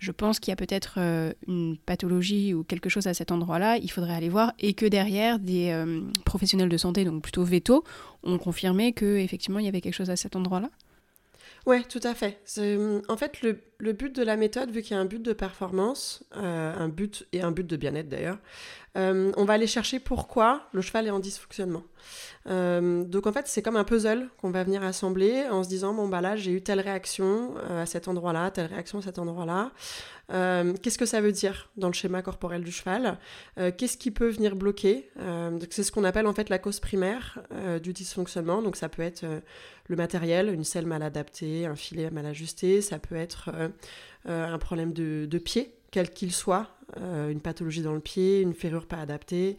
[0.00, 3.76] je pense qu'il y a peut-être euh, une pathologie ou quelque chose à cet endroit-là,
[3.76, 7.84] il faudrait aller voir, et que derrière, des euh, professionnels de santé, donc plutôt veto,
[8.22, 10.70] ont confirmé que effectivement il y avait quelque chose à cet endroit-là
[11.66, 12.40] Ouais, tout à fait.
[13.08, 16.24] En fait, le, but de la méthode, vu qu'il y a un but de performance,
[16.36, 18.38] euh, un but et un but de bien-être d'ailleurs,
[18.96, 21.84] euh, on va aller chercher pourquoi le cheval est en dysfonctionnement.
[22.48, 25.94] Euh, donc en fait, c'est comme un puzzle qu'on va venir assembler en se disant
[25.94, 29.70] bon bah là j'ai eu telle réaction à cet endroit-là, telle réaction à cet endroit-là.
[30.30, 33.18] Qu'est-ce que ça veut dire dans le schéma corporel du cheval
[33.56, 35.10] Qu'est-ce qui peut venir bloquer
[35.70, 37.40] C'est ce qu'on appelle en fait la cause primaire
[37.82, 38.62] du dysfonctionnement.
[38.62, 39.24] Donc ça peut être
[39.88, 42.80] le matériel, une selle mal adaptée, un filet mal ajusté.
[42.80, 43.50] Ça peut être
[44.24, 46.68] un problème de, de pied quel qu'il soit,
[46.98, 49.56] euh, une pathologie dans le pied, une ferrure pas adaptée.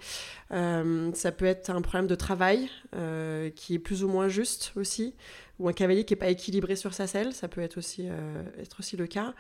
[0.52, 4.74] Euh, ça peut être un problème de travail euh, qui est plus ou moins juste
[4.76, 5.16] aussi,
[5.60, 8.08] ou un cavalier qui n'est pas équilibré sur sa selle, ça peut être aussi,
[8.60, 9.34] être aussi le cas.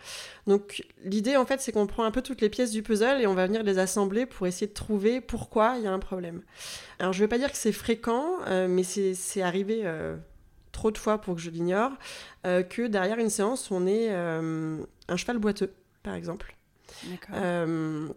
[0.46, 3.28] Donc l'idée en fait c'est qu'on prend un peu toutes les pièces du puzzle et
[3.28, 6.44] on va venir les assembler pour essayer de trouver pourquoi il y a un problème.
[7.00, 9.84] Alors je ne vais pas dire que c'est fréquent, mais c'est arrivé
[10.72, 11.92] trop de fois pour que je l'ignore,
[12.44, 15.74] que derrière une séance on ait un cheval boiteux
[16.04, 16.56] par exemple.
[17.34, 18.08] Euh,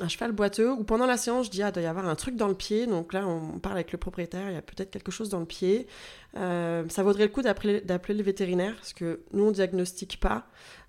[0.00, 2.14] un cheval boiteux, ou pendant la séance, je dis, ah, il doit y avoir un
[2.14, 2.86] truc dans le pied.
[2.86, 5.46] Donc là, on parle avec le propriétaire, il y a peut-être quelque chose dans le
[5.46, 5.86] pied.
[6.36, 10.46] Euh, ça vaudrait le coup d'appeler le vétérinaire, parce que nous, on ne diagnostique pas.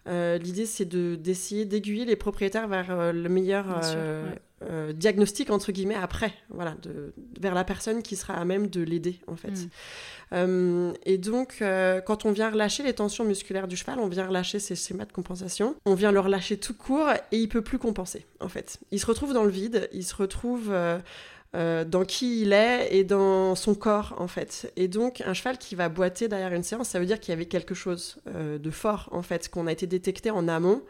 [0.07, 3.81] Euh, l'idée, c'est d'essayer d'aiguiller les propriétaires vers le meilleur
[4.93, 9.19] diagnostic, entre guillemets, après, voilà, de, vers la personne qui sera à même de l'aider,
[9.27, 9.51] en fait.
[9.51, 9.69] Mm.
[10.33, 14.27] Euh, et donc, euh, quand on vient relâcher les tensions musculaires du cheval, on vient
[14.27, 17.79] relâcher ses schémas de compensation, on vient le relâcher tout court et il peut plus
[17.79, 18.79] compenser, en fait.
[18.91, 20.69] Il se retrouve dans le vide, il se retrouve...
[20.71, 20.99] Euh,
[21.55, 24.71] euh, dans qui il est et dans son corps en fait.
[24.75, 27.33] Et donc un cheval qui va boiter derrière une séance, ça veut dire qu'il y
[27.33, 30.83] avait quelque chose euh, de fort en fait, qu'on a été détecté en amont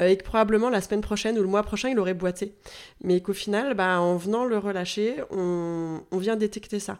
[0.00, 2.54] euh, et que probablement la semaine prochaine ou le mois prochain il aurait boité.
[3.02, 6.98] Mais qu'au final, bah, en venant le relâcher, on, vient détecter ça.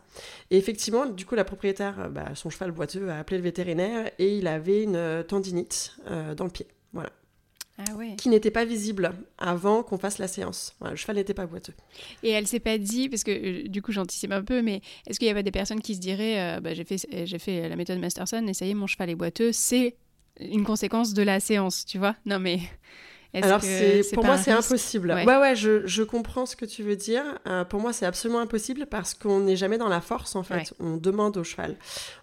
[0.50, 4.36] Et effectivement, du coup la propriétaire, bah, son cheval boiteux a appelé le vétérinaire et
[4.36, 5.96] il avait une tendinite
[6.36, 6.66] dans le pied.
[6.92, 7.10] Voilà.
[7.78, 7.84] Ah
[8.16, 10.74] qui n'était pas visible avant qu'on fasse la séance.
[10.80, 11.74] le cheval n'était pas boiteux.
[12.24, 15.20] Et elle s'est pas dit, parce que euh, du coup j'anticipe un peu, mais est-ce
[15.20, 17.76] qu'il y avait des personnes qui se diraient, euh, bah, j'ai fait, j'ai fait la
[17.76, 19.96] méthode Masterson et ça y est, mon cheval est boiteux, c'est
[20.40, 22.16] une conséquence de la séance, tu vois?
[22.26, 22.58] Non mais
[23.34, 25.12] alors, c'est, pour moi, c'est impossible.
[25.12, 27.22] Ouais, ouais, je, je, comprends ce que tu veux dire.
[27.46, 30.72] Euh, pour moi, c'est absolument impossible parce qu'on n'est jamais dans la force, en fait.
[30.80, 31.76] On demande au cheval.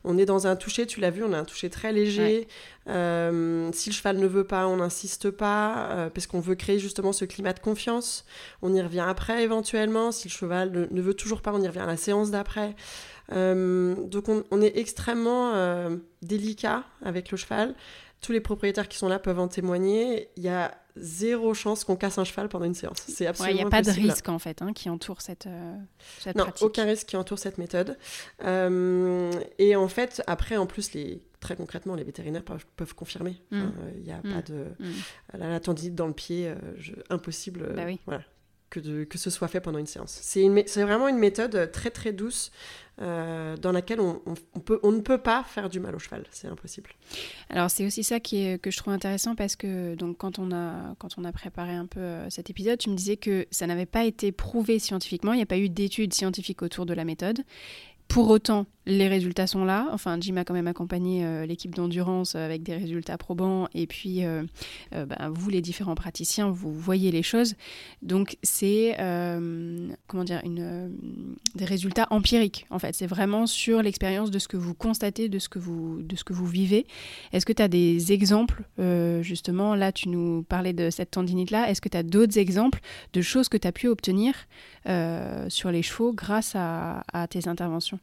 [0.03, 2.47] On est dans un toucher, tu l'as vu, on a un toucher très léger.
[2.87, 6.79] Euh, si le cheval ne veut pas, on n'insiste pas euh, parce qu'on veut créer
[6.79, 8.25] justement ce climat de confiance.
[8.63, 10.11] On y revient après, éventuellement.
[10.11, 12.75] Si le cheval ne, ne veut toujours pas, on y revient à la séance d'après.
[13.31, 15.53] donc, on, on, est extrêmement
[16.23, 17.75] délicat avec le cheval
[18.21, 20.29] tous les propriétaires qui sont là peuvent en témoigner.
[20.35, 23.03] Il y a zéro chance qu'on casse un cheval pendant une séance.
[23.07, 25.75] C'est absolument Il n'y a pas de risque en fait hein, qui entoure cette, euh,
[26.19, 27.97] cette non, aucun risque qui entoure cette méthode.
[28.43, 33.41] Euh, et en fait, après, en plus, les, très concrètement, les vétérinaires peuvent, confirmer.
[33.51, 33.63] Mm.
[33.97, 34.33] Il n'y a mm.
[34.33, 34.65] pas de...
[34.79, 35.39] Mm.
[35.39, 36.55] La, tendinite dans le pied, euh,
[37.09, 37.73] impossible.
[37.75, 37.99] Bah oui.
[38.05, 38.23] Voilà
[38.81, 40.19] que, que ce soit fait pendant une séance.
[40.21, 42.51] C'est vraiment une méthode très très douce
[43.01, 44.21] euh, dans laquelle on
[44.91, 46.91] ne peut pas faire du mal au cheval, c'est impossible.
[47.49, 50.53] Alors c'est aussi ça qui est, que je trouve intéressant parce que donc, quand, on
[50.53, 53.67] a, quand on a préparé un peu euh, cet épisode, tu me disais que ça
[53.67, 57.03] n'avait pas été prouvé scientifiquement, il n'y a pas eu d'études scientifiques autour de la
[57.03, 57.41] méthode.
[58.07, 59.87] Pour autant, les résultats sont là.
[59.91, 63.67] Enfin, Jim a quand même accompagné euh, l'équipe d'endurance avec des résultats probants.
[63.73, 64.43] Et puis, euh,
[64.93, 67.55] euh, bah, vous, les différents praticiens, vous voyez les choses.
[68.01, 68.95] Donc, c'est,
[70.07, 70.41] comment dire,
[71.55, 72.93] des résultats empiriques, en fait.
[72.93, 76.23] C'est vraiment sur l'expérience de ce que vous constatez, de ce que vous, de ce
[76.23, 76.85] que vous vivez.
[77.33, 78.63] Est-ce que tu as des exemples,
[79.21, 81.69] justement, là, tu nous parlais de cette tendinite-là.
[81.69, 82.79] Est-ce que tu as d'autres exemples
[83.13, 84.35] de choses que tu as pu obtenir
[85.49, 87.94] sur les chevaux grâce à tes interventions?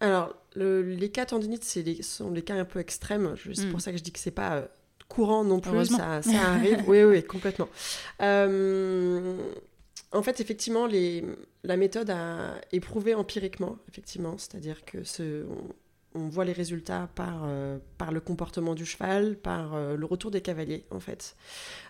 [0.00, 3.34] Alors, les cas tendinites, c'est sont des cas un peu extrêmes.
[3.54, 3.70] C'est hmm.
[3.70, 4.66] pour ça que je dis que c'est pas euh,
[5.08, 5.86] courant non plus.
[5.86, 6.84] Ça, ça, arrive.
[6.86, 7.68] oui, oui, complètement.
[8.20, 9.36] Euh,
[10.12, 11.24] en fait, effectivement, les,
[11.64, 14.36] la méthode a, est prouvée empiriquement, effectivement.
[14.38, 15.44] C'est-à-dire que ce,
[16.14, 20.42] on, voit les résultats par, euh, par le comportement du cheval, par le retour des
[20.42, 21.36] cavaliers, en fait.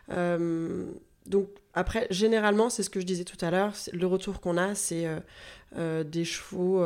[0.09, 4.75] donc, après, généralement, c'est ce que je disais tout à l'heure, le retour qu'on a,
[4.75, 5.07] c'est
[5.77, 6.85] des chevaux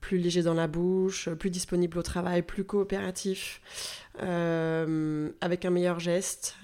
[0.00, 3.60] plus léger dans la bouche, plus disponible au travail, plus coopératif,
[4.18, 6.56] avec un meilleur geste.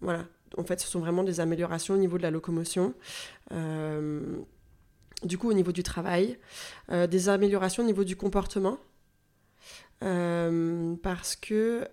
[0.00, 0.24] voilà.
[0.58, 2.94] En fait, ce sont vraiment des améliorations au niveau de la locomotion
[5.24, 6.38] du coup au niveau du travail,
[6.90, 8.78] des améliorations au niveau du comportement,
[10.00, 11.88] parce que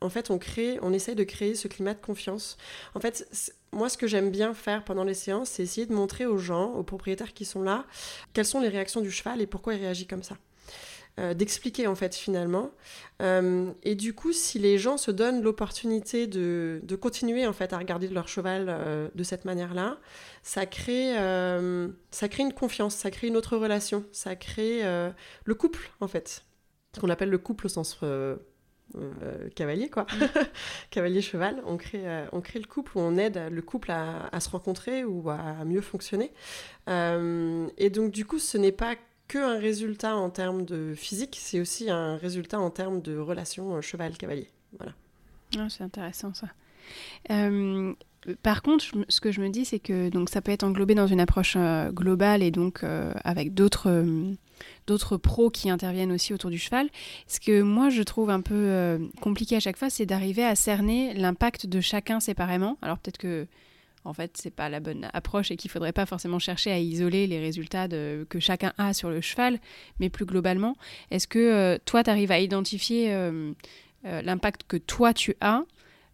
[0.00, 2.56] en fait, on crée, on essaye de créer ce climat de confiance.
[2.94, 6.26] En fait, moi, ce que j'aime bien faire pendant les séances, c'est essayer de montrer
[6.26, 7.84] aux gens, aux propriétaires qui sont là,
[8.32, 10.36] quelles sont les réactions du cheval et pourquoi il réagit comme ça.
[11.18, 12.70] Euh, d'expliquer en fait finalement.
[13.20, 17.78] Euh, et du coup, si les gens se donnent l'opportunité de, continuer en fait à
[17.78, 19.98] regarder leur cheval euh, de cette manière-là,
[20.42, 21.14] ça crée,
[22.10, 24.82] ça crée une confiance, ça crée une autre relation, ça crée
[25.44, 26.44] le couple en fait,
[26.94, 27.98] ce qu'on appelle le couple au sens
[28.96, 30.06] euh, cavalier, quoi.
[30.12, 30.26] Mm.
[30.90, 31.62] Cavalier-cheval.
[31.66, 35.04] On crée, euh, on crée le couple où on aide le couple à, se rencontrer
[35.04, 36.32] ou à mieux fonctionner.
[36.88, 38.96] Euh, et donc, du coup, ce n'est pas
[39.28, 43.80] que un résultat en termes de physique, c'est aussi un résultat en termes de relation
[43.80, 44.48] cheval-cavalier.
[44.76, 44.92] Voilà.
[45.58, 46.48] Ah, c'est intéressant ça.
[48.42, 51.06] Par contre, ce que je me dis, c'est que donc ça peut être englobé dans
[51.06, 51.56] une approche
[51.92, 52.84] globale et donc
[53.24, 54.04] avec d'autres
[54.86, 56.88] d'autres pros qui interviennent aussi autour du cheval.
[57.26, 60.54] Ce que moi je trouve un peu euh, compliqué à chaque fois, c'est d'arriver à
[60.54, 62.78] cerner l'impact de chacun séparément.
[62.82, 63.46] Alors peut-être que
[64.04, 67.26] en fait c'est pas la bonne approche et qu'il faudrait pas forcément chercher à isoler
[67.26, 69.58] les résultats que chacun a sur le cheval,
[69.98, 70.76] mais plus globalement,
[71.10, 73.52] est-ce que euh, toi tu arrives à identifier euh,
[74.04, 75.64] l'impact que toi tu as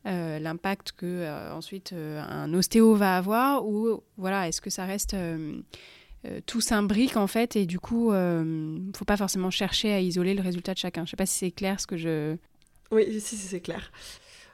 [0.06, 5.16] l'impact que ensuite un ostéo va avoir ou voilà est-ce que ça reste
[6.26, 10.34] euh, tout s'imbrique en fait et du coup, euh, faut pas forcément chercher à isoler
[10.34, 11.04] le résultat de chacun.
[11.04, 12.36] Je sais pas si c'est clair ce que je.
[12.90, 13.92] Oui, si, c'est clair.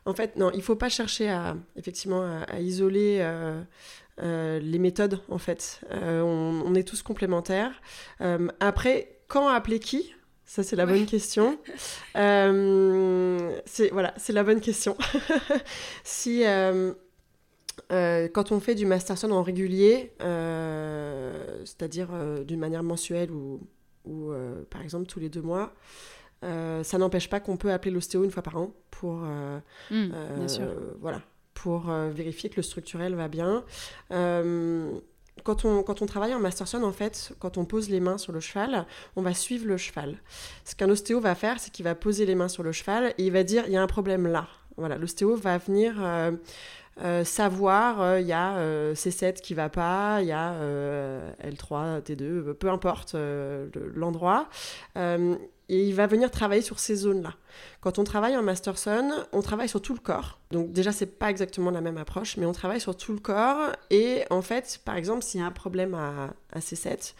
[0.04, 5.20] En fait, non, il faut pas chercher à effectivement à, isoler euh, les méthodes.
[5.28, 7.80] En fait, on, est tous complémentaires.
[8.60, 10.14] après, quand appeler qui?
[10.44, 11.58] Ça, c'est la bonne question.
[12.14, 14.96] c'est voilà, c'est la bonne question.
[16.04, 16.44] si
[17.90, 23.60] euh, quand on fait du masterson en régulier, euh, c'est-à-dire euh, d'une manière mensuelle ou,
[24.04, 24.32] ou
[24.70, 25.74] par exemple tous les deux mois,
[26.42, 29.18] ça n'empêche pas qu'on peut appeler l'ostéo une fois par an pour,
[29.90, 30.12] mmh,
[31.00, 31.22] voilà,
[31.54, 33.64] pour vérifier que le structurel va bien.
[35.44, 38.32] Quand on, quand on, travaille en masterson, en fait, quand on pose les mains sur
[38.32, 38.86] le cheval,
[39.16, 40.16] on va suivre le cheval.
[40.64, 43.24] Ce qu'un ostéo va faire, c'est qu'il va poser les mains sur le cheval et
[43.24, 44.48] il va dire il y a un problème là.
[44.76, 45.94] Voilà, l'ostéo va venir
[47.00, 50.54] euh, savoir, il euh, y a euh, C7 qui va pas, il y a
[51.42, 53.16] L3, T2, peu importe
[53.94, 54.48] l'endroit.
[55.72, 57.32] Et il va venir travailler sur ces zones-là.
[57.80, 60.38] Quand on travaille en Masterson, on travaille sur tout le corps.
[60.50, 63.72] Donc déjà, c'est pas exactement la même approche, mais on travaille sur tout le corps.
[63.88, 67.14] Et en fait, par exemple, s'il y a un problème à, à C7,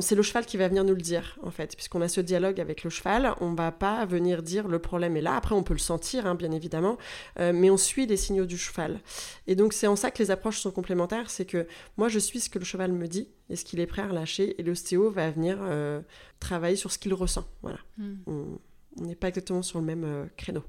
[0.00, 2.60] c'est le cheval qui va venir nous le dire, en fait, puisqu'on a ce dialogue
[2.60, 5.36] avec le cheval, on va pas venir dire le problème est là.
[5.36, 6.96] Après, on peut le sentir, hein, bien évidemment,
[7.38, 9.00] euh, mais on suit les signaux du cheval.
[9.46, 11.66] Et donc, c'est en ça que les approches sont complémentaires, c'est que
[11.98, 14.08] moi, je suis ce que le cheval me dit et ce qu'il est prêt à
[14.08, 16.00] relâcher, et l'ostéo va venir euh,
[16.38, 17.44] travailler sur ce qu'il ressent.
[17.62, 17.78] Voilà.
[17.98, 18.16] Hmm.
[18.26, 20.62] On n'est pas exactement sur le même euh, créneau.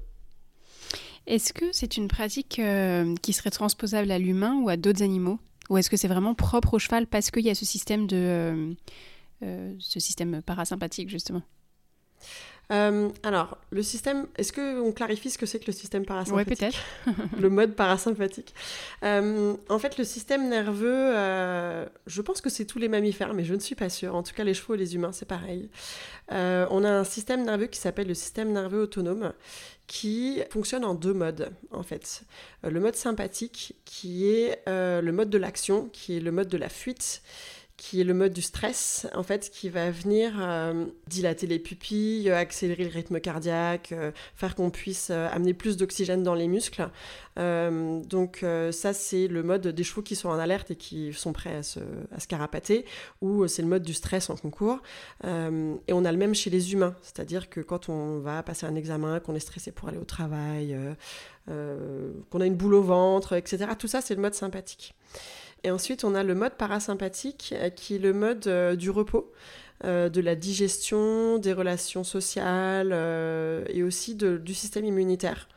[1.26, 2.60] Est-ce que c'est une pratique
[3.22, 5.38] qui serait transposable à l'humain ou à d'autres animaux?
[5.70, 8.16] Ou est-ce que c'est vraiment propre au cheval parce qu'il y a ce système de
[8.16, 8.74] euh,
[9.42, 11.42] euh, ce système parasympathique justement?
[12.70, 16.56] Euh, alors, le système, est-ce qu'on clarifie ce que c'est que le système parasympathique Oui,
[16.56, 17.36] peut-être.
[17.40, 18.54] le mode parasympathique.
[19.02, 21.12] en fait, le système nerveux,
[22.06, 24.14] je pense que c'est tous les mammifères, mais je ne suis pas sûre.
[24.14, 25.68] En tout cas, les chevaux et les humains, c'est pareil.
[26.30, 29.32] on a un système nerveux qui s'appelle le système nerveux autonome,
[29.92, 32.22] qui fonctionne en deux modes en fait.
[32.64, 36.48] Euh, le mode sympathique qui est euh, le mode de l'action, qui est le mode
[36.48, 37.22] de la fuite,
[37.82, 42.30] qui est le mode du stress, en fait, qui va venir euh, dilater les pupilles,
[42.30, 43.92] accélérer le rythme cardiaque,
[44.36, 46.88] faire qu'on puisse amener plus d'oxygène dans les muscles.
[47.36, 51.56] donc ça, c'est le mode des chevaux qui sont en alerte et qui sont prêts
[51.56, 51.80] à se,
[52.14, 52.84] à se carapater,
[53.20, 54.80] ou c'est le mode du stress en concours.
[55.24, 58.76] et on a le même chez les humains, c'est-à-dire que quand on va passer un
[58.76, 60.76] examen, qu'on est stressé pour aller au travail,
[61.46, 64.94] qu'on a une boule au ventre, etc., tout ça, c'est le mode sympathique.
[65.64, 69.32] Et ensuite, on a le mode parasympathique euh, qui est le mode euh, du repos.
[69.84, 72.92] Euh, de la digestion, des relations sociales
[73.68, 75.48] et aussi du système immunitaire.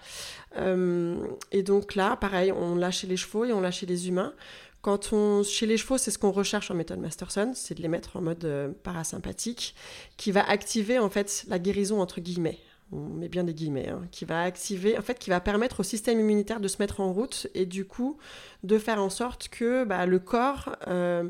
[0.58, 4.34] et donc là, pareil, on l'a les chevaux et on l'a les humains.
[4.82, 7.88] Quand on, chez les chevaux, c'est ce qu'on recherche en méthode Masterson, c'est de les
[7.88, 9.76] mettre en mode parasympathique,
[10.18, 12.58] qui va activer en fait la guérison entre guillemets
[12.92, 15.84] on met bien des guillemets, hein, qui va activer, en fait, qui va permettre au
[15.84, 18.18] système immunitaire de se mettre en route et du coup
[18.64, 21.30] de faire en sorte que bah, le corps euh,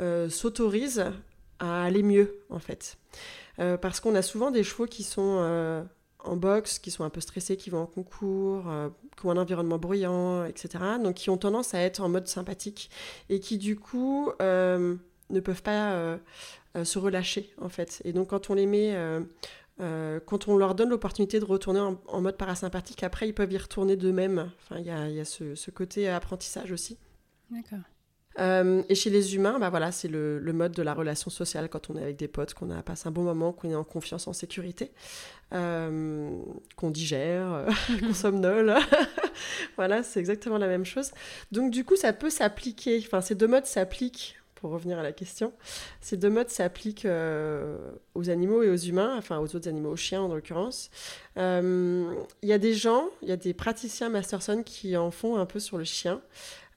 [0.00, 1.04] euh, s'autorise
[1.58, 2.98] à aller mieux, en fait.
[3.56, 5.84] parce qu'on a souvent des chevaux qui sont
[6.24, 8.64] en boxe, qui sont un peu stressés, qui vont en concours,
[9.16, 10.84] qui ont un environnement bruyant, etc.
[11.02, 12.90] Donc qui ont tendance à être en mode sympathique
[13.28, 16.18] et qui du coup ne peuvent pas
[16.82, 18.02] se relâcher en fait.
[18.04, 18.96] Et donc quand on les met
[19.82, 23.58] euh, quand on leur donne l'opportunité de retourner en, mode parasympathique, après, ils peuvent y
[23.58, 24.50] retourner d'eux-mêmes.
[24.62, 26.98] Enfin, il y a, ce, côté apprentissage aussi.
[27.50, 27.80] D'accord.
[28.38, 31.90] Euh, et chez les humains, bah voilà, c'est le, mode de la relation sociale quand
[31.90, 34.26] on est avec des potes, qu'on a passé un bon moment, qu'on est en confiance,
[34.26, 34.92] en sécurité,
[35.52, 36.30] euh,
[36.76, 37.66] qu'on digère,
[38.00, 38.74] qu'on somnole.
[39.76, 41.10] voilà, c'est exactement la même chose.
[41.50, 45.10] Donc du coup, ça peut s'appliquer, enfin ces deux modes s'appliquent pour revenir à la
[45.10, 45.52] question,
[46.00, 47.76] ces deux modes s'appliquent euh,
[48.14, 50.88] aux animaux et aux humains, enfin aux autres animaux, aux chiens en l'occurrence.
[51.36, 55.36] Euh, il y a des gens, il y a des praticiens Masterson qui en font
[55.36, 56.20] un peu sur le chien.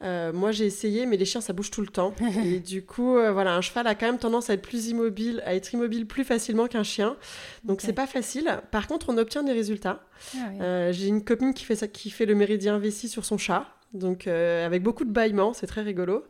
[0.02, 2.16] Euh, moi, j'ai essayé, mais les chiens, ça bouge tout le temps.
[2.44, 5.54] et du coup, voilà, un cheval a quand même tendance à être plus immobile, à
[5.54, 7.18] être immobile plus facilement qu'un chien.
[7.66, 8.62] Donc, c'est pas facile.
[8.72, 10.02] Par contre, on obtient des résultats.
[10.36, 13.75] Ah j'ai une copine qui fait ça, qui fait le méridien vessie sur son chat
[13.96, 16.26] donc euh, avec beaucoup de bâillements, c'est très rigolo.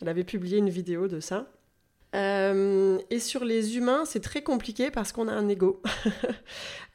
[0.00, 1.46] Elle avait publié une vidéo de ça.
[2.16, 5.80] Euh, et sur les humains, c'est très compliqué parce qu'on a un ego.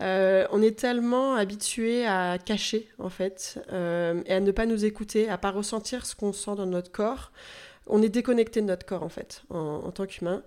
[0.01, 5.29] Euh, on est tellement habitué à cacher, en fait, et à ne pas nous écouter,
[5.29, 7.31] à pas ressentir ce qu'on sent dans notre corps.
[7.87, 10.43] On est déconnecté de notre corps, en fait, en, tant qu'humain.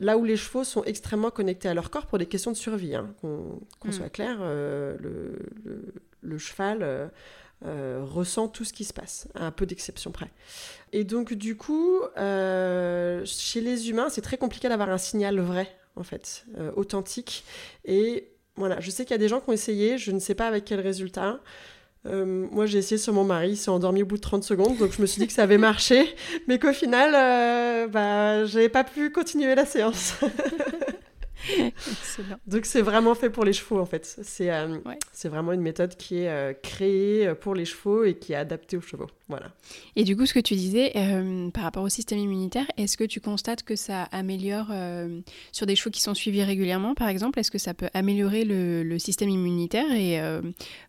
[0.00, 2.94] Là où les chevaux sont extrêmement connectés à leur corps pour des questions de survie,
[2.94, 3.92] hein, qu'on hmm.
[3.92, 5.38] soit clair, le,
[6.22, 7.10] le, cheval
[7.66, 10.30] euh, ressent tout ce qui se passe, à un peu d'exception près.
[10.92, 15.68] Et donc, du coup, euh, chez les humains, c'est très compliqué d'avoir un signal vrai,
[15.96, 17.44] en fait, euh, authentique.
[17.84, 20.36] Et voilà, je sais qu'il y a des gens qui ont essayé, je ne sais
[20.36, 21.40] pas avec quel résultat.
[22.04, 24.92] moi, j'ai essayé sur mon mari, il s'est endormi au bout de 30 secondes, donc
[24.92, 26.14] je me suis dit que ça avait marché,
[26.46, 30.14] mais qu'au final, bah, j'avais pas pu continuer la séance.
[32.46, 34.04] Donc c'est vraiment fait pour les chevaux en fait.
[34.22, 34.78] C'est euh,
[35.12, 38.76] c'est vraiment une méthode qui est euh, créée pour les chevaux et qui est adaptée
[38.76, 39.08] aux chevaux.
[39.28, 39.52] Voilà.
[39.96, 43.04] Et du coup, ce que tu disais euh, par rapport au système immunitaire, est-ce que
[43.04, 44.68] tu constates que ça améliore
[45.52, 48.82] sur des chevaux qui sont suivis régulièrement, par exemple, est-ce que ça peut améliorer le,
[48.82, 50.20] le système immunitaire et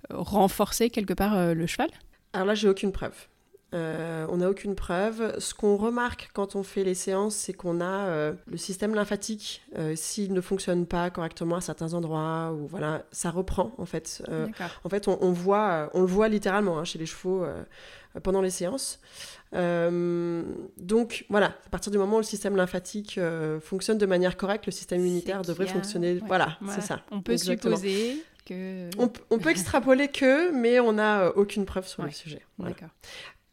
[0.10, 1.90] renforcer quelque part le cheval?
[2.34, 3.28] Alors là, j'ai aucune preuve.
[3.74, 5.40] Euh, on n'a aucune preuve.
[5.40, 9.62] Ce qu'on remarque quand on fait les séances, c'est qu'on a euh, le système lymphatique,
[9.78, 14.24] euh, s'il ne fonctionne pas correctement à certains endroits, ou voilà, ça reprend en fait.
[14.84, 17.46] en fait, on, voit, on le voit littéralement hein, chez les chevaux
[18.24, 19.00] pendant les séances.
[19.54, 23.20] donc voilà, à partir du moment où le système lymphatique
[23.62, 26.20] fonctionne de manière correcte, le système immunitaire devrait fonctionner.
[26.26, 27.02] Voilà, c'est ça.
[27.12, 28.90] On peut supposer que...
[28.98, 32.42] On, peut extrapoler que, mais on n'a aucune preuve sur le sujet.
[32.58, 32.90] D'accord.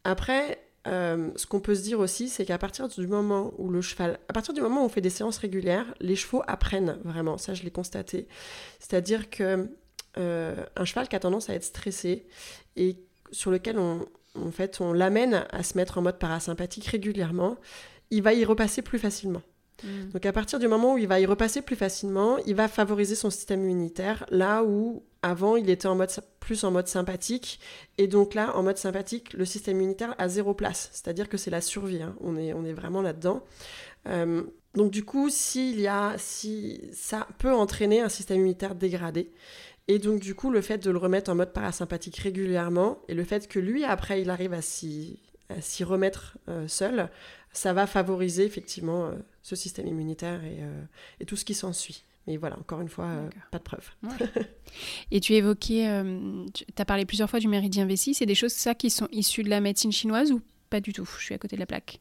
[0.07, 3.83] Après, euh, ce qu'on peut se dire aussi, c'est qu'à partir du moment où le
[3.83, 7.39] cheval, à partir du moment où on fait des séances régulières, les chevaux apprennent vraiment.
[7.39, 8.29] Ça, je l'ai constaté.
[8.79, 9.69] C'est-à-dire que
[10.17, 12.29] euh, un cheval qui a tendance à être stressé
[12.77, 12.99] et
[13.33, 17.57] sur lequel on, en fait, on l'amène à se mettre en mode parasympathique régulièrement,
[18.13, 19.43] il va y repasser plus facilement.
[19.83, 20.11] Mm.
[20.13, 23.17] Donc à partir du moment où il va y repasser plus facilement, il va favoriser
[23.17, 26.11] son système immunitaire là où avant il était en mode
[26.41, 27.61] plus en mode sympathique
[27.99, 31.51] et donc là en mode sympathique le système immunitaire a zéro place, c'est-à-dire que c'est
[31.51, 32.15] la survie, hein.
[32.21, 33.43] on, est, vraiment là-dedans.
[34.09, 34.43] Euh,
[34.75, 35.87] donc du coup si
[36.93, 39.33] ça peut entraîner un système immunitaire dégradé
[39.89, 43.25] et donc du coup le fait de le remettre en mode parasympathique régulièrement et le
[43.25, 45.19] fait que lui après il arrive à s'y
[45.81, 47.11] remettre euh, seul,
[47.57, 49.13] ça va favoriser effectivement euh,
[49.43, 50.83] ce système immunitaire euh,
[51.21, 52.05] et, tout ce qui s'ensuit.
[52.27, 53.91] Mais voilà, encore une fois, euh, pas de preuves.
[55.11, 56.03] et tu évoquais,
[56.53, 59.43] tu as parlé plusieurs fois du méridien vessie, c'est des choses ça qui sont issues
[59.43, 61.09] de la médecine chinoise ou pas du tout?
[61.19, 62.01] Je suis à côté de la plaque.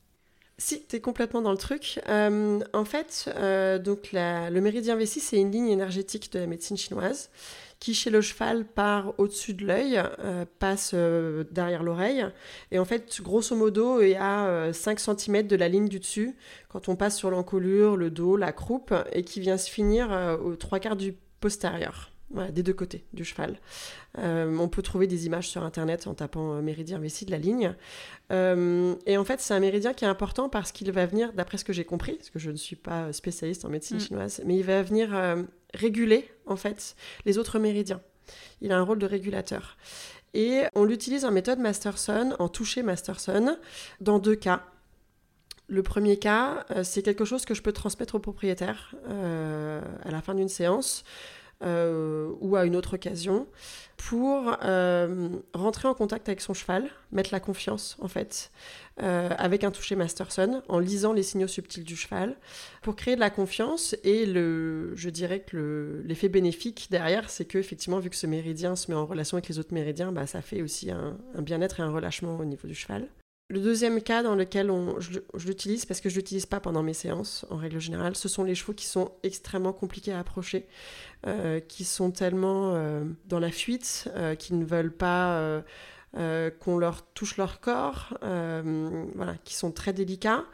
[0.57, 1.99] Si, tu es complètement dans le truc.
[2.07, 3.29] en fait,
[3.83, 7.29] donc le méridien vessie, c'est une ligne énergétique de la médecine chinoise
[7.79, 12.25] qui chez le cheval part au-dessus de l'œil, euh, passe euh, derrière l'oreille,
[12.71, 16.35] et en fait, grosso modo, est à 5 euh, cm de la ligne du dessus,
[16.69, 20.55] quand on passe sur l'encolure, le dos, la croupe, et qui vient se finir aux
[20.55, 22.11] trois quarts du postérieur.
[22.51, 23.59] des deux côtés du cheval.
[24.17, 27.75] On peut trouver des images sur internet en tapant méridien vessie de la ligne.
[28.31, 31.65] et en fait, c'est un méridien qui est important parce qu'il va venir, d'après ce
[31.65, 34.01] que j'ai compris, parce que je ne suis pas spécialiste en médecine mm.
[34.01, 35.09] chinoise, mais il va venir
[35.73, 36.95] réguler en fait
[37.25, 38.01] les autres méridiens.
[38.61, 39.77] Il a un rôle de régulateur.
[40.33, 43.57] Et on l'utilise en méthode Masterson, en toucher Masterson,
[44.01, 44.63] dans deux cas.
[45.67, 50.11] Le premier cas, euh, c'est quelque chose que je peux transmettre au propriétaire euh, à
[50.11, 51.03] la fin d'une séance.
[51.61, 53.47] Ou à une autre occasion
[53.97, 54.55] pour
[55.53, 58.51] rentrer en contact avec son cheval, mettre la confiance en fait,
[58.97, 62.35] avec un toucher Masterson, en lisant les signaux subtils du cheval,
[62.81, 63.95] pour créer de la confiance.
[64.03, 68.75] Et le, je dirais que l'effet bénéfique derrière, c'est que effectivement, vu que ce méridien
[68.75, 71.83] se met en relation avec les autres méridiens, bah, ça fait aussi un bien-être et
[71.83, 73.07] un relâchement au niveau du cheval.
[73.47, 76.95] Le deuxième cas dans lequel je, l'utilise, parce que je ne l'utilise pas pendant mes
[76.95, 80.67] séances en règle générale, ce sont les chevaux qui sont extrêmement compliqués à approcher,
[81.27, 85.63] euh, qui sont tellement euh, dans la fuite, euh, qui ne veulent pas
[86.59, 90.45] qu'on leur touche leur corps, voilà, qui sont très délicats,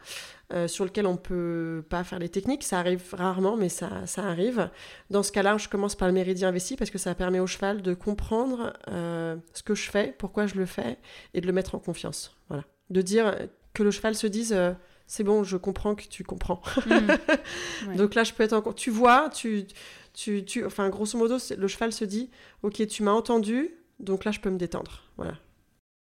[0.66, 2.64] sur lesquels on ne peut pas faire les techniques.
[2.64, 4.68] Ça arrive rarement, mais ça, arrive.
[5.08, 7.80] Dans ce cas-là, je commence par le méridien investi parce que ça permet au cheval
[7.80, 10.98] de comprendre ce que je fais, pourquoi je le fais,
[11.32, 12.36] et de le mettre en confiance.
[12.48, 13.34] Voilà de dire
[13.74, 14.72] que le cheval se dise euh,
[15.06, 16.62] c'est bon, je comprends que tu comprends.
[17.86, 17.96] Mm.
[17.96, 18.76] Donc là, je peux être encore.
[18.76, 19.64] Tu vois, tu,
[20.14, 22.30] tu, tu, enfin, grosso modo, le cheval se dit
[22.62, 25.02] ok, tu m'as entendu, donc là, je peux me détendre.
[25.16, 25.34] Voilà.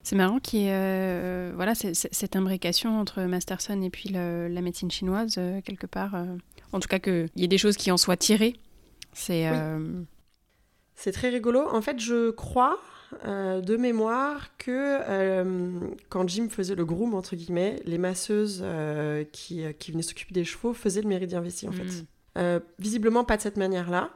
[0.03, 4.91] C'est marrant qu'il y ait euh, voilà, cette imbrication entre Masterson et puis la médecine
[4.91, 6.13] chinoise, euh, quelque part.
[6.73, 8.57] en tout cas, qu'il y ait des choses qui en soient tirées.
[9.13, 9.49] C'est.
[10.95, 11.67] C'est très rigolo.
[11.71, 12.77] En fait, je crois
[13.26, 19.24] euh, de mémoire que euh, quand Jim faisait le groom, entre guillemets, les masseuses euh,
[19.32, 22.05] qui, qui, venaient s'occuper des chevaux faisaient le méridien vessie, en fait.
[22.36, 22.59] Mm.
[22.80, 24.12] visiblement pas de cette manière-là.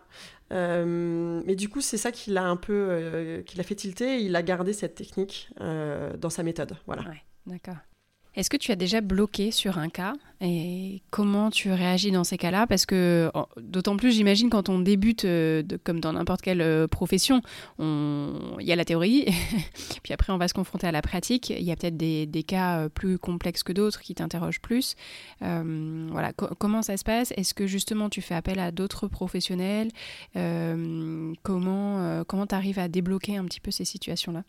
[0.52, 4.20] mais du coup, c'est ça qui l'a un peu, qui l'a fait tilter.
[4.22, 6.76] il a gardé cette technique dans sa méthode.
[6.86, 7.04] Voilà.
[7.46, 7.78] d'accord.
[8.36, 12.38] Est-ce que tu as déjà bloqué sur un cas et comment tu réagis dans ces
[12.38, 12.68] cas-là?
[12.68, 17.42] Parce que d'autant plus, j'imagine, quand on débute, euh, comme dans n'importe quelle euh, profession,
[17.80, 19.26] il y a la théorie,
[20.04, 21.50] puis après on va se confronter à la pratique.
[21.50, 24.96] Il y a peut-être des, cas euh, plus complexes que d'autres qui t'interrogent plus.
[25.40, 27.34] voilà, comment ça se passe?
[27.38, 29.90] Est-ce que justement tu fais appel à d'autres professionnels?
[30.34, 34.44] Comment comment tu à débloquer un petit peu ces situations-là?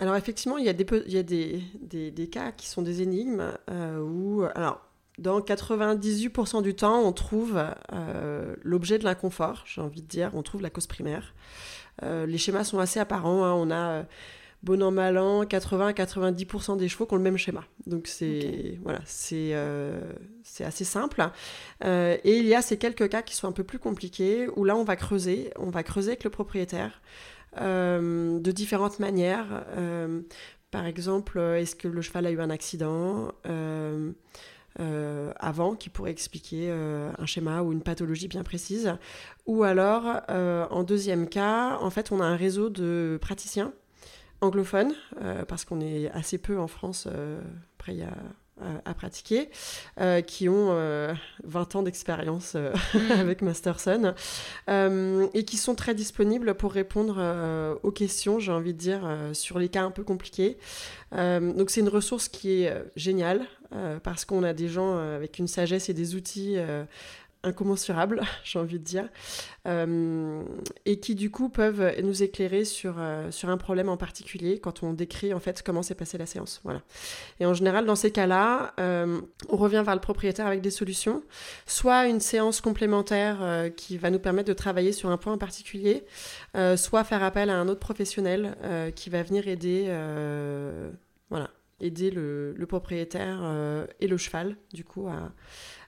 [0.00, 1.62] Alors effectivement, il y a des, il y a des,
[2.10, 4.80] des, cas qui sont des énigmes euh, où, alors,
[5.18, 10.42] dans 98% du temps, on trouve euh, l'objet de l'inconfort, j'ai envie de dire, on
[10.42, 11.34] trouve la cause primaire.
[12.02, 13.52] Euh, les schémas sont assez apparents, hein.
[13.52, 14.06] on a
[14.62, 17.64] bon an, mal an, 80-90% des chevaux qui ont le même schéma.
[17.86, 19.54] Donc c'est voilà, c'est
[20.42, 21.22] c'est assez simple.
[21.84, 24.76] et il y a ces quelques cas qui sont un peu plus compliqués, où là
[24.76, 27.02] on va creuser, on va creuser avec le propriétaire.
[27.58, 29.64] Euh, de différentes manières.
[29.76, 30.20] Euh,
[30.70, 34.12] par exemple, est-ce que le cheval a eu un accident euh,
[34.78, 38.94] avant qui pourrait expliquer un schéma ou une pathologie bien précise
[39.46, 43.72] Ou alors, en deuxième cas, en fait, on a un réseau de praticiens
[44.40, 44.94] anglophones,
[45.48, 47.08] parce qu'on est assez peu en France,
[47.78, 48.14] après il y a
[48.84, 49.48] à pratiquer,
[50.00, 51.14] euh, qui ont 20 euh,
[51.74, 53.12] ans d'expérience euh, mm.
[53.18, 54.14] avec Masterson,
[54.68, 59.02] et qui sont très disponibles pour répondre aux questions, j'ai envie de dire,
[59.32, 60.58] sur les cas un peu compliqués.
[61.12, 63.42] donc c'est une ressource qui est géniale,
[64.02, 66.56] parce qu'on a des gens avec une sagesse et des outils
[67.42, 69.08] incommensurables, j'ai envie de dire,
[69.66, 70.42] euh,
[70.84, 74.82] et qui du coup peuvent nous éclairer sur, euh, sur un problème en particulier quand
[74.82, 76.60] on décrit en fait comment s'est passée la séance.
[76.64, 76.82] Voilà.
[77.38, 81.22] Et en général, dans ces cas-là, euh, on revient vers le propriétaire avec des solutions,
[81.66, 86.04] soit une séance complémentaire qui va nous permettre de travailler sur un point en particulier,
[86.76, 88.56] soit faire appel à un autre professionnel
[88.94, 89.86] qui va venir aider,
[91.30, 93.40] voilà, aider le, le propriétaire
[94.00, 95.32] et le cheval du coup à,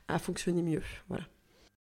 [0.08, 0.82] à fonctionner mieux.
[1.08, 1.24] Voilà.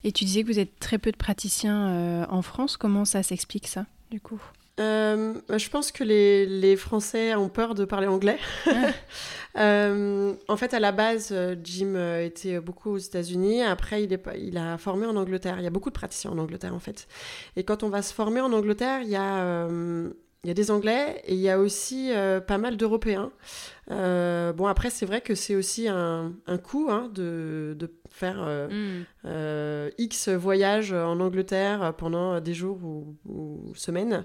[0.04, 2.76] Et tu disais que vous êtes très peu de praticiens euh, en France.
[2.76, 4.40] Comment ça s'explique ça, du coup?
[4.78, 8.38] Euh, bah, je pense que les, les, Français ont peur de parler anglais.
[8.66, 8.70] Ah.
[9.58, 11.34] Euh, en fait, à la base,
[11.64, 13.62] Jim était beaucoup aux États-Unis.
[13.62, 15.56] Après, il, est, il a formé en Angleterre.
[15.58, 17.08] Il y a beaucoup de praticiens en Angleterre, en fait.
[17.56, 19.66] Et quand on va se former en Angleterre, il y a
[20.42, 23.30] il y a des Anglais et il y a aussi euh, pas mal d'Européens.
[23.90, 28.42] Euh, bon, après, c'est vrai que c'est aussi un, un coût hein, de, de, faire
[28.42, 29.04] euh,
[29.84, 29.90] mm.
[29.98, 34.24] X voyages en Angleterre pendant des jours ou, semaines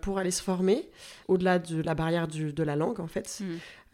[0.00, 0.88] pour aller se former,
[1.28, 3.42] au-delà de la barrière du, de la langue, en fait.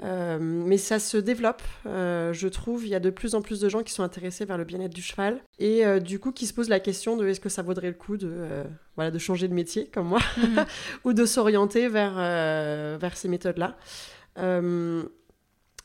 [0.02, 2.84] Euh, mais ça se développe, euh, je trouve.
[2.84, 4.94] Il y a de plus en plus de gens qui sont intéressés vers le bien-être
[4.94, 7.62] du cheval et euh, du coup qui se posent la question de est-ce que ça
[7.62, 8.64] vaudrait le coup de,
[8.96, 10.64] voilà, de changer de métier comme moi mhm.
[11.04, 13.76] ou de s'orienter vers, vers ces méthodes-là.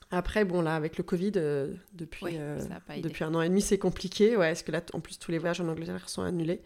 [0.10, 2.58] Après, bon, là, avec le Covid, euh, depuis, euh,
[3.04, 4.38] depuis un an et demi, c'est compliqué.
[4.38, 6.62] Ouais, parce que là, en plus, tous les voyages en Angleterre sont annulés.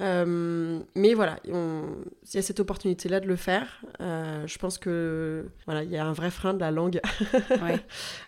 [0.00, 1.54] Euh, mais voilà, il
[2.34, 3.82] y a cette opportunité-là de le faire.
[4.00, 7.00] je pense que voilà, il y a un vrai frein de la langue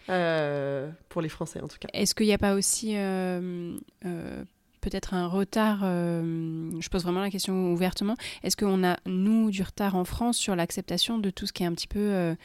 [1.09, 1.89] pour les Français, en tout cas.
[1.93, 2.95] Est-ce qu'il n'y a pas aussi
[4.81, 8.15] peut-être un retard Je pose vraiment la question ouvertement.
[8.45, 11.67] Est-ce qu'on a, nous, du retard en France sur l'acceptation de tout ce qui est
[11.67, 12.37] un petit peu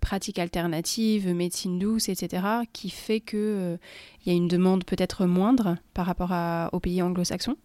[0.00, 3.78] pratique alternative, médecine douce, etc., qui fait qu'il
[4.24, 7.56] il y a une demande peut-être moindre par rapport à, aux pays anglo-saxons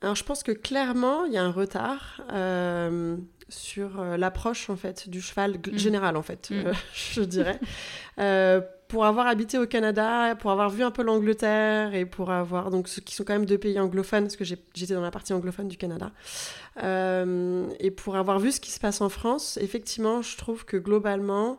[0.00, 3.16] alors je pense que clairement il y a un retard euh,
[3.48, 5.76] sur euh, l'approche en fait du cheval mm.
[5.76, 6.54] général en fait, mm.
[6.54, 7.58] euh, je dirais.
[8.88, 12.88] Pour avoir habité au Canada, pour avoir vu un peu l'Angleterre et pour avoir donc
[12.88, 15.68] ceux qui sont quand même deux pays anglophones parce que j'étais dans la partie anglophone
[15.68, 16.10] du Canada
[16.80, 21.58] et pour avoir vu ce qui se passe en France, effectivement je trouve que globalement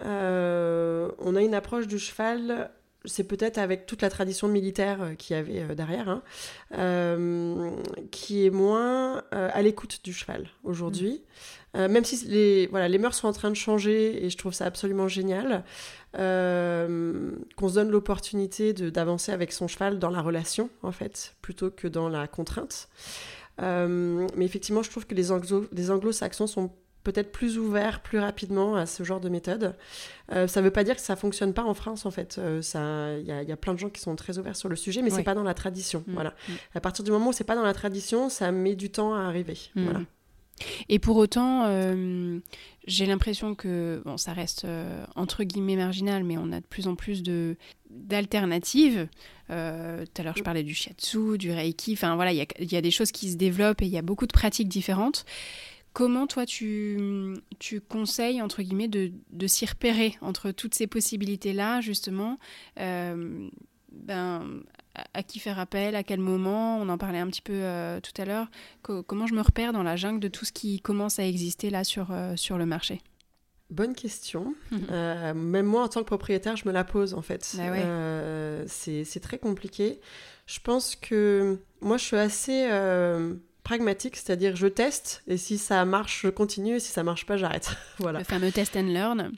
[0.00, 2.70] on a une approche du cheval
[3.04, 6.22] c'est peut-être avec toute la tradition militaire euh, qu'il y avait euh, derrière, hein,
[6.76, 7.70] euh,
[8.10, 11.22] qui est moins à l'écoute du cheval aujourd'hui.
[11.74, 11.86] Mm.
[11.86, 14.64] même si les, voilà, les mœurs sont en train de changer et je trouve ça
[14.64, 15.64] absolument génial,
[16.14, 16.18] qu'on
[17.68, 22.08] se donne l'opportunité d'avancer avec son cheval dans la relation, en fait, plutôt que dans
[22.08, 22.88] la contrainte.
[23.58, 26.70] mais effectivement, je trouve que les, anglo, les anglo-saxons sont
[27.12, 29.74] peut-être plus ouvert plus rapidement à ce genre de méthode.
[30.32, 32.36] Euh, ça ne veut pas dire que ça fonctionne pas en France en fait.
[32.38, 32.60] Euh,
[33.20, 35.16] il y, a plein de gens qui sont très ouverts sur le sujet, mais ce
[35.16, 36.04] c'est pas dans la tradition.
[36.06, 36.30] Mm, voilà.
[36.30, 36.52] Mm.
[36.74, 39.20] À partir du moment où c'est pas dans la tradition, ça met du temps à
[39.20, 39.58] arriver.
[39.74, 39.84] Mm.
[39.84, 40.00] Voilà.
[40.88, 42.38] Et pour autant, euh,
[42.86, 44.66] j'ai l'impression que bon, ça reste
[45.14, 47.56] entre guillemets marginal, mais on a de plus en plus de
[47.90, 49.08] d'alternatives.
[49.48, 51.92] tout à l'heure, je parlais du shiatsu, du reiki.
[51.94, 54.02] Enfin voilà, il y, y a, des choses qui se développent et il y a
[54.02, 55.24] beaucoup de pratiques différentes.
[55.98, 61.80] Comment toi tu, tu conseilles entre guillemets de, de s'y repérer entre toutes ces possibilités-là
[61.80, 62.38] justement?
[62.78, 63.48] Euh,
[63.90, 64.62] ben,
[65.14, 68.20] à, qui faire appel, à quel moment On en parlait un petit peu euh, tout
[68.20, 68.48] à l'heure.
[68.82, 71.84] comment je me repère dans la jungle de tout ce qui commence à exister là
[71.84, 73.00] sur, euh, sur le marché?
[73.70, 74.54] Bonne question.
[74.70, 75.32] Mhm.
[75.34, 77.56] même moi, en tant que propriétaire, je me la pose en fait.
[77.56, 80.00] Bah c'est très compliqué.
[80.46, 82.68] Je pense que moi, je suis assez
[83.62, 87.36] pragmatique, c'est-à-dire je teste et si ça marche, je continue et si ça marche pas,
[87.36, 87.76] j'arrête.
[87.98, 88.20] voilà.
[88.20, 89.32] Le fameux test and learn.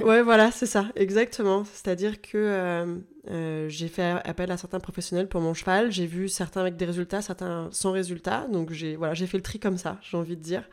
[0.00, 1.64] ouais, voilà, c'est ça, exactement.
[1.64, 6.62] C'est-à-dire que euh, j'ai fait appel à certains professionnels pour mon cheval, j'ai vu certains
[6.62, 9.98] avec des résultats, certains sans résultats, donc j'ai voilà, j'ai fait le tri comme ça,
[10.02, 10.64] j'ai envie de dire.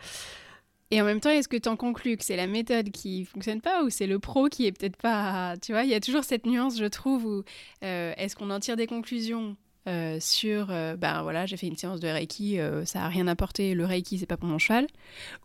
[0.90, 3.60] Et en même temps, est-ce que tu en conclus que c'est la méthode qui fonctionne
[3.60, 5.56] pas ou c'est le pro qui est peut-être pas.
[5.62, 7.44] Tu vois, il y a toujours cette nuance, je trouve, où
[7.84, 9.58] euh, est-ce qu'on en tire des conclusions
[9.90, 13.86] euh, sur ben voilà j'ai fait une séance de reiki ça a rien apporté le
[13.86, 14.86] reiki c'est pas pour mon cheval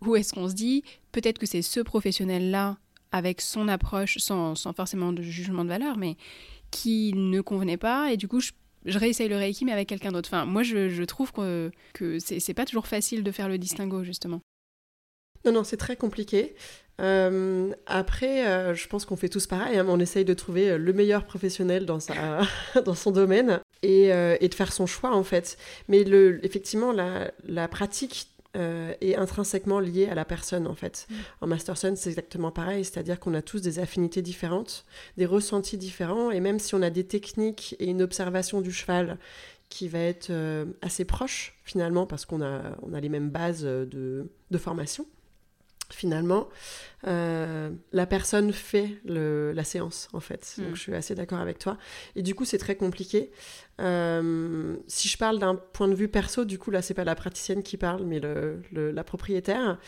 [0.00, 0.82] ou est-ce qu'on se dit
[1.12, 2.76] peut-être que c'est ce professionnel là
[3.12, 6.16] avec son approche sans, sans, forcément de jugement de valeur mais
[6.72, 8.50] qui ne convenait pas et du coup je,
[8.98, 12.64] réessaye le reiki mais avec quelqu'un d'autre enfin moi je, trouve que, que c'est pas
[12.64, 14.40] toujours facile de faire le distinguo justement
[15.44, 16.56] non non c'est très compliqué
[17.00, 19.78] euh, après, euh, je pense qu'on fait tous pareil.
[19.78, 21.98] Hein, on essaye de trouver euh, le meilleur professionnel dans,
[22.94, 25.58] son domaine et, et, de faire son choix, en fait.
[25.88, 26.00] Mais
[26.42, 31.06] effectivement, la pratique est intrinsèquement liée à la personne, en fait.
[31.08, 31.14] Mm.
[31.40, 32.84] En Masterson, c'est exactement pareil.
[32.84, 34.84] C'est-à-dire qu'on a tous des affinités différentes,
[35.16, 36.30] des ressentis différents.
[36.30, 39.18] Et même si on a des techniques et une observation du cheval
[39.68, 40.30] qui va être
[40.82, 45.06] assez proche, finalement, parce qu'on a, on a les mêmes bases de, de formation
[45.92, 46.48] finalement,
[47.06, 50.54] euh, la personne fait la séance, en fait.
[50.58, 50.74] Donc, mm.
[50.74, 51.78] je suis assez d'accord avec toi.
[52.16, 53.30] Et du coup, c'est très compliqué.
[53.80, 57.14] Euh, si je parle d'un point de vue perso, du coup, là, c'est pas la
[57.14, 58.20] praticienne qui parle, mais
[58.72, 59.78] la propriétaire.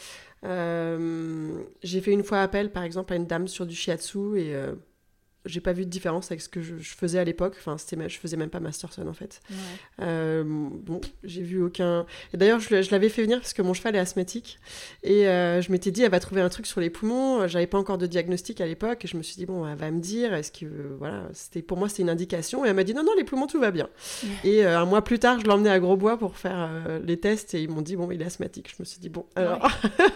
[0.44, 4.54] Euh, j'ai fait une fois appel, par exemple, à une dame sur du shiatsu et
[5.44, 7.54] j'ai pas vu de différence avec ce que je, faisais à l'époque.
[7.58, 9.40] Enfin, c'était, je faisais même pas Masterson en fait.
[10.00, 12.06] Euh, bon, j'ai vu aucun.
[12.32, 14.58] Et d'ailleurs, je, l'avais fait venir parce que mon cheval est asthmatique
[15.02, 17.46] et euh, je m'étais dit, elle va trouver un truc sur les poumons.
[17.46, 19.90] J'avais pas encore de diagnostic à l'époque et je me suis dit bon, elle va
[19.90, 20.66] me dire, est-ce que
[20.98, 23.46] voilà, c'était pour moi c'était une indication et elle m'a dit non non les poumons
[23.46, 23.88] tout va bien.
[24.44, 26.70] et euh, un mois plus tard, je l'emmenais à Grosbois pour faire
[27.04, 28.70] les tests et ils m'ont dit bon il est asthmatique.
[28.70, 29.68] Je me suis dit bon alors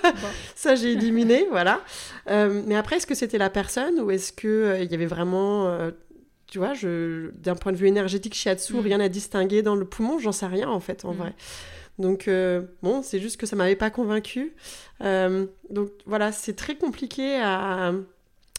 [0.55, 1.83] ça j'ai éliminé voilà.
[2.27, 5.67] mais après est-ce que c'était la personne ou est-ce que il y avait vraiment vraiment,
[5.67, 5.91] euh,
[6.47, 8.81] tu vois, d'un point de vue énergétique, shiatsu, mm.
[8.81, 11.17] rien à distinguer dans le poumon, j'en sais rien en fait, en mm.
[11.17, 11.35] vrai.
[11.99, 14.55] Donc, euh, bon, c'est juste que ça m'avait pas convaincu.
[15.03, 17.93] Euh, donc, voilà, c'est très compliqué à.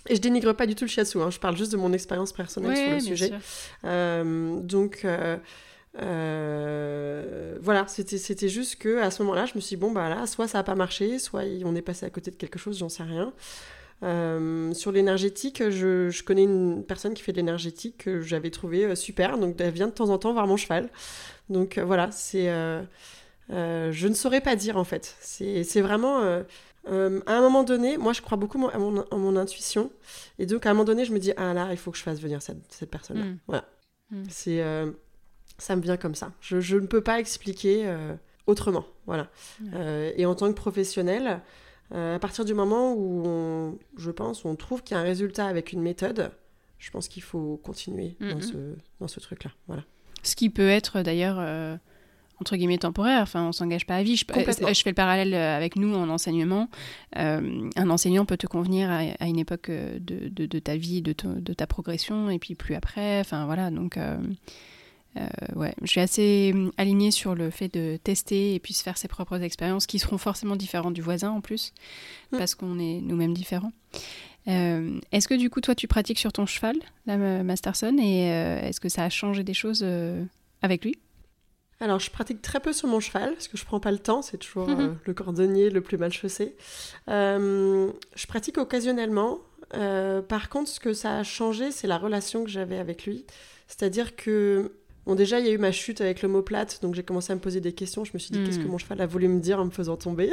[0.07, 2.33] Et je dénigre pas du tout le shiatsu, hein, je parle juste de mon expérience
[2.33, 3.31] personnelle sur le sujet.
[4.63, 5.05] donc.
[7.61, 10.47] voilà, c'était, juste que à ce moment-là, je me suis dit, bon, bah là, soit
[10.49, 13.03] ça n'a pas marché, soit on est passé à côté de quelque chose, j'en sais
[13.03, 13.33] rien.
[14.01, 18.95] Euh, sur l'énergétique, je, connais une personne qui fait de l'énergétique que j'avais trouvé euh,
[18.95, 20.89] super, donc elle vient de temps en temps voir mon cheval.
[21.49, 22.47] Donc euh, voilà, c'est,
[23.49, 25.15] je ne saurais pas dire en fait.
[25.19, 29.91] C'est vraiment à un moment donné, moi je crois beaucoup à mon, intuition,
[30.37, 32.03] et donc à un moment donné, je me dis ah là, il faut que je
[32.03, 33.25] fasse venir cette, personne-là.
[33.25, 33.37] Hmm.
[33.47, 33.65] Voilà.
[34.11, 34.23] Hmm.
[34.29, 34.61] C'est
[35.59, 36.31] ça me vient comme ça.
[36.41, 38.15] Je, ne peux pas expliquer euh,
[38.47, 38.85] autrement.
[39.05, 39.27] Voilà.
[39.73, 41.41] Euh, et en tant que professionnel,
[41.93, 45.45] euh, à partir du moment où je pense, on trouve qu'il y a un résultat
[45.45, 46.31] avec une méthode,
[46.77, 49.51] je pense qu'il faut continuer dans ce, dans ce truc-là.
[49.67, 49.83] Voilà.
[50.23, 51.39] Ce qui peut être d'ailleurs
[52.39, 53.21] entre guillemets temporaire.
[53.21, 54.15] Enfin, on s'engage pas à vie.
[54.15, 56.69] Je, je, fais le parallèle avec nous en enseignement.
[57.13, 61.53] un enseignant peut te convenir à, une époque de, de, de, ta vie, de, de,
[61.53, 63.19] ta progression, et puis plus après.
[63.19, 64.17] Enfin voilà, donc euh,
[65.55, 68.97] ouais, je suis assez hum, alignée sur le fait de tester et puis se faire
[68.97, 71.73] ses propres expériences qui seront forcément différentes du voisin en plus,
[72.31, 72.37] mm.
[72.37, 73.71] parce qu'on est nous-mêmes différents.
[74.47, 76.75] Euh, est-ce que du coup, toi, tu pratiques sur ton cheval,
[77.05, 79.85] la Masterson, et euh, est-ce que ça a changé des choses
[80.61, 80.95] avec lui?
[81.81, 84.21] Alors, je pratique très peu sur mon cheval, parce que je prends pas le temps,
[84.21, 86.55] c'est toujours le cordonnier le plus mal chaussé.
[87.07, 89.39] je pratique occasionnellement.
[89.71, 93.25] par contre, ce que ça a changé, c'est la relation que j'avais avec lui.
[93.67, 94.73] C'est-à-dire que
[95.09, 97.41] Bon, déjà, il y a eu ma chute avec l'omoplate, donc j'ai commencé à me
[97.41, 98.05] poser des questions.
[98.05, 98.67] Je me suis dit, qu'est-ce que hmm.
[98.67, 100.29] mon cheval a voulu me dire en me faisant tomber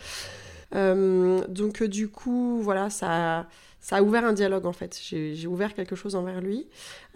[0.74, 3.46] euh, Donc, euh, du coup, voilà, ça,
[3.78, 4.98] ça a ouvert un dialogue, en fait.
[5.04, 6.66] J'ai ouvert quelque chose envers lui.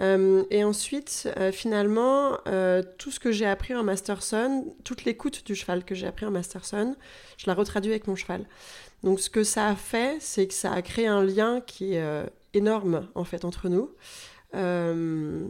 [0.01, 2.37] Euh, et ensuite, finalement,
[2.99, 6.31] tout ce que j'ai appris en Masterson, toute l'écoute du cheval que j'ai appris en
[6.31, 6.97] Masterson,
[7.39, 8.45] je la retraduis avec mon cheval.
[9.03, 12.27] Donc, ce que ça a fait, c'est que ça a créé un lien qui est
[12.53, 13.91] énorme, en fait, entre nous.
[14.55, 15.47] Euh,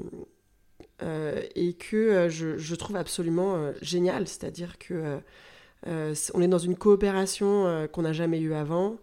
[1.00, 4.26] et que euh, je, trouve absolument euh, génial.
[4.28, 5.20] C'est-à-dire que
[5.86, 8.96] on est dans une coopération qu'on n'a jamais eue avant.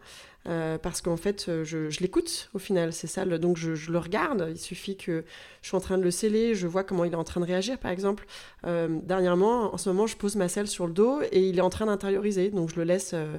[0.45, 3.23] parce qu'en fait, je, l'écoute au final, c'est ça.
[3.25, 4.47] donc je, le regarde.
[4.49, 5.23] Il suffit que
[5.61, 7.45] je suis en train de le sceller, je vois comment il est en train de
[7.45, 7.77] réagir.
[7.77, 8.25] Par exemple,
[8.63, 11.69] dernièrement, en ce moment, je pose ma selle sur le dos et il est en
[11.69, 12.49] train d'intérioriser.
[12.49, 13.37] Donc je le laisse euh,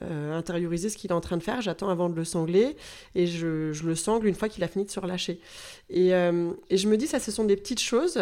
[0.00, 1.60] intérioriser ce qu'il est en train de faire.
[1.60, 2.76] J'attends avant de le sangler
[3.14, 5.40] et je, le sangle une fois qu'il a fini de se relâcher.
[5.90, 8.20] Et, euh, et, je me dis, ça, ce sont des petites choses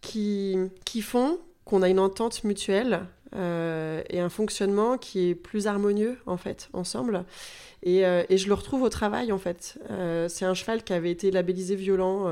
[0.00, 5.66] qui, qui font qu'on a une entente mutuelle euh, et un fonctionnement qui est plus
[5.66, 7.24] harmonieux, en fait, ensemble.
[7.82, 9.78] Et, et je le retrouve au travail, en fait.
[10.28, 12.30] c'est un cheval qui avait été labellisé violent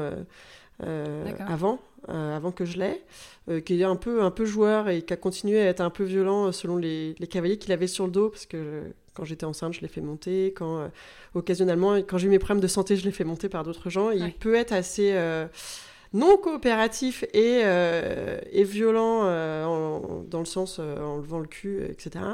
[0.80, 1.78] avant,
[2.08, 3.02] avant que je l'aie.
[3.48, 5.90] Euh, qui est un peu, un peu joueur et qui a continué à être un
[5.90, 8.84] peu violent euh, selon les, les cavaliers qu'il avait sur le dos, parce que
[9.14, 10.88] quand j'étais enceinte, je l'ai fait monter, quand euh,
[11.34, 14.12] occasionnellement, quand j'ai eu mes problèmes de santé, je l'ai fait monter par d'autres gens.
[14.12, 15.12] Il peut être assez
[16.12, 21.84] non coopératif et, euh, et violent euh, dans le sens euh, en levant le cul,
[21.84, 22.24] etc.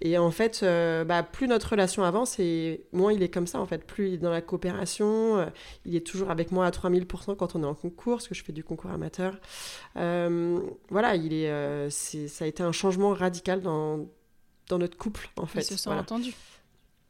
[0.00, 0.64] Et en fait,
[1.06, 3.86] bah, plus notre relation avance et moins il est comme ça en fait.
[3.86, 5.46] Plus il est dans la coopération,
[5.84, 8.42] il est toujours avec moi à 3000% quand on est en concours, parce que je
[8.42, 9.38] fais du concours amateur.
[9.94, 14.06] voilà, il est, ça a été un changement radical dans,
[14.68, 15.60] dans notre couple en fait.
[15.60, 16.34] Il se sent entendu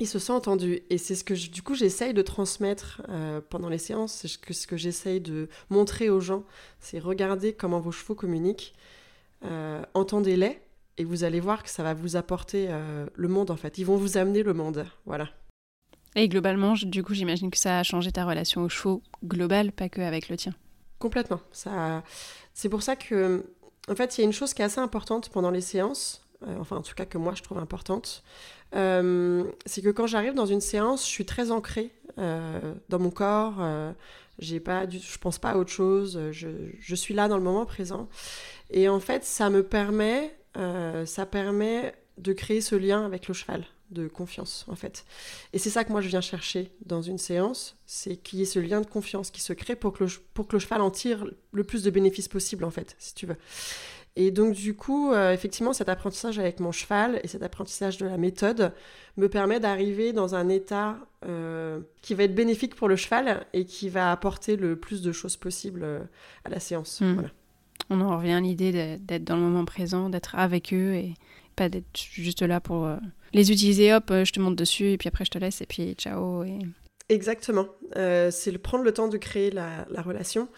[0.02, 0.82] il se sent entendu.
[0.90, 4.12] Et c'est ce que, du coup, j'essaye de transmettre euh, pendant les séances.
[4.12, 6.44] C'est ce que, ce que j'essaye de montrer aux gens.
[6.80, 8.74] C'est regarder comment vos chevaux communiquent.
[9.44, 10.60] Euh, entendez-les.
[10.98, 13.78] Et vous allez voir que ça va vous apporter euh, le monde, en fait.
[13.78, 14.84] Ils vont vous amener le monde.
[15.06, 15.30] Voilà.
[16.14, 19.88] Et globalement, du coup, j'imagine que ça a changé ta relation aux chevaux globale, pas
[19.88, 20.54] que avec le tien.
[20.98, 21.40] Complètement.
[21.52, 22.02] Ça...
[22.54, 23.46] C'est pour ça que,
[23.88, 26.22] en fait, il y a une chose qui est assez importante pendant les séances.
[26.60, 28.23] Enfin, en tout cas, que moi, je trouve importante.
[28.74, 33.10] Euh, c'est que quand j'arrive dans une séance, je suis très ancrée euh, dans mon
[33.10, 33.56] corps.
[33.60, 33.93] Euh,
[34.39, 36.19] j'ai pas du, je pense pas à autre chose.
[36.32, 36.48] Je,
[36.81, 38.09] je, suis là dans le moment présent.
[38.70, 40.35] Et en fait, ça me permet,
[41.05, 45.05] ça permet de créer ce lien avec le cheval de confiance en fait.
[45.52, 48.47] Et c'est ça que moi je viens chercher dans une séance, c'est qu'il y ait
[48.47, 49.97] ce lien de confiance qui se crée pour
[50.32, 53.27] pour que le cheval en tire le plus de bénéfices possible en fait, si tu
[53.27, 53.36] veux.
[54.14, 58.06] Et donc, du coup, euh, effectivement, cet apprentissage avec mon cheval et cet apprentissage de
[58.06, 58.74] la méthode
[59.16, 63.64] me permet d'arriver dans un état euh, qui va être bénéfique pour le cheval et
[63.64, 66.01] qui va apporter le plus de choses possibles euh,
[66.44, 67.01] à la séance.
[67.01, 67.22] Hmm.
[67.89, 71.14] On en revient à l'idée d'être dans le moment présent, d'être avec eux et
[71.56, 72.89] pas d'être juste là pour
[73.32, 73.93] les utiliser.
[73.93, 76.44] Hop, je te monte dessus et puis après je te laisse et puis ciao.
[76.44, 76.59] Et...
[77.12, 77.66] Exactement.
[77.97, 80.48] Euh, c'est le prendre le temps de créer la, relation.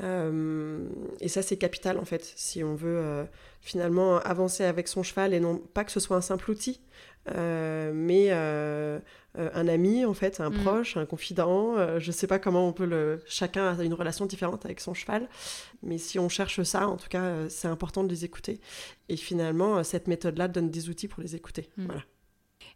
[0.00, 0.86] Euh,
[1.20, 3.24] et ça, c'est capital en fait, si on veut euh,
[3.60, 6.80] finalement avancer avec son cheval et non pas que ce soit un simple outil,
[7.26, 10.62] mais un ami en fait, un mm.
[10.62, 11.98] proche, un confident.
[11.98, 13.20] je ne sais pas comment on peut le.
[13.26, 15.28] Chacun a une relation différente avec son cheval,
[15.82, 18.60] mais si on cherche ça, en tout cas, c'est important de les écouter.
[19.08, 21.70] Et finalement, cette méthode-là donne des outils pour les écouter.
[21.76, 21.86] Mm.
[21.86, 22.02] Voilà.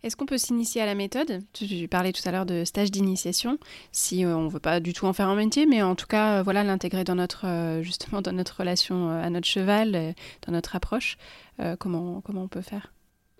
[0.04, 1.40] Est-ce qu'on peut s'initier à la méthode?
[1.52, 3.58] Tu parlais tout à l'heure de stage d'initiation.
[3.90, 6.06] Si euh, on ne veut pas du tout en faire un métier, mais en tout
[6.06, 10.14] cas, euh, voilà, l'intégrer dans notre euh, justement dans notre relation à notre cheval,
[10.46, 11.18] dans notre approche.
[11.80, 12.92] comment comment on peut faire?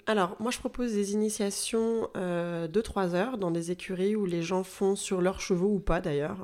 [0.06, 4.64] Alors, moi, je propose des initiations de 3 heures dans des écuries où les gens
[4.64, 6.38] font sur leurs chevaux ou pas d'ailleurs.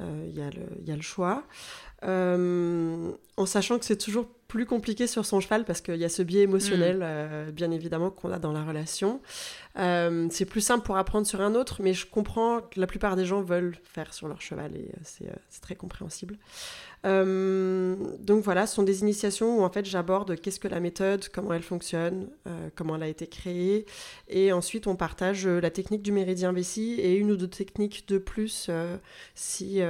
[0.00, 1.44] Il y, y, a le choix.
[2.02, 6.22] en sachant que c'est toujours plus compliqué sur son cheval parce qu'il y a ce
[6.22, 7.02] biais émotionnel, mm.
[7.02, 9.20] euh, bien évidemment, qu'on a dans la relation.
[9.80, 13.16] Euh, c'est plus simple pour apprendre sur un autre, mais je comprends que la plupart
[13.16, 14.92] des gens veulent faire sur leur cheval et
[15.26, 16.36] euh, c'est très compréhensible.
[17.02, 21.52] donc voilà, ce sont des initiations où en fait j'aborde qu'est-ce que la méthode, comment
[21.52, 22.28] elle fonctionne,
[22.76, 23.86] comment elle a été créée,
[24.28, 28.18] et ensuite on partage la technique du méridien vessie et une ou deux techniques de
[28.18, 28.70] plus
[29.34, 29.80] si,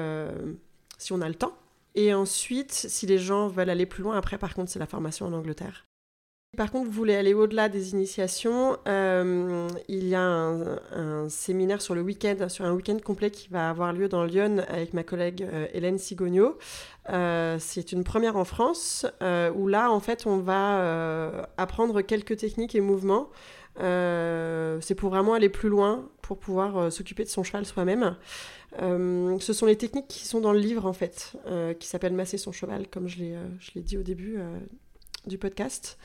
[0.99, 1.55] si on a le temps.
[1.95, 5.27] Et ensuite, si les gens veulent aller plus loin, après, par contre, c'est la formation
[5.27, 5.87] en Angleterre.
[6.57, 11.95] Par contre, vous voulez aller au-delà des initiations, euh, il y a un, séminaire sur
[11.95, 15.43] le week-end, sur un week-end complet qui va avoir lieu dans Lyon avec ma collègue
[15.43, 16.59] euh, Hélène Sigogno.
[17.11, 22.75] Euh, c'est une première en France où là, en fait, on va apprendre quelques techniques
[22.75, 23.31] et mouvements.
[23.79, 28.17] C'est pour vraiment aller plus loin, pour pouvoir s'occuper de son cheval soi-même.
[28.83, 32.13] Euh, ce sont les techniques qui sont dans le livre en fait, euh, qui s'appelle
[32.13, 34.39] Masser son cheval, comme je l'ai, euh, dit au début
[35.27, 35.99] du podcast.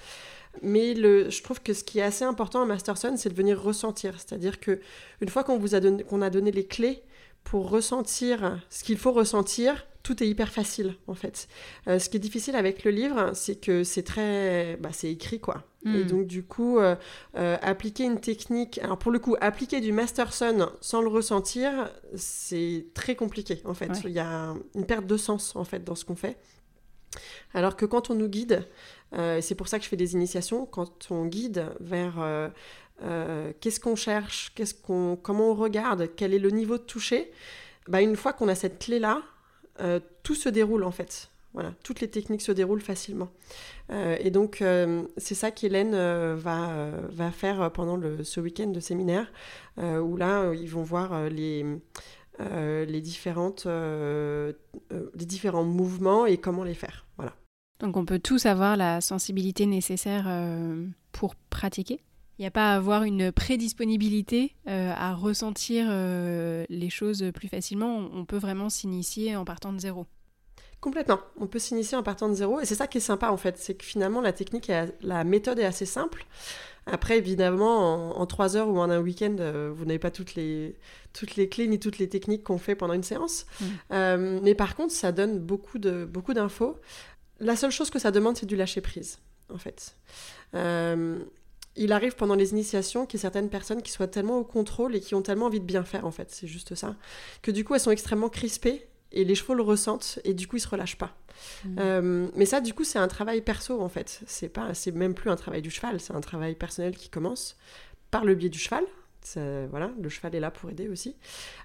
[0.62, 3.62] Mais le, je trouve que ce qui est assez important à Masterson, c'est de venir
[3.62, 4.16] ressentir.
[4.18, 4.80] C'est-à-dire que
[5.22, 7.04] une fois qu'on vous a donné, qu'on a donné les clés
[7.44, 11.48] pour ressentir ce qu'il faut ressentir, tout est hyper facile en fait.
[11.88, 15.40] Euh, ce qui est difficile avec le livre, c'est que c'est très, bah, c'est écrit
[15.40, 15.66] quoi.
[15.86, 16.08] Et hmm.
[16.08, 16.96] donc du coup, euh,
[17.38, 22.88] euh, appliquer une technique, alors pour le coup, appliquer du Masterson sans le ressentir, c'est
[22.96, 23.92] très compliqué en fait.
[24.04, 26.38] Il y a une perte de sens en fait dans ce qu'on fait.
[27.54, 28.68] Alors que quand on nous guide,
[29.14, 32.16] c'est pour ça que je fais des initiations, quand on guide vers
[33.60, 37.32] qu'est-ce qu'on cherche, qu'est-ce qu'on, comment on regarde, quel est le niveau de toucher,
[37.88, 39.22] bah, une fois qu'on a cette clé là
[39.80, 41.32] euh, tout se déroule en fait.
[41.54, 43.30] Voilà, toutes les techniques se déroulent facilement.
[43.90, 45.96] Euh, et donc, euh, c'est ça qu'Hélène
[46.36, 49.32] va, faire pendant ce week-end de séminaire,
[49.78, 51.66] où là, ils vont voir les,
[52.40, 57.08] les, différentes, les différents mouvements et comment les faire.
[57.18, 57.34] Voilà.
[57.80, 60.30] Donc, on peut tous avoir la sensibilité nécessaire
[61.12, 62.00] pour pratiquer?
[62.40, 67.50] Il n'y a pas à avoir une prédisponibilité euh, à ressentir euh, les choses plus
[67.50, 68.10] facilement.
[68.14, 70.08] On peut vraiment s'initier en partant de zéro.
[70.80, 71.20] Complètement.
[71.38, 72.62] On peut s'initier en partant de zéro.
[72.62, 73.58] Et c'est ça qui est sympa en fait.
[73.58, 74.72] C'est que finalement, la technique,
[75.02, 76.26] la méthode est assez simple.
[76.86, 80.78] Après, évidemment, en, trois heures ou en un week-end, euh, vous n'avez pas toutes les,
[81.12, 83.48] toutes les clés ni toutes les techniques qu'on fait pendant une séance.
[83.60, 84.40] Mmh.
[84.42, 86.08] mais par contre, ça donne beaucoup d'infos.
[86.08, 86.34] Beaucoup
[87.42, 89.20] la seule chose que ça demande, c'est du lâcher prise,
[89.54, 89.98] en fait
[91.76, 94.96] il arrive pendant les initiations qu'il y ait certaines personnes qui soient tellement au contrôle
[94.96, 96.96] et qui ont tellement envie de bien faire, en fait, c'est juste ça,
[97.42, 100.58] que du coup elles sont extrêmement crispées et les chevaux le ressentent et du coup
[100.58, 101.16] ils se relâchent pas.
[101.66, 101.76] Mmh.
[101.80, 104.22] Euh, mais ça, du coup, c'est un travail perso en fait.
[104.28, 107.58] C'est pas, c'est même plus un travail du cheval, c'est un travail personnel qui commence
[108.12, 108.84] par le biais du cheval.
[109.36, 111.16] voilà, le cheval est là pour aider aussi.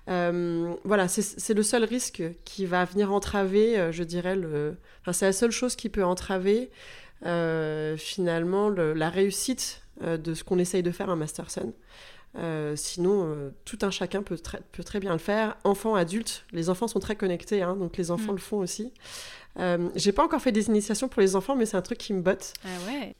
[0.08, 4.76] Euh, voilà, c'est le seul risque qui va venir entraver, euh, je dirais, le.
[5.00, 6.70] Enfin, c'est la seule chose qui peut entraver
[7.22, 11.72] finalement la réussite euh, de ce qu'on essaye de faire à Masterson.
[12.36, 14.36] Euh, sinon, euh, tout un chacun peut,
[14.72, 15.56] peut, très bien le faire.
[15.62, 18.36] Enfants, adultes, les enfants sont très connectés, hein, donc les enfants mm.
[18.36, 18.92] le font aussi.
[19.94, 22.22] J'ai pas encore fait des initiations pour les enfants, mais c'est un truc qui me
[22.22, 22.54] botte.
[22.64, 23.14] Ah ouais.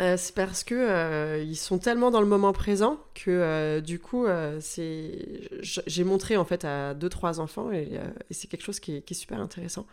[0.00, 3.98] Euh, c'est parce que euh, ils sont tellement dans le moment présent que euh, du
[3.98, 4.26] coup
[4.60, 7.98] j'ai montré en fait à deux trois enfants et,
[8.30, 9.86] c'est quelque chose qui est, super intéressant.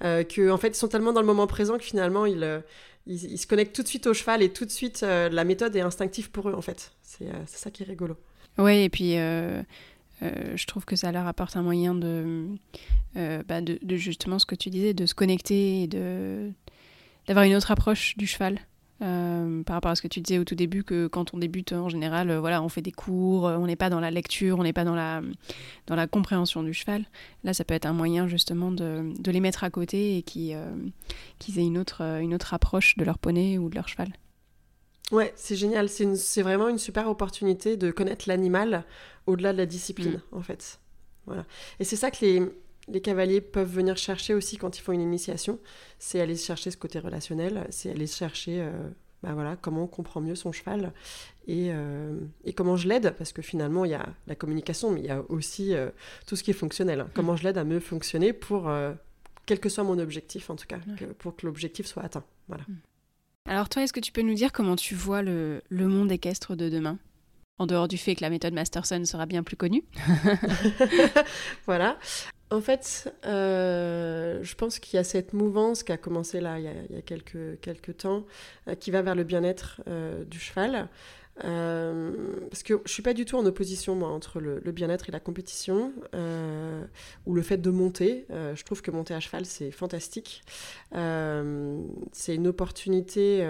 [0.00, 2.62] Que en fait ils sont tellement dans le moment présent que finalement ils,
[3.06, 6.30] se connectent tout de suite au cheval et tout de suite la méthode est instinctive
[6.30, 6.92] pour eux en fait.
[7.02, 8.16] C'est ça qui est rigolo.
[8.58, 12.48] Ouais et puis je trouve que ça leur apporte un moyen de,
[13.14, 16.50] bah de, de, justement ce que tu disais, de se connecter et de
[17.26, 18.58] d'avoir une autre approche du cheval.
[19.00, 21.72] Euh, par rapport à ce que tu disais au tout début, que quand on débute,
[21.72, 24.58] en général, euh, voilà, on fait des cours, euh, on n'est pas dans la lecture,
[24.58, 25.22] on n'est pas dans la,
[25.86, 27.04] dans la compréhension du cheval.
[27.44, 30.52] Là, ça peut être un moyen justement de, de les mettre à côté et qu'ils
[30.52, 34.08] aient une autre, une autre approche de leur poney ou de leur cheval.
[35.12, 35.88] Ouais, c'est génial.
[35.88, 38.84] C'est vraiment une super opportunité de connaître l'animal
[39.26, 40.36] au-delà de la discipline, mm.
[40.36, 40.80] en fait.
[41.26, 41.44] Voilà.
[41.78, 42.42] Et c'est ça que les,
[42.90, 45.58] les cavaliers peuvent venir chercher aussi quand ils font une initiation,
[45.98, 48.72] c'est aller chercher ce côté relationnel, c'est aller chercher euh,
[49.22, 50.92] bah voilà, comment on comprend mieux son cheval
[51.46, 55.00] et, euh, et comment je l'aide, parce que finalement il y a la communication, mais
[55.00, 55.90] il y a aussi euh,
[56.26, 57.00] tout ce qui est fonctionnel.
[57.00, 57.10] Hein.
[57.14, 58.70] Comment je l'aide à mieux fonctionner pour,
[59.46, 60.78] quel que soit mon objectif en tout cas,
[61.18, 62.24] pour que l'objectif soit atteint.
[62.48, 62.64] Voilà.
[62.68, 62.76] Mm.
[63.48, 66.54] Alors toi, est-ce que tu peux nous dire comment tu vois le, le monde équestre
[66.54, 66.98] de demain?
[67.58, 69.82] En dehors du fait que la méthode Masterson sera bien plus connue.
[71.66, 71.98] voilà.
[72.50, 76.64] En fait, euh, je pense qu'il y a cette mouvance qui a commencé là il
[76.64, 78.24] y a, quelques, temps,
[78.68, 80.88] euh, qui va vers le bien-être euh, du cheval.
[81.36, 85.20] parce que je suis pas du tout en opposition moi, entre le, bien-être et la
[85.20, 85.92] compétition,
[87.26, 88.24] ou le fait de monter.
[88.30, 90.42] je trouve que monter à cheval, c'est fantastique.
[90.92, 93.46] c'est une opportunité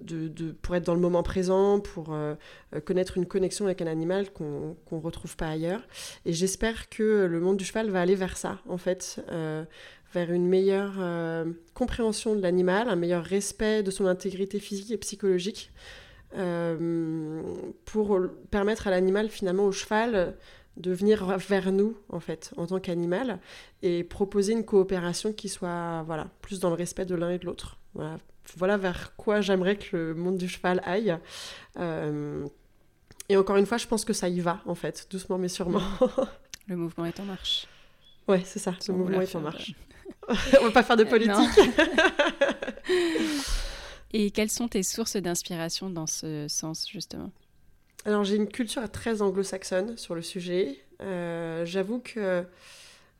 [0.00, 2.34] de, pour être dans le moment présent, pour euh,
[2.74, 5.82] euh, connaître une connexion avec un animal qu'on ne retrouve pas ailleurs.
[6.24, 9.64] Et j'espère que le monde du cheval va aller vers ça, en fait, euh,
[10.12, 10.94] vers une meilleure
[11.72, 15.70] compréhension de l'animal, un meilleur respect de son intégrité physique et psychologique,
[17.84, 18.20] pour
[18.50, 20.34] permettre à l'animal, finalement, au cheval,
[20.76, 23.38] de venir vers nous, en fait, en tant qu'animal,
[23.82, 27.46] et proposer une coopération qui soit, voilà, plus dans le respect de l'un et de
[27.46, 27.78] l'autre.
[28.56, 31.16] Voilà vers quoi j'aimerais que le monde du cheval aille.
[31.78, 32.46] Euh,
[33.28, 35.82] et encore une fois, je pense que ça y va, en fait, doucement mais sûrement.
[36.66, 37.66] le mouvement est en marche.
[38.28, 39.74] Ouais, c'est ça, le mouvement est en marche.
[40.60, 41.60] On va pas faire de politique.
[44.12, 47.32] et quelles sont tes sources d'inspiration dans ce sens, justement?
[48.04, 50.80] Alors, j'ai une culture très anglo-saxonne sur le sujet.
[51.02, 52.44] Euh, j'avoue que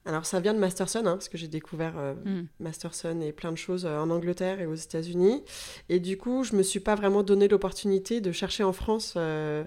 [0.07, 2.47] alors ça vient de Masterson, hein, parce que j'ai découvert euh, hmm.
[2.59, 5.43] Masterson et plein de choses euh, en Angleterre et aux États-Unis.
[5.89, 9.65] Et du coup, je me suis pas vraiment donné l'opportunité de chercher en France euh,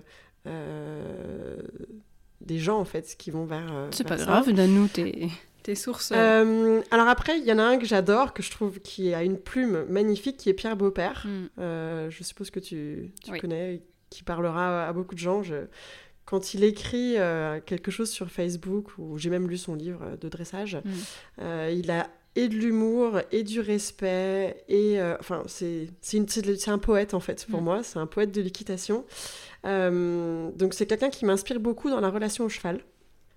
[2.41, 3.87] des gens en fait qui vont vers.
[3.91, 5.29] C'est pas grave, donne-nous tes,
[5.61, 6.11] tes, sources.
[6.11, 9.37] alors après, il y en a un que j'adore, que je trouve qui a une
[9.37, 11.27] plume magnifique, qui est Pierre Beaupère.
[11.27, 12.09] Hmm.
[12.09, 15.43] je suppose que tu, tu connais, qui parlera à beaucoup de gens.
[15.43, 15.67] Je,
[16.25, 20.29] quand il écrit euh, quelque chose sur Facebook, ou j'ai même lu son livre de
[20.29, 20.89] dressage, mm.
[21.41, 25.87] euh, il a et de l'humour et du respect et euh, enfin c'est
[26.67, 27.63] un poète en fait pour mm.
[27.63, 29.05] moi c'est un poète de l'équitation
[29.63, 32.79] donc c'est quelqu'un qui m'inspire beaucoup dans la relation au cheval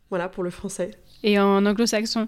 [0.09, 0.93] voilà pour le français
[1.23, 2.27] et en anglo-saxon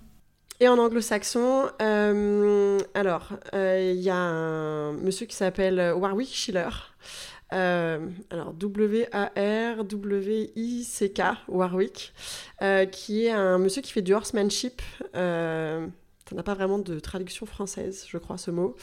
[0.60, 6.68] et en anglo-saxon alors il y a un monsieur qui s'appelle Warwick Schiller
[7.52, 9.12] euh, alors W-A-R-W-I-C-K,
[11.48, 12.12] Warwick,
[12.62, 14.80] euh, qui est un monsieur qui fait du horsemanship.
[15.14, 15.86] Euh,
[16.28, 18.76] ça n'a pas vraiment de traduction française, je crois, ce mot.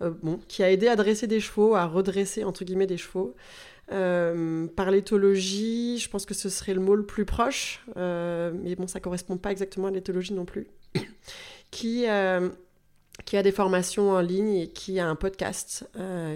[0.00, 3.36] bon, qui a aidé à dresser des chevaux, à redresser, entre guillemets, des chevaux.
[3.88, 8.98] par l'éthologie, je pense que ce serait le mot le plus proche, mais bon, ça
[8.98, 10.66] correspond pas exactement à l'éthologie non plus.
[11.70, 12.06] qui,
[13.28, 15.86] qui a des formations en ligne et qui a un podcast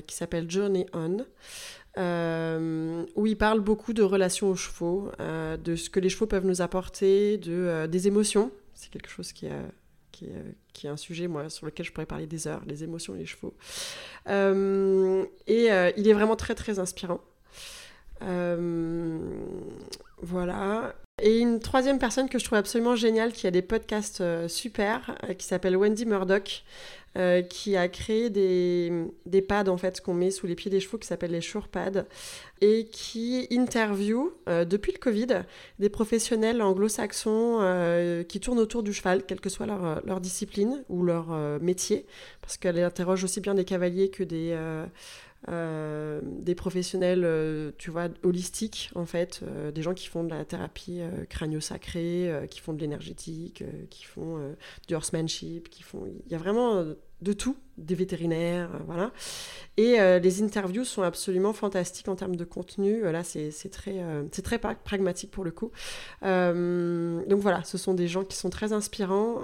[0.06, 1.24] qui s'appelle Journey On.
[1.98, 6.26] Euh, où il parle beaucoup de relations aux chevaux, euh, de ce que les chevaux
[6.26, 8.50] peuvent nous apporter, de, euh, des émotions.
[8.74, 9.46] C'est quelque chose qui,
[10.10, 10.26] qui,
[10.84, 13.54] est un sujet moi, sur lequel je pourrais parler des heures, les émotions les chevaux.
[14.26, 17.20] et il est vraiment très très inspirant.
[20.22, 20.94] voilà.
[21.24, 25.46] Et une troisième personne que je trouve absolument géniale, qui a des podcasts super, qui
[25.46, 26.64] s'appelle Wendy Murdoch,
[27.18, 28.90] euh, qui a créé des,
[29.26, 31.68] des pads en fait qu'on met sous les pieds des chevaux qui s'appellent les Sure
[31.68, 32.06] Pads
[32.62, 35.26] et qui interview euh, depuis le Covid
[35.78, 40.84] des professionnels anglo-saxons euh, qui tournent autour du cheval, quelle que soit leur, leur discipline
[40.88, 41.26] ou leur
[41.60, 42.06] métier,
[42.40, 44.56] parce qu'elle interroge aussi bien des cavaliers que des
[45.48, 50.30] euh, des professionnels, euh, tu vois, holistiques, en fait, euh, des gens qui font de
[50.30, 54.54] la thérapie crânio-sacrée, qui font de l'énergétique, qui font
[54.86, 56.06] du horsemanship, qui font...
[56.26, 56.84] Il y a vraiment
[57.22, 59.12] de tout, des vétérinaires, voilà.
[59.76, 63.02] Et les interviews sont absolument fantastiques en termes de contenu.
[63.02, 64.00] Là, c'est très,
[64.32, 65.70] c'est très pragmatique pour le coup.
[66.22, 69.42] donc voilà, ce sont des gens qui sont très inspirants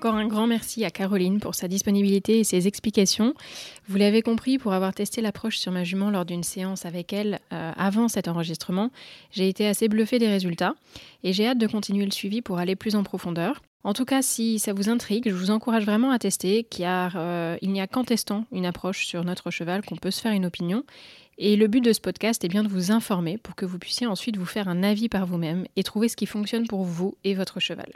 [0.00, 3.34] Encore un grand merci à Caroline pour sa disponibilité et ses explications.
[3.86, 7.38] Vous l'avez compris, pour avoir testé l'approche sur ma jument lors d'une séance avec elle
[7.52, 8.90] euh, avant cet enregistrement,
[9.30, 10.74] j'ai été assez bluffée des résultats
[11.22, 13.60] et j'ai hâte de continuer le suivi pour aller plus en profondeur.
[13.84, 17.58] En tout cas, si ça vous intrigue, je vous encourage vraiment à tester, car euh,
[17.60, 20.46] il n'y a qu'en testant une approche sur notre cheval qu'on peut se faire une
[20.46, 20.82] opinion.
[21.36, 24.06] Et le but de ce podcast est bien de vous informer pour que vous puissiez
[24.06, 27.34] ensuite vous faire un avis par vous-même et trouver ce qui fonctionne pour vous et
[27.34, 27.92] votre cheval.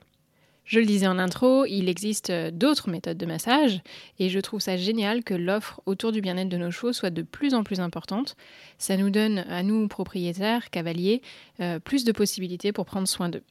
[0.64, 3.82] Je le disais en intro, il existe euh, d'autres méthodes de massage
[4.18, 7.22] et je trouve ça génial que l'offre autour du bien-être de nos chevaux soit de
[7.22, 8.36] plus en plus importante.
[8.78, 11.20] Ça nous donne à nous, propriétaires, cavaliers,
[11.60, 13.42] euh, plus de possibilités pour prendre soin d'eux.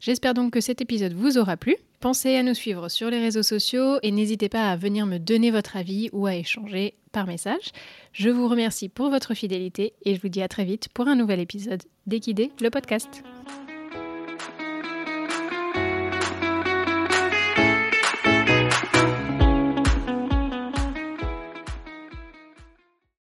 [0.00, 1.76] J'espère donc que cet épisode vous aura plu.
[2.00, 5.50] Pensez à nous suivre sur les réseaux sociaux et n'hésitez pas à venir me donner
[5.50, 7.70] votre avis ou à échanger par message.
[8.12, 11.14] Je vous remercie pour votre fidélité et je vous dis à très vite pour un
[11.14, 13.22] nouvel épisode d'Equidé, le podcast.